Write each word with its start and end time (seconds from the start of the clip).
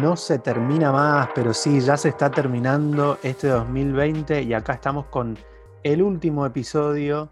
no 0.00 0.16
se 0.16 0.38
termina 0.38 0.90
más, 0.90 1.28
pero 1.34 1.52
sí, 1.52 1.80
ya 1.80 1.96
se 1.96 2.08
está 2.08 2.30
terminando 2.30 3.18
este 3.22 3.48
2020 3.48 4.42
y 4.42 4.54
acá 4.54 4.74
estamos 4.74 5.06
con 5.06 5.36
el 5.82 6.02
último 6.02 6.46
episodio 6.46 7.28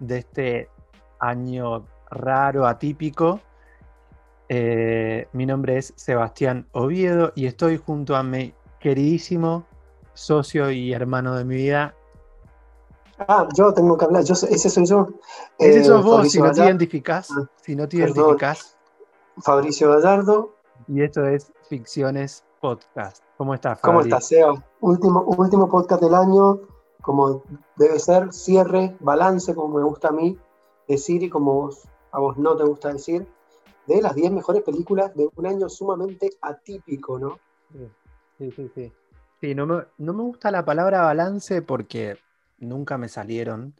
de 0.00 0.18
este 0.18 0.70
año 1.20 1.86
raro, 2.10 2.66
atípico. 2.66 3.40
Eh, 4.48 5.28
mi 5.32 5.46
nombre 5.46 5.78
es 5.78 5.92
Sebastián 5.96 6.66
Oviedo 6.72 7.32
y 7.36 7.46
estoy 7.46 7.76
junto 7.78 8.16
a 8.16 8.22
mi 8.22 8.52
queridísimo 8.80 9.64
socio 10.14 10.70
y 10.70 10.92
hermano 10.92 11.34
de 11.36 11.44
mi 11.44 11.56
vida. 11.56 11.94
Ah, 13.18 13.48
yo 13.56 13.72
tengo 13.72 13.96
que 13.96 14.04
hablar, 14.04 14.24
yo, 14.24 14.34
ese 14.34 14.70
soy 14.70 14.86
yo. 14.86 15.08
Ese 15.58 15.84
sos 15.84 16.04
vos, 16.04 16.30
si 16.30 16.40
no, 16.40 16.50
te 16.52 16.64
identificás, 16.64 17.28
si 17.62 17.76
no 17.76 17.88
te 17.88 17.98
identificás. 17.98 18.76
Fabricio 19.38 19.90
Gallardo. 19.90 20.55
Y 20.88 21.02
esto 21.02 21.26
es 21.26 21.52
Ficciones 21.68 22.44
Podcast. 22.60 23.22
¿Cómo 23.36 23.54
estás, 23.54 23.80
Fabri? 23.80 23.94
¿Cómo 23.94 24.00
estás, 24.02 24.28
Seba? 24.28 24.54
Último, 24.80 25.22
último 25.22 25.68
podcast 25.68 26.02
del 26.02 26.14
año, 26.14 26.60
como 27.02 27.42
debe 27.76 27.98
ser, 27.98 28.32
cierre, 28.32 28.96
balance, 29.00 29.54
como 29.54 29.78
me 29.78 29.84
gusta 29.84 30.08
a 30.08 30.12
mí 30.12 30.38
decir 30.88 31.22
y 31.22 31.30
como 31.30 31.70
a 32.12 32.20
vos 32.20 32.36
no 32.36 32.56
te 32.56 32.64
gusta 32.64 32.92
decir, 32.92 33.26
de 33.86 34.02
las 34.02 34.14
10 34.14 34.32
mejores 34.32 34.62
películas 34.62 35.14
de 35.14 35.28
un 35.34 35.46
año 35.46 35.68
sumamente 35.68 36.30
atípico, 36.40 37.18
¿no? 37.18 37.38
Sí, 38.38 38.50
sí, 38.52 38.70
sí. 38.74 38.92
Sí, 39.40 39.54
no 39.54 39.66
me, 39.66 39.84
no 39.98 40.12
me 40.14 40.22
gusta 40.22 40.50
la 40.50 40.64
palabra 40.64 41.02
balance 41.02 41.60
porque 41.62 42.16
nunca 42.58 42.96
me 42.96 43.08
salieron, 43.08 43.74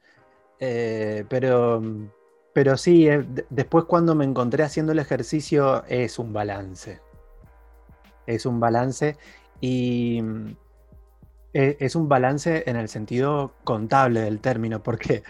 eh, 0.58 1.24
pero, 1.28 1.83
pero 2.56 2.78
sí, 2.78 3.06
eh, 3.06 3.23
después 3.51 3.84
cuando 3.84 4.15
me 4.15 4.24
encontré 4.24 4.64
haciendo 4.64 4.92
el 4.92 4.98
ejercicio 4.98 5.84
es 5.88 6.19
un 6.19 6.33
balance. 6.33 7.03
Es 8.27 8.47
un 8.47 8.61
balance 8.61 9.19
y 9.61 10.22
e, 11.53 11.77
es 11.78 11.95
un 11.95 12.08
balance 12.08 12.64
en 12.67 12.77
el 12.77 12.89
sentido 12.89 13.53
contable 13.62 14.22
del 14.22 14.41
término, 14.41 14.83
porque 14.83 15.22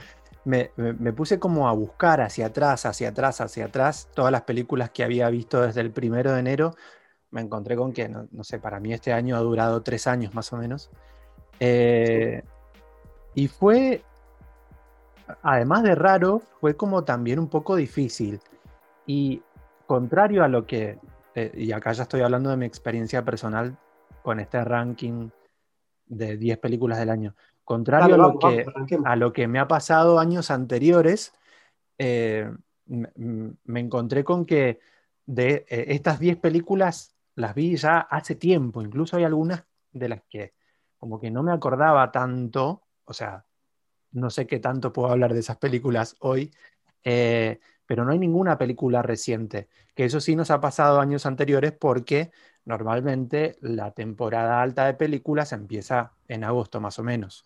me, 0.45 0.71
puse 1.15 1.41
como 1.41 1.69
a 1.69 1.73
buscar 1.73 2.21
hacia 2.21 2.47
atrás, 2.47 2.87
hacia 2.87 3.09
atrás, 3.09 3.41
hacia 3.41 3.65
atrás, 3.65 4.09
todas 4.15 4.31
las 4.31 4.43
películas 4.43 4.91
que 4.91 5.03
había 5.03 5.29
visto 5.29 5.63
desde 5.63 5.81
el 5.81 5.91
primero 5.91 6.33
de 6.33 6.39
enero. 6.39 6.77
Me 7.33 7.41
encontré 7.41 7.75
con 7.75 7.93
que, 7.93 8.09
no, 8.09 8.45
sé, 8.45 8.61
para 8.61 8.79
mí 8.79 8.93
este 8.93 9.13
año 9.13 9.35
ha 9.35 9.41
durado 9.41 9.83
tres 9.83 10.07
años 10.07 10.33
más 10.33 10.53
o 10.53 10.59
menos. 10.59 10.91
Eh, 11.59 12.45
y 13.35 13.49
fue, 13.49 14.05
además 15.43 15.83
de 15.83 15.95
raro, 15.95 16.43
fue 16.61 16.77
como 16.77 17.05
también 17.05 17.39
un 17.39 17.49
poco 17.49 17.77
difícil. 17.77 18.41
Y 19.07 19.43
contrario 19.87 20.45
a 20.45 20.49
lo 20.49 20.67
que, 20.67 20.99
eh, 21.35 21.53
y 21.55 21.73
acá 21.73 21.93
ya 21.93 22.05
estoy 22.05 22.21
hablando 22.23 22.51
de 22.51 22.57
mi 22.57 22.67
experiencia 22.67 23.25
personal 23.25 23.77
con 24.23 24.41
este 24.41 24.63
ranking 24.65 25.31
de 26.07 26.37
10 26.37 26.59
películas 26.59 26.99
del 26.99 27.11
año, 27.11 27.35
contrario 27.65 28.15
a, 28.15 28.19
lo 28.19 28.39
que, 28.39 28.65
a 29.05 29.17
lo 29.17 29.33
que 29.33 29.49
me 29.49 29.59
ha 29.59 29.69
pasado 29.69 30.19
años 30.19 30.51
anteriores, 30.51 31.33
eh, 31.99 32.51
me 32.87 33.81
encontré 33.81 34.23
con 34.23 34.47
que 34.47 34.81
de 35.27 35.67
eh, 35.69 35.87
estas 35.89 36.21
10 36.21 36.37
películas 36.39 37.17
las 37.35 37.55
vi 37.55 37.77
ya 37.77 37.99
hace 37.99 38.35
tiempo, 38.37 38.83
incluso 38.83 39.17
hay 39.17 39.25
algunas 39.25 39.65
de 39.93 40.09
las 40.09 40.23
que 40.29 40.55
como 40.99 41.21
que 41.21 41.31
no 41.31 41.43
me 41.43 41.53
acordaba 41.53 42.11
tanto, 42.11 42.83
o 43.05 43.13
sea, 43.13 43.45
no 44.13 44.31
sé 44.31 44.47
qué 44.47 44.59
tanto 44.59 44.93
puedo 44.93 45.11
hablar 45.11 45.35
de 45.35 45.41
esas 45.41 45.57
películas 45.57 46.17
hoy, 46.21 46.51
eh, 47.05 47.61
pero 47.87 48.05
no 48.05 48.13
hay 48.13 48.19
ninguna 48.19 48.59
película 48.59 49.03
reciente, 49.03 49.69
que 49.95 50.05
eso 50.05 50.21
sí 50.21 50.35
nos 50.35 50.51
ha 50.51 50.61
pasado 50.61 51.01
años 51.01 51.27
anteriores 51.27 51.73
porque 51.73 52.31
normalmente 52.65 53.57
la 53.61 53.93
temporada 53.93 54.61
alta 54.61 54.87
de 54.87 54.95
películas 54.95 55.53
empieza 55.53 56.13
en 56.29 56.45
agosto 56.45 56.81
más 56.81 56.99
o 56.99 57.03
menos. 57.03 57.45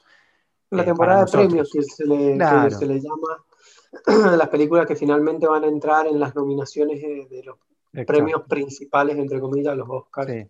La 0.71 0.83
eh, 0.83 0.87
temporada 0.87 1.25
de 1.25 1.33
premios 1.33 1.71
que 1.73 1.83
se 1.83 2.07
le, 2.07 2.37
llama 2.39 3.45
las 4.37 4.49
películas 4.49 4.87
que 4.87 4.97
finalmente 4.97 5.47
van 5.47 5.65
a 5.65 5.69
entrar 5.69 6.07
en 6.07 6.19
las 6.19 6.35
nominaciones 6.35 7.01
de, 7.01 7.43
los 7.45 7.59
premios 8.07 8.43
principales, 8.49 9.19
entre 9.19 9.41
comillas, 9.41 9.77
los 9.77 9.89
Oscars, 9.89 10.33
sí. 10.33 10.47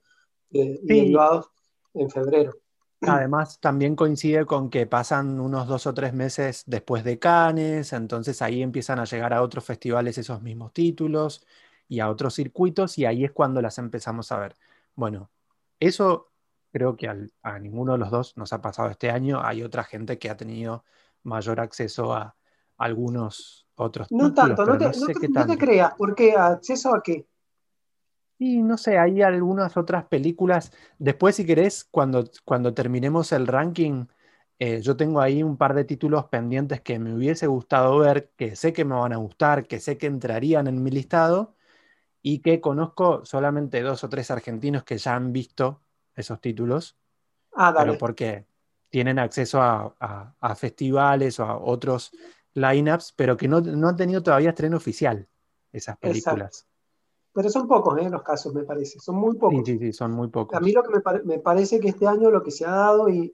Eh, 0.52 0.80
en 1.94 2.10
febrero. 2.10 2.52
Además, 3.06 3.60
también 3.60 3.96
coincide 3.96 4.44
con 4.46 4.70
que 4.70 4.86
pasan 4.86 5.40
unos 5.40 5.66
dos 5.66 5.86
o 5.86 5.94
tres 5.94 6.12
meses 6.12 6.64
después 6.66 7.04
de 7.04 7.18
Cannes, 7.18 7.92
entonces 7.92 8.42
ahí 8.42 8.62
empiezan 8.62 8.98
a 8.98 9.04
llegar 9.04 9.32
a 9.32 9.42
otros 9.42 9.64
festivales 9.64 10.18
esos 10.18 10.42
mismos 10.42 10.72
títulos 10.72 11.46
y 11.88 12.00
a 12.00 12.10
otros 12.10 12.34
circuitos 12.34 12.98
y 12.98 13.06
ahí 13.06 13.24
es 13.24 13.32
cuando 13.32 13.62
las 13.62 13.78
empezamos 13.78 14.30
a 14.32 14.38
ver. 14.38 14.54
Bueno, 14.94 15.30
eso 15.78 16.30
creo 16.72 16.96
que 16.96 17.08
a 17.42 17.58
ninguno 17.58 17.92
de 17.92 17.98
los 17.98 18.10
dos 18.10 18.36
nos 18.36 18.52
ha 18.52 18.60
pasado 18.60 18.90
este 18.90 19.10
año. 19.10 19.40
Hay 19.42 19.62
otra 19.62 19.82
gente 19.84 20.18
que 20.18 20.30
ha 20.30 20.36
tenido 20.36 20.84
mayor 21.22 21.60
acceso 21.60 22.12
a 22.12 22.36
algunos 22.76 23.66
otros 23.74 24.10
no 24.10 24.34
Tanto, 24.34 24.66
no, 24.66 24.78
te, 24.78 24.84
no, 24.84 25.06
te, 25.06 25.28
no 25.28 25.46
te 25.46 25.58
creas, 25.58 25.94
¿por 25.94 26.14
qué? 26.14 26.34
¿Acceso 26.36 26.94
a 26.94 27.02
qué? 27.02 27.26
Y 28.42 28.62
no 28.62 28.78
sé, 28.78 28.96
hay 28.96 29.20
algunas 29.20 29.76
otras 29.76 30.06
películas. 30.06 30.72
Después, 30.98 31.36
si 31.36 31.44
querés, 31.44 31.84
cuando, 31.84 32.24
cuando 32.46 32.72
terminemos 32.72 33.32
el 33.32 33.46
ranking, 33.46 34.06
eh, 34.58 34.80
yo 34.80 34.96
tengo 34.96 35.20
ahí 35.20 35.42
un 35.42 35.58
par 35.58 35.74
de 35.74 35.84
títulos 35.84 36.24
pendientes 36.28 36.80
que 36.80 36.98
me 36.98 37.14
hubiese 37.14 37.46
gustado 37.48 37.98
ver, 37.98 38.30
que 38.38 38.56
sé 38.56 38.72
que 38.72 38.86
me 38.86 38.94
van 38.94 39.12
a 39.12 39.18
gustar, 39.18 39.66
que 39.66 39.78
sé 39.78 39.98
que 39.98 40.06
entrarían 40.06 40.68
en 40.68 40.82
mi 40.82 40.90
listado 40.90 41.54
y 42.22 42.38
que 42.38 42.62
conozco 42.62 43.26
solamente 43.26 43.82
dos 43.82 44.04
o 44.04 44.08
tres 44.08 44.30
argentinos 44.30 44.84
que 44.84 44.96
ya 44.96 45.16
han 45.16 45.34
visto 45.34 45.82
esos 46.16 46.40
títulos. 46.40 46.96
Ah, 47.52 47.74
Pero 47.76 47.98
porque 47.98 48.46
tienen 48.88 49.18
acceso 49.18 49.60
a, 49.60 50.54
festivales 50.56 51.38
o 51.40 51.44
a 51.44 51.58
otros 51.58 52.10
lineups, 52.54 53.12
pero 53.18 53.36
que 53.36 53.48
no, 53.48 53.58
han 53.58 53.96
tenido 53.96 54.22
todavía 54.22 54.48
estreno 54.48 54.78
oficial 54.78 55.28
esas 55.74 55.98
películas. 55.98 56.69
Pero 57.32 57.48
son 57.48 57.68
pocos 57.68 57.98
¿eh? 57.98 58.10
los 58.10 58.22
casos, 58.22 58.52
me 58.52 58.64
parece. 58.64 58.98
Son 58.98 59.14
muy 59.16 59.36
pocos. 59.36 59.62
Sí, 59.64 59.72
sí, 59.72 59.78
sí, 59.78 59.92
son 59.92 60.12
muy 60.12 60.28
pocos. 60.28 60.56
A 60.56 60.60
mí 60.60 60.72
lo 60.72 60.82
que 60.82 61.00
me, 61.24 61.38
parece 61.38 61.78
que 61.78 61.88
este 61.88 62.06
año 62.06 62.30
lo 62.30 62.42
que 62.42 62.50
se 62.50 62.64
ha 62.64 62.70
dado, 62.70 63.08
y, 63.08 63.32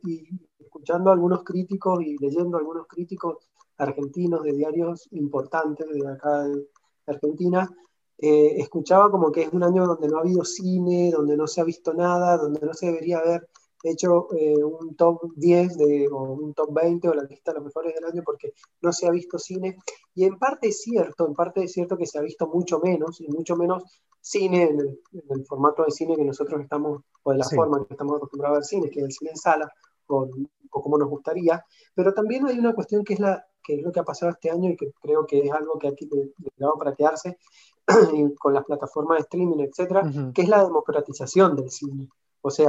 escuchando 0.59 1.11
a 1.11 1.15
algunos 1.15 1.43
críticos 1.43 2.03
y 2.03 2.19
leyendo 2.19 2.57
a 2.57 2.61
algunos 2.61 2.87
críticos 2.87 3.49
argentinos 3.79 4.43
de 4.43 4.53
diarios 4.53 5.09
importantes 5.13 5.87
de 5.89 6.09
acá 6.09 6.45
de 6.45 6.67
Argentina, 7.07 7.71
eh, 8.19 8.55
escuchaba 8.59 9.11
como 9.11 9.31
que 9.31 9.43
es 9.43 9.53
un 9.53 9.63
año 9.63 9.87
donde 9.87 10.09
no 10.09 10.19
ha 10.19 10.21
habido 10.21 10.45
cine, 10.45 11.11
donde 11.11 11.37
no 11.37 11.47
se 11.47 11.61
ha 11.61 11.65
visto 11.65 11.93
nada, 11.95 12.37
donde 12.37 12.61
no 12.61 12.75
se 12.75 12.87
debería 12.87 13.19
haber 13.19 13.49
hecho 13.91 14.29
eh, 14.35 14.63
un 14.63 14.95
top 14.97 15.33
10 15.37 15.77
de, 15.77 16.09
o 16.09 16.23
un 16.33 16.55
top 16.55 16.73
20 16.73 17.09
o 17.09 17.15
la 17.15 17.23
lista 17.23 17.53
de 17.53 17.59
los 17.59 17.67
mejores 17.67 17.95
del 17.95 18.05
año 18.05 18.23
porque 18.25 18.53
no 18.83 18.93
se 18.93 19.07
ha 19.07 19.11
visto 19.11 19.39
cine. 19.39 19.77
Y 20.15 20.25
en 20.25 20.39
parte 20.39 20.69
es 20.69 20.81
cierto, 20.83 21.27
en 21.27 21.35
parte 21.35 21.65
es 21.65 21.73
cierto 21.73 21.97
que 21.97 22.07
se 22.07 22.19
ha 22.19 22.23
visto 22.23 22.47
mucho 22.47 22.81
menos, 22.81 23.21
y 23.21 23.29
mucho 23.29 23.57
menos 23.57 23.85
cine 24.21 24.65
en 24.65 24.81
el, 24.81 25.47
formato 25.47 25.85
de 25.85 25.91
cine 25.91 26.17
que 26.17 26.25
nosotros 26.25 26.61
estamos, 26.61 27.03
o 27.23 27.33
de 27.33 27.39
la 27.39 27.45
forma 27.45 27.85
que 27.87 27.95
estamos 27.95 28.17
acostumbrados 28.17 28.57
a 28.57 28.59
ver 28.59 28.65
cine, 28.65 28.91
que 28.91 29.01
es 29.01 29.05
el 29.05 29.13
cine 29.13 29.31
en 29.31 29.37
sala, 29.37 29.73
o, 30.09 30.29
como 30.71 30.99
nos 30.99 31.09
gustaría. 31.09 31.65
Pero 31.95 32.13
también 32.13 32.47
hay 32.47 32.59
una 32.59 32.75
cuestión 32.75 33.05
que 33.05 33.15
es, 33.15 33.21
la, 33.21 33.47
que 33.63 33.77
es 33.77 33.83
lo 33.83 33.93
que 33.93 34.01
ha 34.01 34.05
pasado 34.05 34.33
este 34.33 34.51
año 34.51 34.71
y 34.71 34.77
que 34.77 34.91
creo 35.01 35.27
que 35.27 35.41
es 35.41 35.53
algo 35.53 35.79
que 35.79 35.89
aquí 35.89 36.09
llegado 36.09 36.79
para 36.79 36.95
quedarse, 36.95 37.39
con 38.39 38.53
las 38.53 38.65
plataformas 38.65 39.19
de 39.19 39.23
streaming, 39.23 39.61
etcétera, 39.61 40.03
que 40.35 40.43
es 40.43 40.49
la 40.49 40.65
democratización 40.65 41.55
del 41.55 41.71
cine. 41.71 42.09
O 42.43 42.51
sea, 42.51 42.69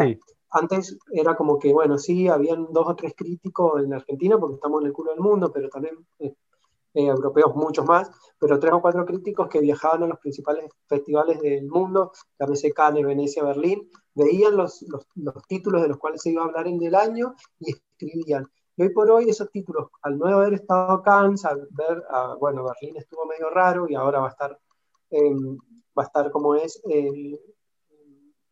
antes 0.49 0.97
era 1.11 1.35
como 1.35 1.59
que, 1.59 1.73
bueno, 1.73 1.97
sí, 1.97 2.27
habían 2.27 2.67
dos 2.71 2.87
o 2.87 2.95
tres 2.95 3.13
críticos 3.15 3.83
en 3.83 3.93
Argentina 3.93 4.37
porque 4.37 4.55
estamos 4.55 4.81
en 4.81 4.87
el 4.87 4.93
culo 4.93 5.11
del 5.11 5.19
mundo, 5.19 5.51
pero 5.51 5.69
también 5.69 5.95
eh, 6.19 6.33
eh, 6.93 7.05
europeos 7.05 7.55
muchos 7.55 7.85
más, 7.85 8.09
pero 8.39 8.59
tres 8.59 8.73
o 8.73 8.81
cuatro 8.81 9.05
críticos 9.05 9.49
que 9.49 9.59
viajaban 9.59 10.03
a 10.03 10.07
los 10.07 10.19
principales 10.19 10.69
festivales 10.87 11.41
del 11.41 11.67
mundo, 11.67 12.11
llámese 12.39 12.71
Cannes, 12.71 13.05
Venecia, 13.05 13.43
Berlín, 13.43 13.89
veían 14.15 14.55
los, 14.55 14.81
los, 14.83 15.05
los, 15.15 15.43
títulos 15.47 15.81
de 15.81 15.89
los 15.89 15.97
cuales 15.97 16.21
se 16.21 16.31
iba 16.31 16.43
a 16.43 16.45
hablar 16.45 16.67
en 16.67 16.81
el 16.81 16.95
año 16.95 17.35
y 17.59 17.71
escribían. 17.71 18.47
Y 18.75 18.83
hoy 18.83 18.89
por 18.89 19.09
hoy 19.09 19.29
esos 19.29 19.49
títulos, 19.51 19.89
al 20.01 20.17
no 20.17 20.27
haber 20.27 20.53
estado 20.53 21.01
Cannes, 21.01 21.43
al 21.45 21.67
ver, 21.71 22.03
bueno, 22.39 22.63
Berlín 22.63 22.97
estuvo 22.97 23.25
medio 23.25 23.49
raro 23.49 23.87
y 23.89 23.95
ahora 23.95 24.19
va 24.19 24.27
a 24.27 24.29
estar, 24.29 24.59
va 25.11 26.03
a 26.03 26.05
estar 26.05 26.31
como 26.31 26.55
es 26.55 26.79
eh, 26.89 27.39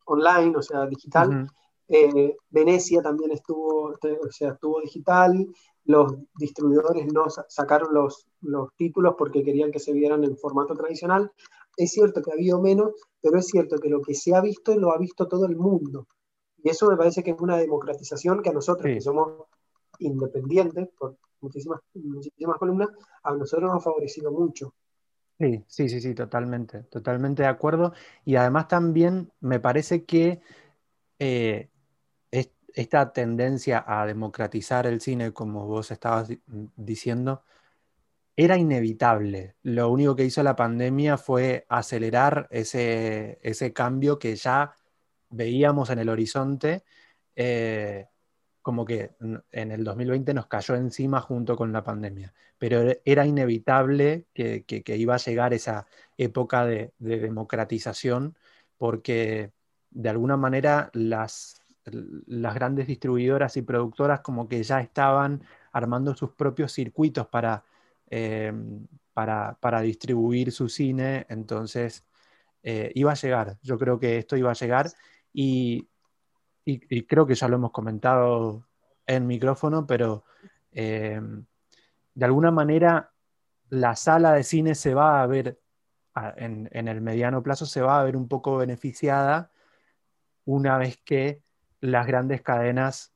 online, 0.06 0.56
o 0.56 0.62
sea, 0.62 0.86
digital. 0.86 1.48
Eh, 1.88 2.36
Venecia 2.50 3.00
también 3.02 3.30
estuvo, 3.30 3.90
o 3.92 4.30
sea, 4.30 4.50
estuvo 4.50 4.80
digital, 4.80 5.46
los 5.84 6.14
distribuidores 6.36 7.12
no 7.12 7.26
sacaron 7.48 7.94
los, 7.94 8.26
los 8.40 8.74
títulos 8.76 9.14
porque 9.16 9.44
querían 9.44 9.70
que 9.70 9.78
se 9.78 9.92
vieran 9.92 10.24
en 10.24 10.36
formato 10.36 10.74
tradicional. 10.74 11.30
Es 11.76 11.92
cierto 11.92 12.22
que 12.22 12.30
ha 12.30 12.34
habido 12.34 12.60
menos, 12.60 12.92
pero 13.20 13.38
es 13.38 13.46
cierto 13.46 13.78
que 13.78 13.88
lo 13.88 14.00
que 14.00 14.14
se 14.14 14.34
ha 14.34 14.40
visto 14.40 14.76
lo 14.76 14.92
ha 14.92 14.98
visto 14.98 15.28
todo 15.28 15.46
el 15.46 15.56
mundo. 15.56 16.08
Y 16.62 16.70
eso 16.70 16.88
me 16.88 16.96
parece 16.96 17.22
que 17.22 17.30
es 17.30 17.40
una 17.40 17.56
democratización 17.56 18.42
que 18.42 18.50
a 18.50 18.52
nosotros, 18.52 18.92
que 18.92 19.00
somos 19.00 19.44
independientes 20.00 20.88
por 20.98 21.16
muchísimas, 21.40 21.80
muchísimas 21.94 22.58
columnas, 22.58 22.88
a 23.22 23.32
nosotros 23.32 23.70
nos 23.70 23.80
ha 23.80 23.84
favorecido 23.84 24.32
mucho. 24.32 24.74
Sí, 25.38 25.62
sí, 25.68 25.88
sí, 25.88 26.00
sí, 26.00 26.14
totalmente, 26.14 26.84
totalmente 26.84 27.42
de 27.42 27.48
acuerdo. 27.48 27.92
Y 28.24 28.36
además 28.36 28.68
también 28.68 29.30
me 29.40 29.60
parece 29.60 30.04
que 30.04 30.40
eh, 31.18 31.68
esta 32.76 33.12
tendencia 33.12 33.84
a 33.86 34.06
democratizar 34.06 34.86
el 34.86 35.00
cine, 35.00 35.32
como 35.32 35.66
vos 35.66 35.90
estabas 35.90 36.28
diciendo, 36.76 37.42
era 38.36 38.58
inevitable. 38.58 39.56
Lo 39.62 39.90
único 39.90 40.14
que 40.14 40.26
hizo 40.26 40.42
la 40.42 40.56
pandemia 40.56 41.16
fue 41.16 41.64
acelerar 41.70 42.48
ese, 42.50 43.38
ese 43.42 43.72
cambio 43.72 44.18
que 44.18 44.36
ya 44.36 44.74
veíamos 45.30 45.88
en 45.88 46.00
el 46.00 46.10
horizonte, 46.10 46.84
eh, 47.34 48.08
como 48.60 48.84
que 48.84 49.12
en 49.52 49.72
el 49.72 49.82
2020 49.82 50.34
nos 50.34 50.46
cayó 50.46 50.74
encima 50.74 51.22
junto 51.22 51.56
con 51.56 51.72
la 51.72 51.82
pandemia. 51.82 52.34
Pero 52.58 52.82
e, 52.82 53.00
era 53.06 53.24
inevitable 53.26 54.26
que, 54.34 54.64
iba 54.86 55.14
a 55.14 55.18
llegar 55.18 55.54
esa 55.54 55.86
época 56.18 56.66
de, 56.66 56.92
democratización 56.98 58.36
porque 58.76 59.52
de 59.90 60.08
alguna 60.10 60.36
manera 60.36 60.90
las, 60.92 61.62
las 61.92 62.54
grandes 62.54 62.86
distribuidoras 62.86 63.56
y 63.56 63.62
productoras 63.62 64.20
como 64.20 64.48
que 64.48 64.62
ya 64.62 64.80
estaban 64.80 65.42
armando 65.72 66.14
sus 66.14 66.32
propios 66.32 66.72
circuitos 66.72 67.26
para 67.26 67.64
Em, 68.08 68.86
para, 69.12 69.80
distribuir 69.80 70.52
su 70.52 70.68
cine, 70.68 71.26
entonces 71.30 72.04
eh, 72.62 72.92
iba 72.94 73.12
a 73.12 73.14
llegar, 73.14 73.58
yo 73.62 73.78
creo 73.78 73.98
que 73.98 74.18
esto 74.18 74.36
iba 74.36 74.50
a 74.50 74.54
llegar 74.54 74.90
y, 75.32 75.88
creo 77.08 77.26
que 77.26 77.34
ya 77.34 77.48
lo 77.48 77.56
hemos 77.56 77.70
comentado 77.72 78.66
en 79.06 79.26
micrófono, 79.26 79.86
pero 79.86 80.24
em, 80.72 81.46
de 82.14 82.24
alguna 82.26 82.50
manera 82.50 83.12
la 83.70 83.96
sala 83.96 84.32
de 84.32 84.44
cine 84.44 84.74
se 84.74 84.94
va 84.94 85.22
a 85.22 85.26
ver, 85.26 85.60
en, 86.36 86.68
en, 86.72 86.88
el 86.88 87.00
mediano 87.00 87.42
plazo, 87.42 87.66
se 87.66 87.80
va 87.82 88.00
a 88.00 88.04
ver 88.04 88.16
un 88.16 88.28
poco 88.28 88.56
beneficiada 88.58 89.50
una 90.44 90.78
vez 90.78 90.98
que 91.04 91.42
las 91.80 92.06
grandes 92.06 92.42
cadenas 92.42 93.12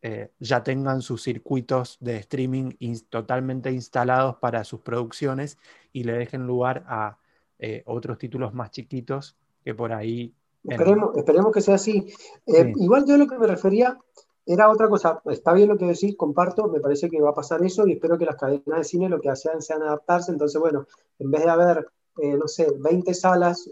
eh, 0.00 0.30
ya 0.38 0.62
tengan 0.62 1.02
sus 1.02 1.24
circuitos 1.24 1.96
de 2.00 2.18
streaming 2.18 2.70
totalmente 3.08 3.72
instalados 3.72 4.36
para 4.36 4.62
sus 4.62 4.80
producciones 4.80 5.58
y 5.92 6.04
le 6.04 6.12
dejen 6.12 6.46
lugar 6.46 6.84
a 6.86 7.18
eh, 7.58 7.82
otros 7.84 8.16
títulos 8.16 8.54
más 8.54 8.70
chiquitos 8.70 9.36
que 9.64 9.74
por 9.74 9.92
ahí... 9.92 10.32
Esperemos, 10.62 11.16
esperemos 11.16 11.52
que 11.52 11.60
sea 11.60 11.74
así. 11.74 12.06
Eh, 12.46 12.72
igual 12.76 13.06
yo 13.06 13.16
lo 13.16 13.26
que 13.26 13.38
me 13.38 13.46
refería 13.48 13.98
era 14.46 14.70
otra 14.70 14.88
cosa. 14.88 15.20
Está 15.26 15.52
bien 15.52 15.68
lo 15.68 15.76
que 15.76 15.86
decís, 15.86 16.16
comparto, 16.16 16.68
me 16.68 16.78
parece 16.78 17.10
que 17.10 17.20
va 17.20 17.30
a 17.30 17.34
pasar 17.34 17.64
eso 17.64 17.86
y 17.86 17.92
espero 17.92 18.16
que 18.16 18.24
las 18.24 18.36
cadenas 18.36 18.78
de 18.78 18.84
cine 18.84 19.08
lo 19.08 19.20
que 19.20 19.30
hacen 19.30 19.60
sean 19.62 19.82
adaptarse. 19.82 20.30
Entonces, 20.30 20.60
bueno, 20.60 20.86
en 21.18 21.30
vez 21.30 21.42
de 21.44 21.50
haber, 21.50 21.88
no 22.16 22.46
sé, 22.46 22.68
20 22.78 23.14
salas 23.14 23.68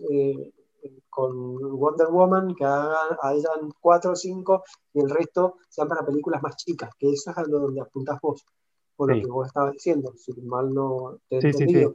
con 1.16 1.78
Wonder 1.78 2.08
Woman, 2.08 2.54
que 2.54 2.62
hayan 2.66 3.72
cuatro 3.80 4.12
o 4.12 4.14
cinco 4.14 4.62
y 4.92 5.00
el 5.00 5.08
resto 5.08 5.56
sean 5.70 5.88
para 5.88 6.04
películas 6.04 6.42
más 6.42 6.56
chicas, 6.56 6.90
que 6.98 7.10
eso 7.10 7.30
es 7.30 7.38
a 7.38 7.42
donde 7.44 7.80
apuntas 7.80 8.20
vos, 8.20 8.44
por 8.94 9.10
lo 9.10 9.22
que 9.22 9.26
vos 9.26 9.46
estabas 9.46 9.72
diciendo, 9.72 10.12
si 10.14 10.38
mal 10.42 10.74
no 10.74 11.18
te 11.26 11.36
he 11.36 11.40
entendido. 11.40 11.94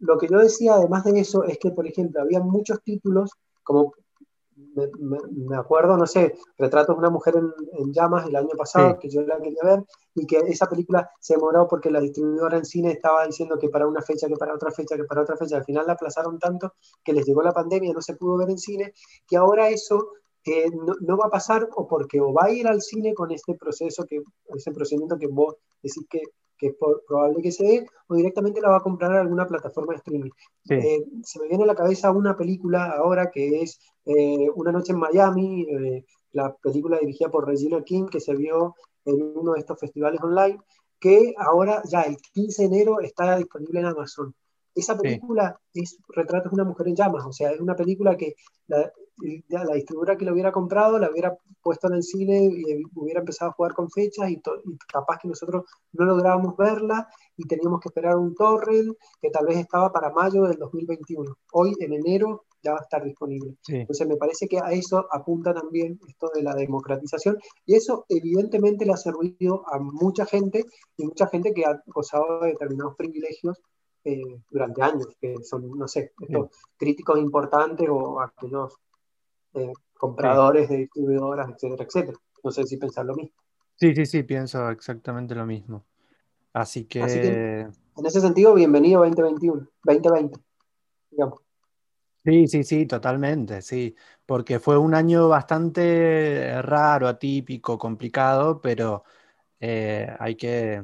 lo 0.00 0.18
que 0.18 0.28
yo 0.28 0.38
decía, 0.38 0.74
además 0.74 1.02
de 1.04 1.18
eso, 1.18 1.44
es 1.44 1.56
que, 1.56 1.70
por 1.70 1.86
ejemplo, 1.86 2.20
había 2.20 2.40
muchos 2.40 2.82
títulos, 2.82 3.30
como 3.62 3.94
me, 4.74 5.56
acuerdo, 5.56 5.96
no 5.96 6.06
sé, 6.06 6.34
Retratos 6.58 6.96
de 6.96 6.98
una 7.00 7.10
mujer 7.10 7.34
en, 7.36 7.92
llamas 7.92 8.26
el 8.26 8.36
año 8.36 8.50
pasado, 8.56 8.98
que 8.98 9.08
yo 9.08 9.22
la 9.22 9.40
quería 9.40 9.62
ver, 9.62 9.84
y 10.14 10.26
que 10.26 10.38
esa 10.38 10.68
película 10.68 11.10
se 11.20 11.34
demoró 11.34 11.66
porque 11.68 11.90
la 11.90 12.00
distribuidora 12.00 12.58
en 12.58 12.64
cine 12.64 12.92
estaba 12.92 13.26
diciendo 13.26 13.58
que 13.58 13.68
para 13.68 13.86
una 13.86 14.02
fecha, 14.02 14.28
que 14.28 14.36
para 14.36 14.54
otra 14.54 14.70
fecha, 14.70 14.96
que 14.96 15.04
para 15.04 15.22
otra 15.22 15.36
fecha, 15.36 15.56
al 15.56 15.64
final 15.64 15.86
la 15.86 15.94
aplazaron 15.94 16.38
tanto 16.38 16.74
que 17.04 17.12
les 17.12 17.26
llegó 17.26 17.42
la 17.42 17.52
pandemia, 17.52 17.92
no 17.92 18.00
se 18.00 18.14
pudo 18.14 18.36
ver 18.38 18.50
en 18.50 18.58
cine, 18.58 18.92
que 19.26 19.36
ahora 19.36 19.68
eso 19.68 20.12
eh, 20.44 20.70
no, 20.72 21.16
va 21.16 21.26
a 21.26 21.30
pasar 21.30 21.68
o 21.76 21.86
porque 21.86 22.20
o 22.20 22.32
va 22.32 22.46
a 22.46 22.50
ir 22.50 22.66
al 22.66 22.80
cine 22.80 23.14
con 23.14 23.30
este 23.30 23.54
proceso, 23.54 24.04
que, 24.04 24.22
ese 24.54 24.72
procedimiento 24.72 25.18
que 25.18 25.28
vos 25.28 25.56
decís 25.82 26.04
que 26.10 26.22
que 26.58 26.68
es 26.68 26.74
probable 27.06 27.42
que 27.42 27.52
se 27.52 27.64
dé, 27.64 27.86
o 28.08 28.14
directamente 28.14 28.60
la 28.60 28.70
va 28.70 28.76
a 28.76 28.82
comprar 28.82 29.12
a 29.12 29.20
alguna 29.20 29.46
plataforma 29.46 29.92
de 29.92 29.98
streaming. 29.98 30.30
Eh, 30.68 31.04
se 31.22 31.40
me 31.40 31.48
viene 31.48 31.64
a 31.64 31.66
la 31.66 31.74
cabeza 31.74 32.10
una 32.10 32.36
película 32.36 32.86
ahora 32.92 33.30
que 33.30 33.62
es 33.62 33.80
eh, 34.04 34.48
Una 34.54 34.72
noche 34.72 34.92
en 34.92 34.98
Miami, 34.98 35.66
eh, 35.68 36.04
la 36.32 36.54
película 36.56 36.98
dirigida 36.98 37.30
por 37.30 37.46
Regina 37.46 37.82
King, 37.82 38.06
que 38.06 38.20
se 38.20 38.34
vio 38.34 38.74
en 39.04 39.20
uno 39.36 39.52
de 39.52 39.60
estos 39.60 39.78
festivales 39.78 40.20
online, 40.22 40.58
que 40.98 41.34
ahora 41.36 41.82
ya 41.84 42.02
el 42.02 42.16
15 42.16 42.62
de 42.62 42.68
enero 42.68 43.00
está 43.00 43.36
disponible 43.36 43.80
en 43.80 43.86
Amazon. 43.86 44.34
Esa 44.74 44.96
película 44.96 45.60
es 45.74 45.98
Retratos 46.08 46.50
de 46.50 46.54
una 46.54 46.64
mujer 46.64 46.88
en 46.88 46.96
llamas, 46.96 47.26
o 47.26 47.32
sea, 47.32 47.50
es 47.50 47.60
una 47.60 47.76
película 47.76 48.16
que 48.16 48.34
la, 48.68 48.90
la 49.48 49.74
distribuidora 49.74 50.16
que 50.16 50.24
lo 50.24 50.32
hubiera 50.32 50.52
comprado 50.52 50.98
la 50.98 51.10
hubiera 51.10 51.36
puesto 51.62 51.86
en 51.88 51.94
el 51.94 52.02
cine 52.02 52.44
y 52.44 52.82
hubiera 52.94 53.20
empezado 53.20 53.50
a 53.50 53.54
jugar 53.54 53.74
con 53.74 53.90
fechas 53.90 54.30
y, 54.30 54.40
capaz 54.92 55.18
que 55.18 55.28
nosotros 55.28 55.64
no 55.92 56.04
lográbamos 56.04 56.56
verla 56.56 57.08
y 57.36 57.46
teníamos 57.46 57.80
que 57.80 57.88
esperar 57.88 58.16
un 58.16 58.34
torrent 58.34 58.96
que 59.20 59.30
tal 59.30 59.46
vez 59.46 59.58
estaba 59.58 59.92
para 59.92 60.10
mayo 60.10 60.42
del 60.42 60.58
2021. 60.58 61.36
Hoy, 61.52 61.74
en 61.78 61.92
enero, 61.92 62.44
ya 62.62 62.72
va 62.72 62.78
a 62.78 62.82
estar 62.82 63.02
disponible. 63.04 63.56
Entonces 63.68 64.06
me 64.06 64.16
parece 64.16 64.46
que 64.46 64.58
a 64.58 64.72
eso 64.72 65.06
apunta 65.10 65.52
también 65.52 65.98
esto 66.08 66.30
de 66.34 66.42
la 66.42 66.54
democratización 66.54 67.38
y 67.66 67.74
eso 67.74 68.04
evidentemente 68.08 68.86
le 68.86 68.92
ha 68.92 68.96
servido 68.96 69.64
a 69.68 69.78
mucha 69.78 70.26
gente 70.26 70.64
y 70.96 71.04
mucha 71.04 71.26
gente 71.26 71.52
que 71.52 71.64
ha 71.64 71.82
gozado 71.86 72.40
de 72.40 72.50
determinados 72.50 72.96
privilegios 72.96 73.60
eh, 74.04 74.40
durante 74.50 74.82
años, 74.82 75.06
que 75.20 75.36
son, 75.42 75.70
no 75.78 75.86
sé, 75.86 76.12
estos 76.20 76.48
críticos 76.76 77.18
importantes 77.18 77.88
o 77.88 78.20
aquellos 78.20 78.74
eh, 79.54 79.72
compradores 79.94 80.68
de 80.68 80.78
distribuidoras, 80.78 81.48
etcétera, 81.50 81.84
etcétera. 81.84 82.18
No 82.42 82.50
sé 82.50 82.64
si 82.64 82.76
pensar 82.76 83.04
lo 83.04 83.14
mismo. 83.14 83.36
Sí, 83.76 83.94
sí, 83.94 84.06
sí, 84.06 84.22
pienso 84.22 84.70
exactamente 84.70 85.34
lo 85.34 85.46
mismo. 85.46 85.84
Así 86.52 86.84
que... 86.84 87.00
en 87.00 88.06
ese 88.06 88.20
sentido, 88.20 88.54
bienvenido 88.54 89.00
2021, 89.00 89.68
2020, 89.84 90.40
digamos. 91.10 91.40
Sí, 92.24 92.46
sí, 92.46 92.62
sí, 92.62 92.86
totalmente, 92.86 93.62
sí, 93.62 93.96
porque 94.26 94.60
fue 94.60 94.78
un 94.78 94.94
año 94.94 95.28
bastante 95.28 96.62
raro, 96.62 97.08
atípico, 97.08 97.78
complicado, 97.78 98.60
pero 98.60 99.02
eh, 99.58 100.08
hay 100.20 100.36
que, 100.36 100.82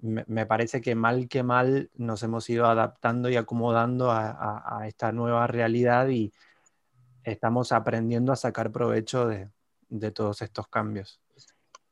me, 0.00 0.46
parece 0.46 0.80
que 0.80 0.94
mal 0.94 1.28
que 1.28 1.42
mal 1.42 1.90
nos 1.96 2.22
hemos 2.22 2.48
ido 2.48 2.66
adaptando 2.66 3.28
y 3.28 3.34
acomodando 3.36 4.12
a 4.12 4.84
esta 4.86 5.10
nueva 5.10 5.48
realidad 5.48 6.08
y, 6.08 6.32
estamos 7.24 7.72
aprendiendo 7.72 8.32
a 8.32 8.36
sacar 8.36 8.70
provecho 8.70 9.26
de, 9.26 9.50
todos 10.12 10.42
estos 10.42 10.68
cambios. 10.68 11.20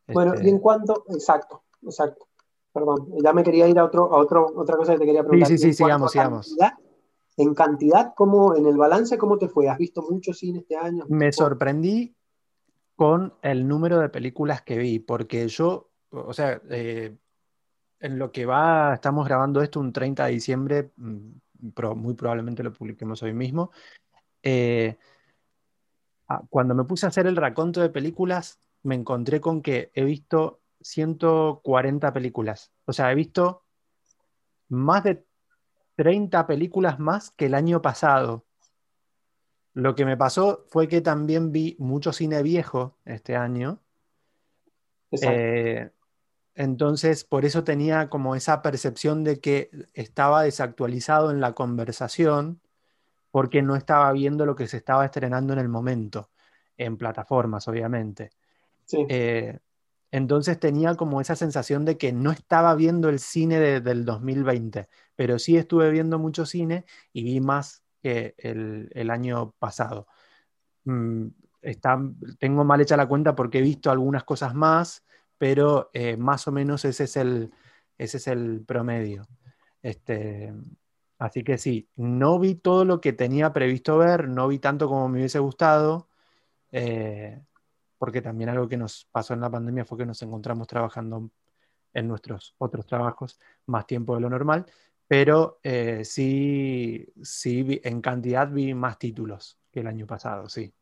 Bueno, 0.08 0.32
y 0.34 0.38
este 0.38 0.48
en 0.48 0.58
cuanto, 0.58 1.04
exacto, 1.08 1.64
exacto. 1.82 2.28
Perdón, 2.72 3.08
ya 3.22 3.32
me 3.32 3.42
quería 3.42 3.68
ir 3.68 3.78
a, 3.78 3.84
otro, 3.84 4.12
a 4.14 4.18
otro, 4.18 4.46
otra 4.56 4.76
cosa 4.76 4.92
que 4.92 5.00
te 5.00 5.06
quería 5.06 5.22
preguntar. 5.22 5.48
Sí, 5.48 5.58
sí, 5.58 5.68
sí, 5.68 5.74
sigamos, 5.74 6.12
sigamos. 6.12 6.56
en 7.36 7.54
cantidad, 7.54 8.12
¿cómo, 8.14 8.54
en 8.54 8.66
el 8.66 8.76
balance, 8.76 9.18
¿cómo 9.18 9.38
te 9.38 9.48
fue? 9.48 9.68
¿Has 9.68 9.78
visto 9.78 10.02
mucho 10.02 10.32
cine 10.32 10.60
este 10.60 10.76
año? 10.76 11.04
Me 11.08 11.32
sorprendí 11.32 12.14
con 12.94 13.34
el 13.42 13.66
número 13.66 13.98
de 13.98 14.08
películas 14.08 14.62
que 14.62 14.78
vi, 14.78 14.98
porque 14.98 15.48
yo, 15.48 15.90
o 16.10 16.32
sea, 16.32 16.60
eh, 16.70 17.16
en 17.98 18.18
lo 18.18 18.32
que 18.32 18.46
va, 18.46 18.94
estamos 18.94 19.26
grabando 19.26 19.62
esto 19.62 19.80
un 19.80 19.92
30 19.92 20.26
de 20.26 20.32
diciembre, 20.32 20.92
mm, 20.96 21.30
muy 21.96 22.14
probablemente 22.14 22.62
lo 22.62 22.72
publiquemos 22.72 23.22
hoy 23.22 23.32
mismo. 23.32 23.70
Eh, 24.42 24.96
cuando 26.48 26.74
me 26.74 26.84
puse 26.84 27.06
a 27.06 27.08
hacer 27.08 27.26
el 27.26 27.36
raconto 27.36 27.80
de 27.80 27.90
películas, 27.90 28.60
me 28.82 28.94
encontré 28.94 29.40
con 29.40 29.62
que 29.62 29.90
he 29.94 30.04
visto 30.04 30.60
140 30.80 32.12
películas. 32.12 32.72
O 32.84 32.92
sea, 32.92 33.10
he 33.12 33.14
visto 33.14 33.64
más 34.68 35.04
de 35.04 35.24
30 35.96 36.46
películas 36.46 36.98
más 36.98 37.30
que 37.32 37.46
el 37.46 37.54
año 37.54 37.82
pasado. 37.82 38.46
Lo 39.74 39.94
que 39.94 40.04
me 40.04 40.16
pasó 40.16 40.64
fue 40.68 40.88
que 40.88 41.00
también 41.00 41.52
vi 41.52 41.76
mucho 41.78 42.12
cine 42.12 42.42
viejo 42.42 42.96
este 43.04 43.36
año. 43.36 43.80
Eh, 45.22 45.90
entonces, 46.54 47.24
por 47.24 47.44
eso 47.44 47.64
tenía 47.64 48.08
como 48.08 48.34
esa 48.34 48.62
percepción 48.62 49.24
de 49.24 49.40
que 49.40 49.70
estaba 49.94 50.42
desactualizado 50.42 51.30
en 51.30 51.40
la 51.40 51.52
conversación 51.54 52.60
porque 53.30 53.62
no 53.62 53.76
estaba 53.76 54.12
viendo 54.12 54.46
lo 54.46 54.56
que 54.56 54.66
se 54.66 54.78
estaba 54.78 55.04
estrenando 55.04 55.52
en 55.52 55.58
el 55.58 55.68
momento, 55.68 56.30
en 56.76 56.96
plataformas, 56.96 57.68
obviamente. 57.68 58.30
Eh, 59.08 59.58
entonces 60.10 60.58
tenía 60.58 60.96
como 60.96 61.20
esa 61.20 61.36
sensación 61.36 61.84
de 61.84 61.96
que 61.96 62.12
no 62.12 62.32
estaba 62.32 62.74
viendo 62.74 63.08
el 63.08 63.20
cine 63.20 63.80
del 63.80 64.04
2020, 64.04 64.88
pero 65.14 65.38
sí 65.38 65.56
estuve 65.56 65.90
viendo 65.90 66.18
mucho 66.18 66.46
cine 66.46 66.84
y 67.12 67.22
vi 67.22 67.40
más 67.40 67.84
que 68.02 68.34
el, 68.38 69.10
año 69.10 69.52
pasado. 69.58 70.08
Mm, 70.84 71.28
tengo 72.38 72.64
mal 72.64 72.80
hecha 72.80 72.96
la 72.96 73.06
cuenta 73.06 73.36
porque 73.36 73.58
he 73.58 73.62
visto 73.62 73.90
algunas 73.90 74.24
cosas 74.24 74.54
más, 74.54 75.04
pero 75.38 75.90
eh, 75.92 76.16
más 76.16 76.48
o 76.48 76.52
menos 76.52 76.84
ese 76.84 77.04
es 77.04 77.16
el, 77.16 77.52
ese 77.98 78.16
es 78.16 78.26
el 78.26 78.64
promedio. 78.66 79.28
Este, 79.82 80.52
Así 81.20 81.44
que 81.44 81.58
sí, 81.58 81.86
no 81.96 82.38
vi 82.38 82.54
todo 82.54 82.86
lo 82.86 82.98
que 82.98 83.12
tenía 83.12 83.52
previsto 83.52 83.98
ver, 83.98 84.26
no 84.26 84.48
vi 84.48 84.58
tanto 84.58 84.88
como 84.88 85.06
me 85.06 85.18
hubiese 85.18 85.38
gustado, 85.38 86.08
eh, 86.72 87.38
porque 87.98 88.22
también 88.22 88.48
algo 88.48 88.66
que 88.66 88.78
nos 88.78 89.06
pasó 89.12 89.34
en 89.34 89.42
la 89.42 89.50
pandemia 89.50 89.84
fue 89.84 89.98
que 89.98 90.06
nos 90.06 90.22
encontramos 90.22 90.66
trabajando 90.66 91.30
en 91.92 92.08
nuestros 92.08 92.54
otros 92.56 92.86
trabajos 92.86 93.38
más 93.66 93.86
tiempo 93.86 94.14
de 94.14 94.22
lo 94.22 94.30
normal, 94.30 94.64
pero 95.06 95.58
eh, 95.62 96.06
sí, 96.06 97.06
sí 97.22 97.78
en 97.84 98.00
cantidad 98.00 98.50
vi 98.50 98.72
más 98.72 98.98
títulos 98.98 99.58
que 99.70 99.80
el 99.80 99.88
año 99.88 100.06
pasado, 100.06 100.48
sí. 100.48 100.72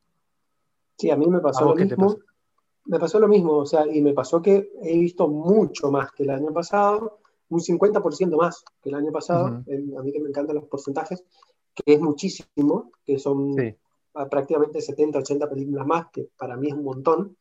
Sí, 0.99 1.11
a 1.11 1.17
mí 1.17 1.27
me 1.27 1.41
pasó 1.41 1.65
lo 1.65 1.75
mismo. 1.75 2.17
Me 2.85 3.01
pasó 3.01 3.19
lo 3.19 3.27
mismo, 3.27 3.55
o 3.55 3.67
sea, 3.67 3.89
y 3.93 4.01
me 4.01 4.13
pasó 4.13 4.41
que 4.41 4.71
he 4.83 4.97
visto 4.99 5.27
mucho 5.27 5.91
más 5.91 6.13
que 6.13 6.23
el 6.23 6.31
año 6.31 6.53
pasado, 6.53 7.19
un 7.51 7.61
50% 7.61 8.37
más 8.37 8.65
que 8.83 8.91
el 8.91 8.95
año 8.95 9.13
pasado, 9.13 9.47
a 9.47 10.03
mí 10.03 10.13
que 10.13 10.21
me 10.21 10.29
encantan 10.29 10.57
los 10.57 10.65
porcentajes, 10.65 11.25
que 11.75 11.95
es 11.95 12.01
muchísimo, 12.01 12.91
que 13.05 13.19
son 13.19 13.55
prácticamente 14.31 14.81
70, 14.81 15.21
80 15.21 15.49
películas 15.49 15.87
más, 15.87 16.07
que 16.13 16.29
para 16.37 16.57
mí 16.57 16.69
es 16.69 16.75
un 16.75 16.85
montón. 16.85 17.37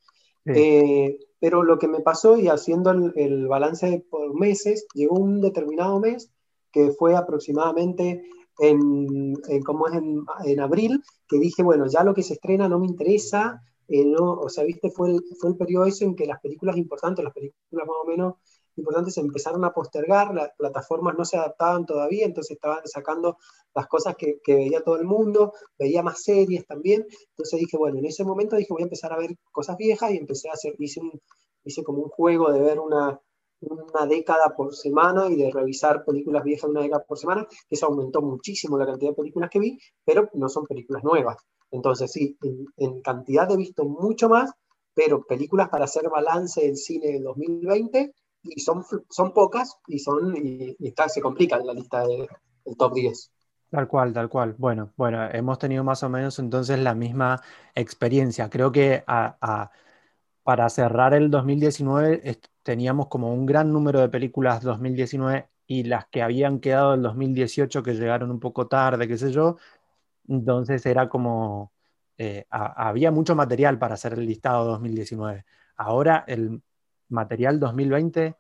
Eh, 0.46 1.20
pero 1.40 1.64
lo 1.64 1.78
que 1.78 1.88
me 1.88 2.00
pasó 2.00 2.38
y 2.38 2.48
haciendo 2.48 2.92
el, 2.92 3.48
balance 3.48 4.06
por 4.10 4.34
meses, 4.34 4.88
llegó 4.94 5.16
un 5.16 5.42
determinado 5.42 6.00
mes 6.00 6.32
que 6.72 6.92
fue 6.92 7.16
aproximadamente 7.16 8.24
en, 8.60 9.36
como 9.66 9.88
es 9.88 9.94
en, 10.46 10.60
abril, 10.60 11.04
que 11.28 11.38
dije, 11.38 11.64
bueno, 11.64 11.86
ya 11.88 12.04
lo 12.04 12.14
que 12.14 12.24
se 12.24 12.34
estrena 12.34 12.70
no 12.70 12.80
me 12.80 12.88
interesa, 12.88 13.62
eh, 13.88 14.06
no, 14.06 14.34
o 14.34 14.50
sea, 14.50 14.64
viste, 14.64 14.90
fue 14.90 15.12
el, 15.12 15.22
fue 15.40 15.52
el 15.52 15.58
periodo 15.58 15.86
ese 15.86 16.06
en 16.06 16.16
que 16.16 16.26
las 16.26 16.40
películas 16.40 16.78
importantes, 16.78 17.24
las 17.24 17.34
películas 17.34 17.88
más 17.88 17.98
o 18.04 18.08
menos 18.08 18.36
importantes 18.78 19.16
se 19.16 19.22
empezaron 19.22 19.64
a 19.66 19.74
postergar, 19.74 20.34
las 20.34 20.50
plataformas 20.58 21.16
no 21.18 21.26
se 21.26 21.38
adaptaban 21.38 21.86
todavía, 21.86 22.26
entonces 22.26 22.56
estaban 22.56 22.86
sacando 22.86 23.38
las 23.74 23.88
cosas 23.88 24.16
que, 24.16 24.40
veía 24.48 24.82
todo 24.82 24.98
el 24.98 25.06
mundo, 25.06 25.54
veía 25.78 26.04
más 26.04 26.24
series 26.24 26.66
también, 26.66 27.06
entonces 27.30 27.60
dije, 27.60 27.78
bueno, 27.78 28.00
en 28.00 28.06
ese 28.06 28.24
momento 28.24 28.56
dije, 28.56 28.74
voy 28.74 28.84
a 28.84 28.86
empezar 28.86 29.14
a 29.14 29.18
ver 29.18 29.36
cosas 29.52 29.78
viejas 29.78 30.12
y 30.12 30.18
empecé 30.18 30.50
a 30.50 30.54
hacer, 30.54 30.74
hice, 30.80 31.02
hice 31.64 31.84
como 31.84 32.02
un 32.02 32.10
juego 32.10 32.52
de 32.52 32.62
ver 32.62 32.80
una, 32.80 33.20
una 33.62 34.06
década 34.06 34.56
por 34.56 34.76
semana 34.76 35.30
y 35.30 35.36
de 35.36 35.52
revisar 35.52 36.06
películas 36.06 36.44
viejas 36.44 36.70
una 36.70 36.82
década 36.82 37.04
por 37.04 37.18
semana, 37.18 37.48
que 37.68 37.76
eso 37.76 37.88
aumentó 37.88 38.22
muchísimo 38.22 38.78
la 38.78 38.86
cantidad 38.86 39.12
de 39.12 39.16
películas 39.16 39.50
que 39.50 39.60
vi, 39.60 39.80
pero 40.06 40.30
no 40.34 40.50
son 40.50 40.66
películas 40.66 41.04
nuevas. 41.04 41.38
Entonces 41.72 42.12
sí, 42.12 42.38
en, 42.78 43.02
cantidad 43.02 43.50
he 43.52 43.58
visto 43.58 43.86
mucho 43.86 44.30
más, 44.30 44.52
pero 44.94 45.24
películas 45.26 45.70
para 45.70 45.86
hacer 45.86 46.10
balance 46.10 46.62
del 46.62 46.78
cine 46.78 47.12
del 47.14 47.24
2020 47.24 48.14
y 48.44 48.60
son, 48.60 48.84
son 49.10 49.34
pocas 49.34 49.78
y, 49.88 50.00
son, 50.00 50.36
y, 50.36 50.76
está, 50.80 51.10
se 51.10 51.22
complica 51.22 51.58
la 51.58 51.74
lista 51.74 52.06
del 52.06 52.28
top 52.78 52.94
10. 52.94 53.32
Tal 53.70 53.88
cual, 53.88 54.14
tal 54.14 54.30
cual. 54.30 54.56
Bueno, 54.58 54.94
bueno, 54.96 55.30
hemos 55.32 55.60
tenido 55.60 55.84
más 55.84 56.02
o 56.04 56.10
menos 56.10 56.40
entonces 56.40 56.80
la 56.80 56.96
misma 56.96 57.42
experiencia. 57.76 58.50
Creo 58.50 58.72
que 58.72 59.04
para 60.44 60.70
cerrar 60.70 61.14
el 61.14 61.30
2019 61.30 62.40
teníamos 62.64 63.08
como 63.08 63.34
un 63.34 63.46
gran 63.46 63.74
número 63.74 64.00
de 64.00 64.10
películas 64.10 64.62
2019 64.62 65.50
y 65.68 65.84
las 65.84 66.08
que 66.08 66.22
habían 66.22 66.60
quedado 66.60 66.92
del 66.92 67.02
2018 67.02 67.84
que 67.84 67.94
llegaron 67.94 68.32
un 68.32 68.40
poco 68.40 68.68
tarde, 68.68 69.08
qué 69.08 69.18
sé 69.18 69.32
yo. 69.32 69.58
Entonces 70.30 70.86
era 70.86 71.10
como, 71.10 71.74
eh, 72.18 72.46
había 72.50 73.12
mucho 73.12 73.36
material 73.36 73.78
para 73.78 73.96
hacer 73.96 74.14
el 74.14 74.26
listado 74.26 74.66
2019. 74.66 75.46
Ahora 75.76 76.24
el 76.28 76.62
material 77.10 77.60
2020 77.60 78.36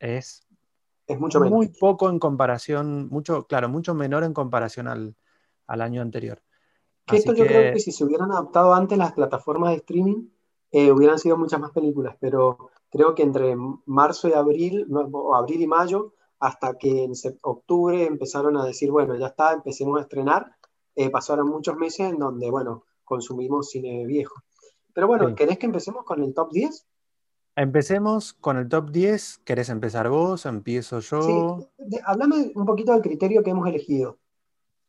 es, 0.00 0.46
es 1.06 1.20
mucho 1.20 1.40
muy 1.40 1.68
poco 1.68 2.10
en 2.10 2.18
comparación, 2.18 3.08
mucho, 3.08 3.46
claro, 3.46 3.68
mucho 3.68 3.94
menor 3.94 4.24
en 4.24 4.34
comparación 4.34 4.88
al, 4.88 5.16
año 5.66 6.00
anterior. 6.00 6.42
esto 7.12 7.34
yo 7.34 7.44
creo 7.44 7.74
que 7.74 7.80
si 7.80 7.92
se 7.92 8.04
hubieran 8.04 8.32
adaptado 8.32 8.72
antes 8.74 8.96
las 8.96 9.12
plataformas 9.12 9.70
de 9.70 9.76
streaming, 9.76 10.28
eh, 10.70 10.92
hubieran 10.92 11.18
sido 11.18 11.36
muchas 11.36 11.60
más 11.60 11.70
películas, 11.72 12.16
pero 12.20 12.70
creo 12.90 13.14
que 13.14 13.22
entre 13.22 13.56
marzo 13.86 14.28
y 14.28 14.32
abril, 14.32 14.86
o 14.90 15.34
abril 15.34 15.62
y 15.62 15.66
mayo, 15.66 16.14
hasta 16.40 16.78
que 16.78 17.04
en 17.04 17.12
octubre 17.42 18.04
empezaron 18.04 18.56
a 18.56 18.64
decir, 18.64 18.90
bueno, 18.90 19.16
ya 19.16 19.28
está, 19.28 19.52
empecemos 19.52 19.98
a 19.98 20.02
estrenar, 20.02 20.52
eh, 20.94 21.10
pasaron 21.10 21.48
muchos 21.48 21.76
meses 21.76 22.10
en 22.10 22.18
donde, 22.18 22.50
bueno, 22.50 22.84
consumimos 23.04 23.70
cine 23.70 24.04
viejo. 24.06 24.42
Pero 24.92 25.06
bueno, 25.06 25.34
¿querés 25.34 25.58
que 25.58 25.66
empecemos 25.66 26.04
con 26.04 26.22
el 26.22 26.34
top 26.34 26.52
10? 26.52 26.86
Empecemos 27.58 28.34
con 28.34 28.56
el 28.56 28.68
top 28.68 28.92
10. 28.92 29.38
¿Querés 29.38 29.68
empezar 29.68 30.08
vos? 30.08 30.46
¿Empiezo 30.46 31.00
yo? 31.00 31.68
Sí, 31.76 31.98
hablame 32.04 32.52
un 32.54 32.64
poquito 32.64 32.92
del 32.92 33.02
criterio 33.02 33.42
que 33.42 33.50
hemos 33.50 33.66
elegido. 33.66 34.16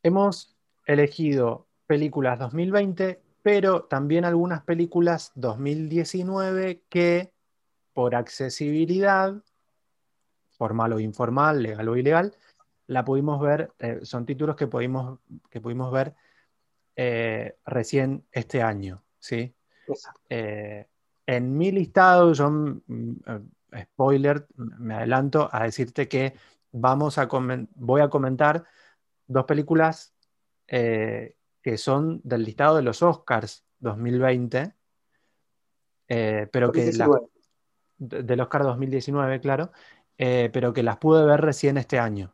Hemos 0.03 0.55
elegido 0.85 1.65
películas 1.87 2.37
2020, 2.37 3.23
pero 3.41 3.85
también 3.85 4.23
algunas 4.23 4.61
películas 4.61 5.31
2019 5.33 6.83
que 6.89 7.31
por 7.93 8.13
accesibilidad, 8.13 9.33
formal 10.51 10.93
o 10.93 10.99
informal, 10.99 11.63
legal 11.63 11.89
o 11.89 11.97
ilegal, 11.97 12.35
la 12.85 13.03
pudimos 13.03 13.41
ver, 13.41 13.71
eh, 13.79 14.01
son 14.03 14.27
títulos 14.27 14.55
que 14.55 14.67
pudimos, 14.67 15.17
que 15.49 15.59
pudimos 15.59 15.91
ver 15.91 16.13
eh, 16.95 17.57
recién 17.65 18.27
este 18.31 18.61
año, 18.61 19.01
¿sí? 19.17 19.55
Exacto. 19.87 20.21
Eh, 20.29 20.85
en 21.35 21.55
mi 21.55 21.71
listado, 21.71 22.33
yo, 22.33 22.49
mm, 22.49 22.81
eh, 23.27 23.83
spoiler, 23.83 24.47
me 24.55 24.95
adelanto 24.95 25.47
a 25.51 25.63
decirte 25.63 26.07
que 26.07 26.33
vamos 26.71 27.19
a 27.19 27.27
voy 27.75 28.01
a 28.01 28.09
comentar 28.09 28.63
dos 29.27 29.45
películas 29.45 30.15
eh, 30.67 31.35
que 31.61 31.77
son 31.77 32.19
del 32.23 32.43
listado 32.43 32.77
de 32.77 32.81
los 32.81 33.03
Oscars 33.03 33.63
2020, 33.77 34.73
eh, 36.07 36.47
pero 36.51 36.71
que 36.71 36.91
del 37.99 38.41
Oscar 38.41 38.63
2019, 38.63 39.39
claro, 39.39 39.71
pero 40.17 40.73
que 40.73 40.81
las 40.81 40.97
pude 40.97 41.25
ver 41.25 41.41
recién 41.41 41.77
este 41.77 41.99
año. 41.99 42.33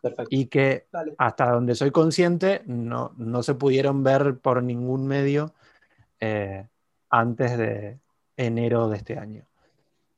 Perfecto. 0.00 0.28
Y 0.30 0.46
que 0.46 0.86
hasta 1.18 1.50
donde 1.50 1.74
soy 1.74 1.90
consciente 1.90 2.62
no, 2.64 3.12
no, 3.18 3.42
se 3.42 3.54
pudieron 3.54 4.02
ver 4.02 4.38
por 4.38 4.62
ningún 4.62 5.06
medio 5.06 5.52
antes 7.12 7.56
de 7.58 8.00
enero 8.36 8.88
de 8.88 8.96
este 8.96 9.18
año. 9.18 9.44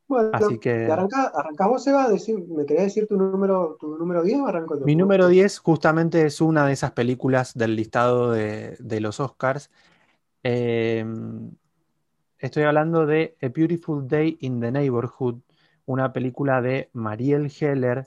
Bueno, 0.07 0.31
Así 0.33 0.59
que... 0.59 0.87
Arranca, 0.87 1.67
vos, 1.67 1.83
Seba, 1.83 2.09
decir, 2.09 2.39
¿me 2.49 2.65
querés 2.65 2.85
decir 2.85 3.09
tu 3.09 3.17
número, 3.17 3.77
tu 3.81 3.97
número 3.99 4.23
10 4.23 4.41
o 4.41 4.47
arranco 4.47 4.77
Mi 4.85 4.95
número 4.95 5.29
10 5.29 5.59
justamente 5.59 6.25
es 6.27 6.41
una 6.41 6.67
de 6.67 6.73
esas 6.73 6.93
películas 6.93 7.55
del 7.55 7.75
listado 7.75 8.31
de, 8.31 9.01
los 9.01 9.19
Oscars. 9.19 9.71
Em, 10.43 11.51
estoy 12.39 12.63
hablando 12.63 13.07
de 13.07 13.37
A 13.43 13.49
Beautiful 13.49 14.07
Day 14.07 14.37
in 14.41 14.61
the 14.61 14.71
Neighborhood, 14.71 15.41
una 15.87 16.13
película 16.13 16.63
de 16.63 16.91
Marielle 16.93 17.51
Heller, 17.61 18.07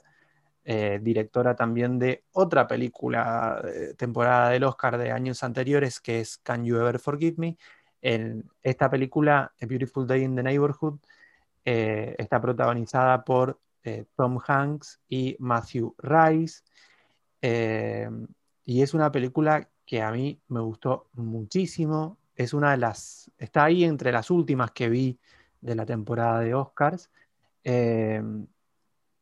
eh, 0.64 1.00
directora 1.02 1.56
también 1.56 1.98
de 1.98 2.24
otra 2.32 2.66
película 2.66 3.60
eh, 3.64 3.94
temporada 3.96 4.50
del 4.50 4.64
Oscar 4.64 4.98
de 4.98 5.10
años 5.10 5.42
anteriores, 5.42 6.00
que 6.00 6.20
es 6.20 6.38
Can 6.38 6.64
You 6.64 6.76
Ever 6.76 6.98
Forgive 6.98 7.34
Me? 7.38 7.56
En 8.00 8.48
esta 8.62 8.88
película, 8.90 9.52
A 9.60 9.66
Beautiful 9.66 10.06
Day 10.06 10.22
in 10.22 10.36
the 10.36 10.42
Neighborhood, 10.42 10.98
eh, 11.64 12.14
está 12.18 12.40
protagonizada 12.40 13.24
por 13.24 13.58
eh, 13.82 14.06
Tom 14.16 14.38
Hanks 14.46 15.00
y 15.08 15.36
Matthew 15.38 15.94
Rice. 15.98 16.62
Eh, 17.42 18.08
y 18.64 18.82
es 18.82 18.94
una 18.94 19.10
película 19.10 19.68
que 19.84 20.02
a 20.02 20.10
mí 20.10 20.40
me 20.48 20.60
gustó 20.60 21.08
muchísimo. 21.14 22.18
Es 22.36 22.54
una 22.54 22.70
de 22.72 22.78
las. 22.78 23.30
Está 23.38 23.64
ahí 23.64 23.84
entre 23.84 24.12
las 24.12 24.30
últimas 24.30 24.70
que 24.70 24.88
vi 24.88 25.18
de 25.60 25.74
la 25.74 25.84
temporada 25.84 26.40
de 26.40 26.54
Oscars. 26.54 27.10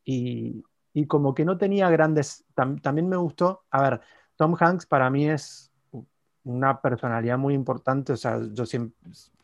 Y, 0.05 0.63
como 1.07 1.35
que 1.35 1.45
no 1.45 1.57
tenía 1.57 1.89
grandes. 1.89 2.45
también 2.55 3.09
me 3.09 3.17
gustó. 3.17 3.63
A 3.71 3.81
ver, 3.81 4.01
Tom 4.35 4.55
Hanks 4.57 4.85
para 4.85 5.09
mí 5.09 5.29
es 5.29 5.71
una 6.47 6.81
personalidad 6.81 7.37
muy 7.37 7.53
importante, 7.53 8.13
o 8.13 8.17
sea, 8.17 8.39
yo 8.53 8.65
siempre, 8.65 8.97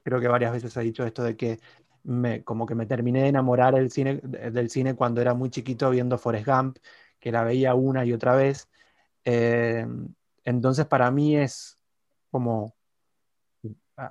creo 0.03 0.19
que 0.19 0.27
varias 0.27 0.53
veces 0.53 0.75
he 0.77 0.81
dicho 0.81 1.05
esto 1.05 1.23
de 1.23 1.35
que 1.35 1.59
me, 2.03 2.43
como 2.43 2.65
que 2.65 2.75
me 2.75 2.85
terminé 2.85 3.23
de 3.23 3.29
enamorar 3.29 3.75
del 3.75 3.91
cine, 3.91 4.17
del 4.23 4.69
cine 4.69 4.95
cuando 4.95 5.21
era 5.21 5.33
muy 5.33 5.49
chiquito 5.49 5.89
viendo 5.89 6.17
Forrest 6.17 6.47
Gump, 6.47 6.77
que 7.19 7.31
la 7.31 7.43
veía 7.43 7.75
una 7.75 8.05
y 8.05 8.13
otra 8.13 8.35
vez. 8.35 8.69
Eh, 9.25 9.85
entonces 10.43 10.85
para 10.85 11.11
mí 11.11 11.37
es 11.37 11.77
como 12.31 12.75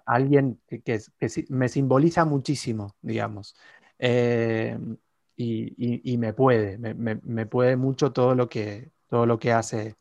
alguien 0.06 0.60
que, 0.84 1.00
me 1.48 1.68
simboliza 1.68 2.24
muchísimo, 2.24 2.96
digamos. 3.02 3.56
Eh, 3.98 4.78
y, 5.36 6.16
me 6.18 6.32
puede, 6.34 6.78
me, 6.78 6.94
me, 6.94 7.46
puede 7.46 7.76
mucho 7.76 8.12
todo 8.12 8.34
lo 8.34 8.48
que, 8.48 8.92
todo 9.08 9.26
lo 9.26 9.38
que 9.38 9.52
hace 9.52 9.96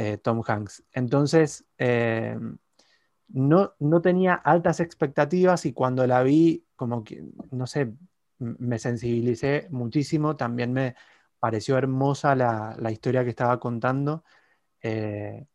eh, 0.00 0.16
Tom 0.16 0.44
Hanks. 0.46 0.84
Entonces, 0.92 1.66
eh, 1.76 2.38
no, 3.30 3.74
no, 3.80 4.00
tenía 4.00 4.34
altas 4.34 4.78
expectativas 4.78 5.66
y 5.66 5.72
cuando 5.72 6.06
la 6.06 6.22
vi, 6.22 6.64
como 6.76 7.02
que, 7.02 7.24
no 7.50 7.66
sé, 7.66 7.92
me 8.38 8.78
sensibilicé 8.78 9.66
muchísimo, 9.70 10.36
también 10.36 10.72
me 10.72 10.94
pareció 11.40 11.76
hermosa 11.76 12.36
la, 12.36 12.92
historia 12.92 13.24
que 13.24 13.30
estaba 13.30 13.58
contando 13.58 14.22
eh, 14.82 15.48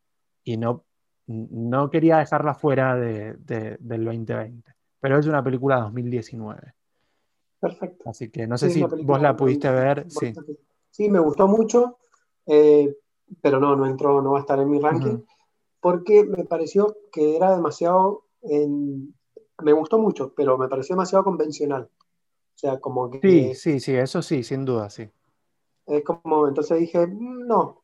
y 0.44 0.58
no, 0.58 0.84
no 1.26 1.90
quería 1.90 2.18
dejarla 2.18 2.54
fuera 2.54 2.98
de, 2.98 3.38
del 3.80 4.04
2020. 4.04 4.76
Pero 5.00 5.20
es 5.20 5.26
una 5.26 5.42
película 5.42 5.78
2019. 5.78 6.74
Perfecto. 7.62 8.10
Así 8.10 8.30
que 8.30 8.46
no 8.46 8.58
sé 8.58 8.70
si 8.72 8.84
vos 8.84 9.22
la 9.22 9.38
pudiste 9.38 9.72
ver. 9.72 10.06
Sí. 10.10 10.34
sí, 10.90 11.08
me 11.08 11.20
gustó 11.20 11.48
mucho, 11.48 12.00
eh, 12.46 12.94
pero 13.42 13.60
no, 13.60 13.76
no 13.76 13.86
entró, 13.86 14.22
no 14.22 14.32
va 14.32 14.40
a 14.40 14.42
estar 14.42 14.60
en 14.60 14.70
mi 14.70 14.80
ranking, 14.80 15.20
porque 15.80 16.24
me 16.24 16.46
pareció 16.46 16.98
que 17.12 17.36
era 17.36 17.56
demasiado, 17.56 18.26
me 18.42 19.74
gustó 19.74 20.00
mucho, 20.00 20.34
pero 20.36 20.58
me 20.58 20.68
pareció 20.68 20.96
demasiado 20.96 21.24
convencional. 21.24 21.90
O 22.56 22.58
sea, 22.58 22.80
como 22.80 23.10
que... 23.10 23.20
Sí, 23.20 23.56
sí, 23.56 23.80
sí, 23.80 23.96
eso 23.96 24.22
sí, 24.22 24.44
sin 24.44 24.64
duda, 24.64 24.90
sí. 24.90 25.10
Es 25.86 26.04
como, 26.04 26.48
entonces 26.48 26.80
dije, 26.80 27.06
mm, 27.06 27.48
no, 27.48 27.84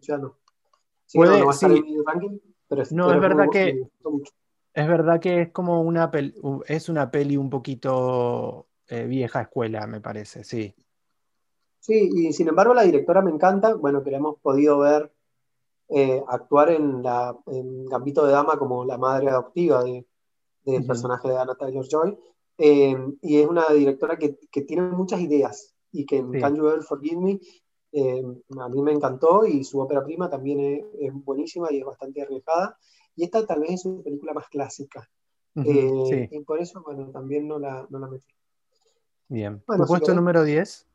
ya 0.00 0.18
no. 0.18 0.36
Sí, 1.06 1.18
no, 1.18 1.44
va 1.44 1.50
a 1.50 1.54
estar 1.54 1.70
en 1.72 1.82
mi 1.82 1.96
ranking, 2.04 2.38
pero, 2.68 2.84
no, 2.90 3.12
es 3.12 3.20
verdad 3.20 3.46
que... 3.50 3.88
Es 4.72 4.86
verdad 4.86 5.18
que 5.18 5.42
es 5.42 5.50
como 5.50 5.82
una 5.82 6.12
peli, 6.12 6.32
es 6.68 6.88
una 6.88 7.10
peli 7.10 7.36
un 7.36 7.50
poquito 7.50 8.68
eh, 8.86 9.04
vieja 9.04 9.42
escuela, 9.42 9.84
me 9.88 10.00
parece, 10.00 10.44
sí. 10.44 10.72
Sí, 11.80 12.10
y 12.14 12.32
sin 12.32 12.48
embargo 12.48 12.74
la 12.74 12.82
directora 12.82 13.22
me 13.22 13.30
encanta, 13.30 13.74
bueno, 13.74 14.02
que 14.04 14.10
la 14.10 14.18
hemos 14.18 14.38
podido 14.40 14.78
ver 14.78 15.10
eh, 15.88 16.22
actuar 16.28 16.70
en, 16.70 17.02
la, 17.02 17.36
en 17.46 17.86
Gambito 17.86 18.24
de 18.24 18.32
Dama 18.32 18.58
como 18.58 18.84
la 18.84 18.98
madre 18.98 19.30
adoptiva 19.30 19.82
del 19.82 20.86
personaje 20.86 21.28
de 21.28 21.38
Anna 21.38 21.56
Taylor-Joy, 21.56 22.16
eh, 22.58 22.96
y 23.22 23.38
es 23.38 23.48
una 23.48 23.68
directora 23.70 24.18
que, 24.18 24.38
que, 24.52 24.62
tiene 24.62 24.82
muchas 24.82 25.20
ideas, 25.20 25.74
y 25.90 26.04
que 26.04 26.18
en 26.18 26.38
Can 26.38 26.54
You 26.54 26.68
Ever 26.68 26.82
Forgive 26.82 27.16
Me 27.16 27.40
a 28.60 28.68
mí 28.68 28.82
me 28.82 28.92
encantó, 28.92 29.46
y 29.46 29.64
su 29.64 29.80
ópera 29.80 30.04
prima 30.04 30.28
también 30.28 30.60
es, 31.00 31.12
buenísima 31.24 31.72
y 31.72 31.78
es 31.78 31.84
bastante 31.84 32.22
arriesgada, 32.22 32.78
y 33.16 33.24
esta 33.24 33.44
tal 33.46 33.60
vez 33.60 33.72
es 33.72 33.82
su 33.82 34.02
película 34.02 34.34
más 34.34 34.48
clásica. 34.48 35.10
Y 35.54 36.40
por 36.46 36.60
eso, 36.60 36.82
bueno, 36.82 37.10
también 37.10 37.48
no 37.48 37.58
la, 37.58 37.86
no 37.90 37.98
la 37.98 38.06
metí. 38.06 38.28
Bien. 39.28 39.60
¿Tu 39.66 39.86
puesto 39.86 40.14
número 40.14 40.44
10? 40.44 40.89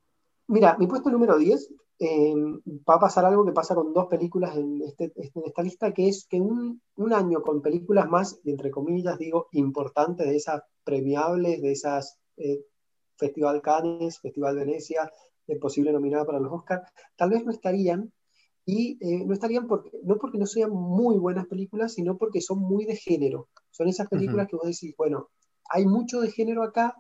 Mira, 0.48 0.78
mi 0.78 0.88
puesto 0.88 1.10
número 1.10 1.38
10 1.38 1.70
em, 2.00 2.62
va 2.88 2.96
a 2.96 3.00
pasar 3.00 3.26
algo 3.26 3.46
que 3.46 3.52
pasa 3.52 3.74
con 3.74 3.94
dos 3.94 4.08
películas 4.08 4.56
en, 4.58 4.82
este, 4.82 5.12
este, 5.16 5.40
en 5.40 5.46
esta 5.46 5.64
lista, 5.64 5.94
que 5.94 6.08
es 6.08 6.28
que 6.30 6.40
un, 6.40 6.82
un, 6.96 7.14
año 7.14 7.42
con 7.42 7.62
películas 7.62 8.10
más, 8.10 8.40
entre 8.46 8.70
comillas, 8.70 9.18
digo, 9.18 9.48
importantes, 9.54 10.28
de 10.28 10.36
esas 10.36 10.62
premiables, 10.84 11.62
de 11.62 11.72
esas 11.72 12.20
eh, 12.38 12.66
Festival 13.18 13.62
Cannes, 13.62 14.20
Festival 14.20 14.56
Venecia, 14.56 15.10
de 15.48 15.56
posible 15.58 15.92
nominada 15.92 16.26
para 16.26 16.40
los 16.40 16.52
Oscars, 16.52 16.92
tal 17.16 17.30
vez 17.30 17.46
no 17.46 17.52
estarían, 17.52 18.12
y 18.66 18.98
eh, 19.00 19.24
no 19.26 19.34
estarían 19.34 19.68
porque, 19.68 19.92
no 20.04 20.18
porque 20.18 20.40
no 20.40 20.48
sean 20.48 20.72
muy 20.72 21.18
buenas 21.18 21.46
películas, 21.48 21.94
sino 21.94 22.18
porque 22.18 22.42
son 22.42 22.60
muy 22.60 22.86
de 22.86 22.96
género. 22.96 23.48
Son 23.70 23.88
esas 23.88 24.08
películas 24.08 24.48
que 24.48 24.56
vos 24.56 24.66
decís, 24.66 24.96
bueno, 24.98 25.30
hay 25.70 25.86
mucho 25.86 26.20
de 26.20 26.32
género 26.32 26.64
acá, 26.64 26.96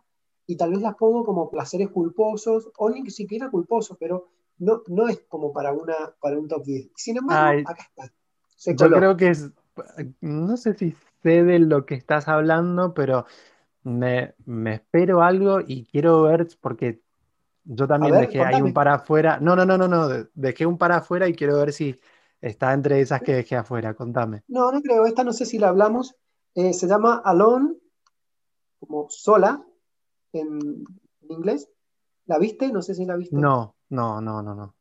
y 0.48 0.58
tal 0.58 0.72
vez 0.72 0.82
las 0.82 0.96
pongo 0.96 1.24
como 1.24 1.50
placeres 1.50 1.90
culposos, 1.90 2.70
o 2.78 2.90
ni 2.90 3.10
siquiera 3.10 3.50
culposos, 3.50 3.98
pero 4.00 4.28
no, 4.60 4.82
no 4.88 5.08
es 5.08 5.20
como 5.28 5.52
para, 5.52 5.74
una, 5.74 5.96
para 6.22 6.38
un 6.38 6.48
top 6.48 6.64
10. 6.64 6.92
Sin 6.96 7.18
embargo, 7.18 7.62
acá 7.68 7.88
está. 7.90 8.74
yo 8.74 8.90
creo 8.90 9.18
que 9.18 9.30
es, 9.30 9.50
no 10.22 10.58
sé 10.58 10.74
si 10.76 10.96
sé 11.24 11.44
de 11.44 11.60
lo 11.60 11.86
que 11.86 11.96
estás 11.96 12.28
hablando, 12.28 12.94
pero 12.94 13.26
me, 13.84 14.36
me 14.46 14.76
espero 14.76 15.22
algo 15.22 15.60
y 15.66 15.86
quiero 15.86 16.24
ver, 16.24 16.48
porque 16.62 17.02
yo 17.64 17.88
también 17.88 18.14
dejé 18.14 18.42
ahí 18.42 18.62
un 18.62 18.74
para 18.74 18.96
afuera. 18.96 19.40
No, 19.42 19.56
no, 19.56 19.66
no, 19.66 19.78
no, 19.78 19.88
no, 19.88 20.08
dejé 20.34 20.66
un 20.66 20.78
para 20.78 20.98
afuera 20.98 21.28
y 21.28 21.34
quiero 21.34 21.58
ver 21.58 21.74
si 21.74 22.00
está 22.40 22.74
entre 22.74 23.02
esas 23.02 23.22
que 23.22 23.34
dejé 23.34 23.56
afuera. 23.56 23.96
Contame. 23.96 24.44
No, 24.48 24.72
no 24.72 24.82
creo, 24.82 25.06
esta 25.06 25.24
no 25.24 25.34
sé 25.34 25.46
si 25.46 25.58
la 25.58 25.70
hablamos. 25.70 26.16
Eh, 26.54 26.74
se 26.74 26.88
llama 26.88 27.22
Alone, 27.26 27.76
como 28.80 29.08
sola, 29.10 29.66
en, 30.40 30.86
inglés. 31.30 31.70
¿La 32.26 32.38
viste? 32.40 32.72
No 32.72 32.82
sé 32.82 32.96
si 32.96 33.06
la 33.06 33.16
viste. 33.16 33.36
No, 33.36 33.76
no, 33.90 34.22
no, 34.22 34.42
no, 34.42 34.56
no. 34.56 34.76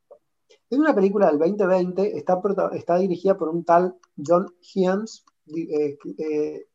Es 0.70 0.78
una 0.78 0.94
película 0.94 1.28
del 1.28 1.38
2020, 1.38 2.16
está, 2.16 2.40
está 2.72 2.96
dirigida 2.96 3.36
por 3.36 3.48
un 3.48 3.64
tal 3.64 3.96
John 4.16 4.46
Hyams. 4.60 5.24
Eh, 5.46 5.98
eh, 6.18 6.66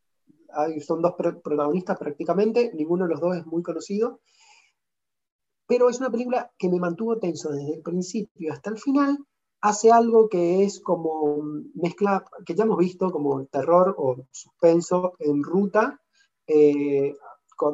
son 0.81 1.01
dos 1.01 1.13
protagonistas 1.15 1.97
prácticamente, 1.97 2.71
ninguno 2.73 3.05
de 3.05 3.11
los 3.11 3.21
dos 3.21 3.35
es 3.35 3.45
muy 3.45 3.63
conocido. 3.63 4.21
Pero 5.67 5.89
es 5.89 5.99
una 5.99 6.09
película 6.09 6.51
que 6.57 6.69
me 6.69 6.79
mantuvo 6.79 7.19
tenso 7.19 7.51
desde 7.51 7.75
el 7.75 7.81
principio 7.81 8.53
hasta 8.53 8.71
el 8.71 8.77
final. 8.77 9.17
Hace 9.61 9.91
algo 9.91 10.29
que 10.29 10.63
es 10.63 10.79
como 10.79 11.37
mezcla, 11.75 12.25
que 12.45 12.55
ya 12.55 12.63
hemos 12.63 12.77
visto 12.77 13.11
como 13.11 13.45
terror 13.45 13.93
o 13.97 14.25
suspenso 14.31 15.13
en 15.19 15.43
ruta, 15.43 15.99
eh, 16.47 17.13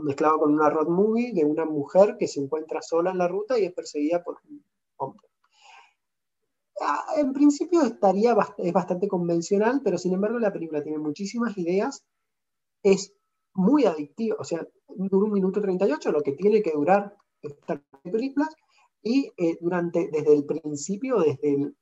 mezclado 0.04 0.40
con 0.40 0.54
una 0.54 0.70
road 0.70 0.88
movie 0.88 1.34
de 1.34 1.46
una 1.46 1.66
mujer 1.66 2.18
que 2.18 2.28
se 2.28 2.42
encuentra 2.42 2.82
sola 2.82 3.12
en 3.12 3.18
la 3.18 3.28
ruta 3.28 3.58
y 3.60 3.66
es 3.66 3.74
perseguida 3.74 4.24
por 4.24 4.40
un 4.50 4.64
hombre. 4.98 5.28
Ah, 6.82 7.06
en 7.18 7.32
principio 7.34 7.82
estaría, 7.84 8.36
es 8.58 8.74
bastante 8.74 9.08
convencional, 9.08 9.82
pero 9.84 9.98
sin 9.98 10.14
embargo 10.14 10.40
la 10.40 10.52
película 10.52 10.84
tiene 10.84 10.98
muchísimas 10.98 11.58
ideas, 11.58 12.04
es 12.84 13.14
muy 13.54 13.86
adictiva, 13.86 14.36
o 14.38 14.44
sea, 14.44 14.68
dura 14.88 15.28
un 15.28 15.34
minuto 15.34 15.62
38, 15.62 16.12
lo 16.12 16.22
que 16.22 16.34
tiene 16.34 16.62
que 16.62 16.72
durar 16.72 17.16
esta 17.42 17.82
película, 18.04 18.50
y 19.02 19.32
eh, 19.38 19.58
durante, 19.62 20.10
desde 20.12 20.34
el 20.34 20.46
principio, 20.46 21.20
desde 21.20 21.54
el, 21.54 21.76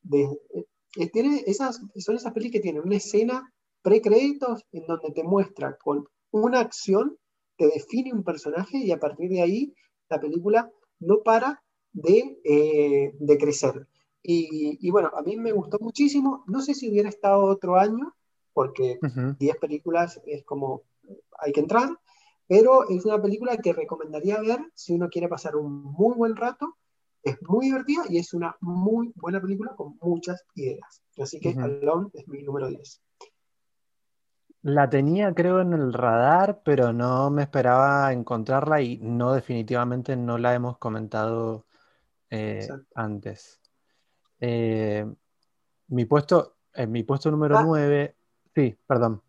eh, 0.98 1.10
tiene 1.10 1.44
esas, 1.48 1.82
son 1.96 2.16
esas 2.16 2.34
películas 2.34 2.54
que 2.54 2.60
tienen 2.60 2.84
una 2.84 2.98
escena 2.98 3.52
pre-créditos 3.82 4.64
en 4.72 4.86
donde 4.86 5.12
te 5.12 5.24
muestra 5.24 5.78
con 5.78 6.08
una 6.32 6.60
acción 6.60 7.18
te 7.58 7.68
define 7.68 8.14
un 8.14 8.24
personaje 8.24 8.78
y 8.78 8.92
a 8.92 9.00
partir 9.00 9.30
de 9.30 9.42
ahí 9.42 9.74
la 10.10 10.20
película 10.20 10.72
no 11.00 11.22
para 11.24 11.62
de, 11.92 12.40
eh, 12.44 13.16
de 13.20 13.38
crecer. 13.38 13.88
Y, 14.26 14.90
bueno, 14.90 15.12
a 15.14 15.22
mí 15.22 15.36
me 15.36 15.52
gustó 15.52 15.78
muchísimo. 15.82 16.46
No 16.48 16.62
sé 16.62 16.74
si 16.74 16.90
hubiera 16.90 17.10
estado 17.10 17.44
otro 17.44 17.76
año, 17.76 18.16
porque 18.54 18.98
10 19.38 19.58
películas 19.58 20.22
es 20.26 20.46
como 20.46 20.84
hay 21.40 21.52
que 21.52 21.60
entrar, 21.60 21.90
pero 22.48 22.88
es 22.90 23.04
una 23.04 23.22
película 23.22 23.58
que 23.58 23.74
recomendaría 23.74 24.40
ver 24.40 24.60
si 24.74 24.94
uno 24.94 25.10
quiere 25.10 25.28
pasar 25.28 25.58
un 25.58 25.84
muy 25.84 26.16
buen 26.16 26.36
rato. 26.38 26.78
Es 27.22 27.38
muy 27.42 27.66
divertida 27.66 28.04
y 28.10 28.18
es 28.18 28.34
una 28.34 28.56
muy 28.62 29.12
buena 29.16 29.42
película 29.42 29.76
con 29.76 29.98
muchas 30.02 30.44
ideas. 30.56 31.02
Así 31.18 31.40
que 31.40 31.50
Alone 31.50 32.10
es 32.14 32.28
mi 32.28 32.44
número 32.44 32.68
10. 32.68 33.02
La 34.64 34.90
tenía, 34.90 35.34
creo, 35.34 35.60
en 35.60 35.74
el 35.74 35.92
radar, 35.92 36.62
pero 36.64 36.94
no 36.94 37.30
me 37.30 37.44
esperaba 37.44 38.14
encontrarla 38.14 38.82
y 38.82 38.98
no, 38.98 39.34
definitivamente 39.34 40.16
no 40.16 40.38
la 40.38 40.56
hemos 40.56 40.78
comentado 40.78 41.66
eh, 42.30 42.68
antes. 42.96 43.60
Eh, 44.40 45.06
mi 45.90 46.06
puesto, 46.06 46.56
en 46.74 46.92
mi 46.94 47.04
puesto 47.04 47.30
número 47.30 47.62
9, 47.62 48.16
ah. 48.16 48.50
sí, 48.56 48.78
perdón. 48.88 49.22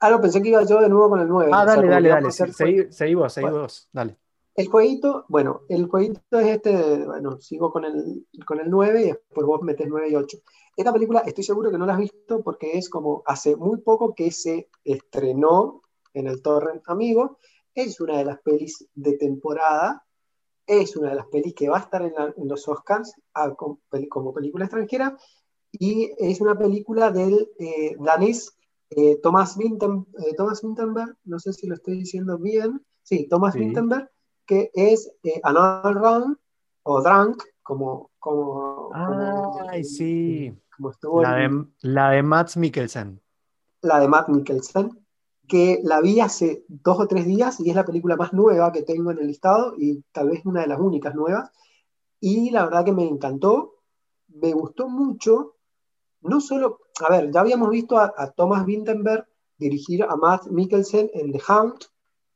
Ah, 0.00 0.10
no, 0.10 0.20
pensé 0.20 0.42
que 0.42 0.50
iba 0.50 0.62
yo 0.64 0.82
de 0.82 0.88
nuevo 0.90 1.08
con 1.08 1.20
el 1.20 1.28
9. 1.28 1.50
Ah, 1.54 1.64
dale, 1.64 1.88
dale, 1.88 2.08
dale, 2.10 2.30
seguí, 2.30 3.14
vos, 3.14 3.32
seguí 3.32 3.48
vos, 3.48 3.88
dale. 3.90 4.18
El 4.54 4.68
jueguito, 4.68 5.24
bueno, 5.28 5.62
el 5.70 5.86
jueguito 5.86 6.20
es 6.38 6.46
este, 6.46 7.06
bueno, 7.06 7.40
sigo 7.40 7.72
con 7.72 7.86
el, 7.86 8.26
con 8.44 8.60
el 8.60 8.68
9 8.68 9.00
y 9.00 9.06
después 9.06 9.46
vos 9.46 9.62
metes 9.62 9.88
9 9.88 10.10
y 10.10 10.14
8. 10.14 10.38
Esta 10.74 10.92
película 10.92 11.20
estoy 11.20 11.44
seguro 11.44 11.70
que 11.70 11.76
no 11.76 11.84
la 11.84 11.94
has 11.94 11.98
visto 11.98 12.42
porque 12.42 12.78
es 12.78 12.88
como 12.88 13.22
hace 13.26 13.56
muy 13.56 13.80
poco 13.80 14.14
que 14.14 14.30
se 14.30 14.70
estrenó 14.84 15.82
en 16.14 16.28
el 16.28 16.40
Torrent 16.40 16.82
Amigo. 16.86 17.38
Es 17.74 18.00
una 18.00 18.18
de 18.18 18.24
las 18.24 18.40
pelis 18.40 18.88
de 18.94 19.18
temporada. 19.18 20.04
Es 20.66 20.96
una 20.96 21.10
de 21.10 21.16
las 21.16 21.26
pelis 21.26 21.54
que 21.54 21.68
va 21.68 21.76
a 21.76 21.80
estar 21.80 22.02
en, 22.02 22.48
los 22.48 22.66
Oscars 22.68 23.14
como, 24.08 24.32
película 24.32 24.64
extranjera. 24.64 25.16
Y 25.72 26.12
es 26.18 26.40
una 26.40 26.56
película 26.56 27.10
del 27.10 27.50
eh, 27.58 27.96
danés 27.98 28.56
eh, 28.90 29.18
Thomas, 29.22 29.56
Vinten, 29.58 30.06
eh, 30.24 30.34
Thomas 30.36 30.62
Vinterberg. 30.62 31.16
No 31.24 31.38
sé 31.38 31.52
si 31.52 31.66
lo 31.66 31.74
estoy 31.74 31.98
diciendo 31.98 32.38
bien. 32.38 32.82
Sí, 33.02 33.26
Thomas 33.28 33.54
sí. 33.54 33.72
que 34.46 34.70
es 34.72 35.12
Another 35.42 35.94
Round 35.94 36.36
o 36.84 37.02
Drunk, 37.02 37.42
como, 37.62 38.10
como, 38.18 38.90
Ay, 39.68 39.84
sí 39.84 40.61
la, 41.22 41.36
de, 41.36 41.64
la 41.80 42.10
de 42.10 42.22
Matt 42.22 42.56
Mikkelsen. 42.56 43.20
La 43.82 44.00
de 44.00 44.08
Matt 44.08 44.28
Mikkelsen, 44.28 44.90
que 45.48 45.80
la 45.82 46.00
vi 46.00 46.20
hace 46.20 46.64
dos 46.68 47.00
o 47.00 47.06
tres 47.06 47.26
días 47.26 47.60
y 47.60 47.70
es 47.70 47.76
la 47.76 47.84
película 47.84 48.16
más 48.16 48.32
nueva 48.32 48.72
que 48.72 48.82
tengo 48.82 49.10
en 49.10 49.18
el 49.18 49.26
listado 49.26 49.74
y 49.76 50.02
tal 50.12 50.30
vez 50.30 50.44
una 50.44 50.62
de 50.62 50.68
las 50.68 50.80
únicas 50.80 51.14
nuevas. 51.14 51.50
Y 52.20 52.50
la 52.50 52.64
verdad 52.64 52.84
que 52.84 52.92
me 52.92 53.06
encantó, 53.06 53.74
me 54.28 54.52
gustó 54.52 54.88
mucho, 54.88 55.56
no 56.22 56.40
solo, 56.40 56.78
a 57.06 57.10
ver, 57.10 57.30
ya 57.32 57.40
habíamos 57.40 57.70
visto 57.70 57.98
a, 57.98 58.32
Thomas 58.36 58.64
Vinterberg 58.64 59.26
dirigir 59.58 60.04
a 60.04 60.16
Matt 60.16 60.46
Mikkelsen 60.46 61.10
en 61.14 61.32
The 61.32 61.40
Hound, 61.48 61.84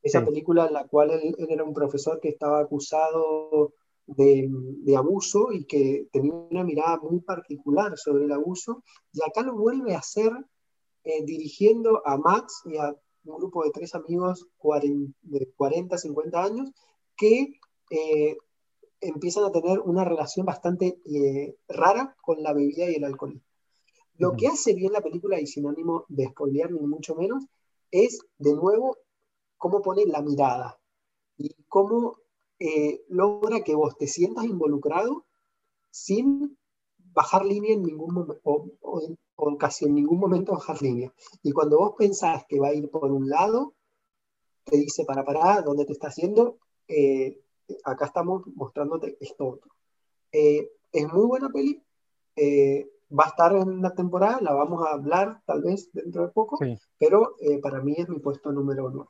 esa 0.01 0.23
película 0.23 0.67
en 0.67 0.73
la 0.73 0.87
cual 0.87 1.11
él, 1.11 1.35
era 1.49 1.63
un 1.63 1.73
profesor 1.73 2.19
que 2.19 2.29
estaba 2.29 2.59
acusado 2.59 3.73
de, 4.07 4.49
abuso 4.97 5.51
y 5.51 5.65
que 5.65 6.07
tenía 6.11 6.33
una 6.33 6.63
mirada 6.63 6.99
muy 6.99 7.19
particular 7.19 7.97
sobre 7.97 8.25
el 8.25 8.31
abuso, 8.31 8.83
y 9.13 9.19
acá 9.21 9.41
lo 9.41 9.55
vuelve 9.55 9.93
a 9.93 9.99
hacer 9.99 10.31
eh, 11.03 11.23
dirigiendo 11.23 12.01
a 12.05 12.17
Max 12.17 12.61
y 12.65 12.77
a 12.77 12.95
un 13.25 13.37
grupo 13.37 13.63
de 13.63 13.71
tres 13.71 13.93
amigos 13.93 14.47
de 15.21 15.51
40, 15.55 15.97
50 15.97 16.43
años 16.43 16.71
que 17.17 17.59
eh, 17.89 18.37
empiezan 19.01 19.43
a 19.43 19.51
tener 19.51 19.79
una 19.79 20.05
relación 20.05 20.45
bastante 20.45 20.99
eh, 21.05 21.57
rara 21.67 22.15
con 22.21 22.41
la 22.41 22.53
bebida 22.53 22.89
y 22.89 22.95
el 22.95 23.03
alcohol. 23.03 23.41
Lo 24.17 24.35
que 24.35 24.47
hace 24.47 24.73
bien 24.73 24.93
la 24.93 25.01
película, 25.01 25.39
y 25.39 25.45
sin 25.45 25.67
ánimo 25.67 26.05
de 26.07 26.27
spoilear 26.27 26.71
ni 26.71 26.79
mucho 26.79 27.15
menos, 27.15 27.45
es 27.91 28.19
de 28.39 28.53
nuevo 28.53 28.97
cómo 29.57 29.81
pone 29.81 30.05
la 30.05 30.21
mirada 30.21 30.79
y 31.37 31.53
cómo 31.67 32.17
eh, 32.59 33.03
logra 33.09 33.61
que 33.61 33.75
vos 33.75 33.97
te 33.97 34.07
sientas 34.07 34.45
involucrado 34.45 35.25
sin 35.91 36.57
bajar 37.13 37.45
línea 37.45 37.73
en 37.73 37.83
ningún 37.83 38.13
momento, 38.13 38.41
o, 38.43 39.57
casi 39.57 39.85
en 39.85 39.95
ningún 39.95 40.19
momento 40.19 40.53
bajar 40.53 40.81
línea. 40.81 41.13
Y 41.43 41.51
cuando 41.51 41.77
vos 41.77 41.93
pensás 41.97 42.45
que 42.47 42.59
va 42.59 42.69
a 42.69 42.73
ir 42.73 42.89
por 42.89 43.11
un 43.11 43.29
lado, 43.29 43.75
te 44.63 44.77
dice 44.77 45.05
para 45.05 45.23
parar, 45.23 45.63
¿dónde 45.63 45.85
te 45.85 45.93
está 45.93 46.07
haciendo? 46.07 46.57
Eh, 46.87 47.39
acá 47.83 48.05
estamos 48.05 48.43
mostrándote 48.55 49.17
esto 49.19 49.47
otro. 49.47 49.71
Eh, 50.31 50.71
es 50.91 51.13
muy 51.13 51.25
buena 51.25 51.49
peli. 51.49 51.81
va 53.09 53.25
a 53.25 53.29
estar 53.29 53.55
en 53.55 53.81
la 53.81 53.93
temporada, 53.93 54.41
la 54.41 54.53
vamos 54.53 54.85
a 54.85 54.91
hablar 54.93 55.41
tal 55.45 55.61
vez 55.61 55.89
dentro 55.93 56.23
de 56.23 56.29
poco, 56.29 56.57
pero 56.97 57.35
para 57.61 57.81
mí 57.81 57.95
es 57.97 58.09
mi 58.09 58.19
puesto 58.19 58.51
número 58.51 58.87
uno. 58.87 59.07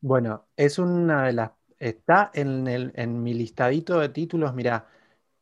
Bueno, 0.00 0.46
es 0.54 0.78
una 0.78 1.26
de 1.26 1.32
las 1.32 1.57
está 1.78 2.30
en, 2.34 3.22
mi 3.22 3.34
listadito 3.34 4.00
de 4.00 4.08
títulos, 4.08 4.54
mira, 4.54 4.86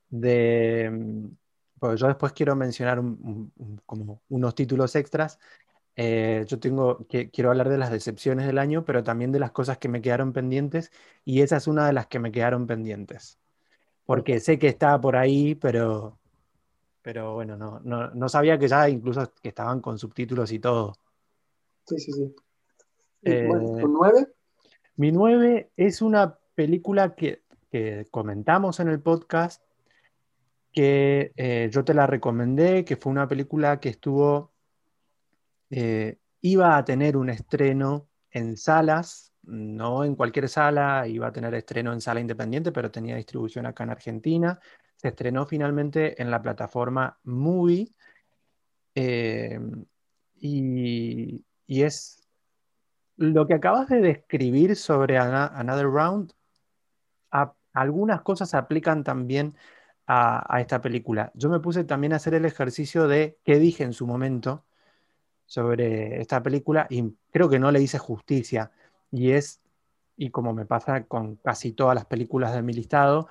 de, 0.09 0.91
mm, 0.93 1.27
porque 1.79 1.97
yo 1.97 2.07
después 2.09 2.33
quiero 2.33 2.57
mencionar 2.57 3.03
como 3.87 4.23
unos 4.29 4.55
títulos 4.55 4.95
extras. 4.97 5.39
Eh, 5.97 6.45
yo 6.47 6.59
tengo, 6.59 7.07
que, 7.09 7.31
quiero 7.31 7.51
hablar 7.51 7.69
de 7.69 7.79
las 7.79 7.91
decepciones 7.91 8.47
del 8.47 8.59
año, 8.59 8.85
pero 8.85 9.03
también 9.03 9.33
de 9.33 9.39
las 9.41 9.51
cosas 9.53 9.79
que 9.79 9.89
me 9.89 10.03
quedaron 10.03 10.33
pendientes, 10.33 10.93
y 11.25 11.41
esa 11.41 11.57
es 11.57 11.67
una 11.67 11.87
de 11.87 11.93
las 11.95 12.07
que 12.07 12.19
me 12.19 12.33
quedaron 12.33 12.67
pendientes. 12.67 13.39
Porque 14.05 14.41
sé 14.41 14.59
que 14.59 14.69
estaba 14.69 15.01
por 15.01 15.17
ahí, 15.17 15.55
pero, 15.55 16.19
pero 17.03 17.35
bueno, 17.35 17.57
no, 17.57 17.81
no, 17.81 18.29
sabía 18.29 18.59
que 18.59 18.69
ya 18.69 18.89
incluso 18.89 19.33
que 19.43 19.49
estaban 19.49 19.81
con 19.81 19.99
subtítulos 19.99 20.53
y 20.53 20.59
todo. 20.59 20.95
Sí, 21.87 21.99
sí, 21.99 22.13
sí. 22.13 22.35
Eh, 23.23 23.49
nueve? 23.89 24.36
Mi 24.97 25.13
9 25.13 25.73
es 25.77 26.01
una 26.01 26.39
película 26.55 27.15
que, 27.15 27.45
comentamos 28.11 28.81
en 28.81 28.89
el 28.89 29.03
podcast, 29.03 29.63
que 30.73 31.33
eh, 31.37 31.69
yo 31.71 31.85
te 31.85 31.93
la 31.93 32.07
recomendé, 32.07 32.87
que 32.87 32.97
fue 32.97 33.13
una 33.13 33.29
película 33.29 33.79
que 33.79 33.91
estuvo, 33.91 34.55
eh, 35.69 36.17
iba 36.41 36.79
a 36.79 36.85
tener 36.87 37.19
un 37.19 37.29
estreno 37.29 38.09
en 38.31 38.57
salas, 38.57 39.35
no 39.43 40.05
en 40.05 40.15
cualquier 40.15 40.49
sala, 40.49 41.07
iba 41.07 41.27
a 41.27 41.33
tener 41.33 41.53
estreno 41.55 41.93
en 41.93 42.01
sala 42.01 42.21
independiente, 42.21 42.73
pero 42.73 42.91
tenía 42.91 43.17
distribución 43.17 43.67
acá 43.67 43.85
en 43.85 43.91
Argentina. 43.91 44.59
Se 44.95 45.09
estrenó 45.09 45.45
finalmente 45.45 46.21
en 46.21 46.31
la 46.31 46.41
plataforma 46.41 47.19
Movie. 47.25 47.93
Eh, 48.95 49.61
y, 50.41 51.45
y, 51.67 51.83
es 51.83 52.26
lo 53.17 53.47
que 53.47 53.55
acabas 53.55 53.89
de 53.89 54.01
describir 54.01 54.77
sobre 54.77 55.19
Another 55.19 55.87
Round, 55.87 56.33
algunas 57.73 58.23
cosas 58.23 58.51
se 58.51 58.57
aplican 58.57 59.05
también 59.05 59.55
a, 60.07 60.61
esta 60.61 60.81
película. 60.81 61.31
Yo 61.35 61.51
me 61.51 61.61
puse 61.61 61.85
también 61.85 62.13
a 62.13 62.17
hacer 62.17 62.35
el 62.35 62.45
ejercicio 62.45 63.07
de 63.09 63.39
qué 63.45 63.59
dije 63.59 63.85
en 63.85 63.93
su 63.93 64.07
momento 64.07 64.65
sobre 65.45 66.21
esta 66.21 66.43
película 66.43 66.87
y 66.89 67.15
creo 67.31 67.49
que 67.49 67.59
no 67.59 67.71
le 67.71 67.83
hice 67.83 67.99
justicia. 67.99 68.71
Y 69.11 69.33
es, 69.33 69.61
y 70.17 70.31
como 70.31 70.55
me 70.55 70.65
pasa 70.65 71.05
con 71.05 71.37
casi 71.37 71.73
todas 71.73 71.95
las 71.95 72.07
películas 72.07 72.55
de 72.55 72.63
mi 72.63 72.73
listado, 72.73 73.29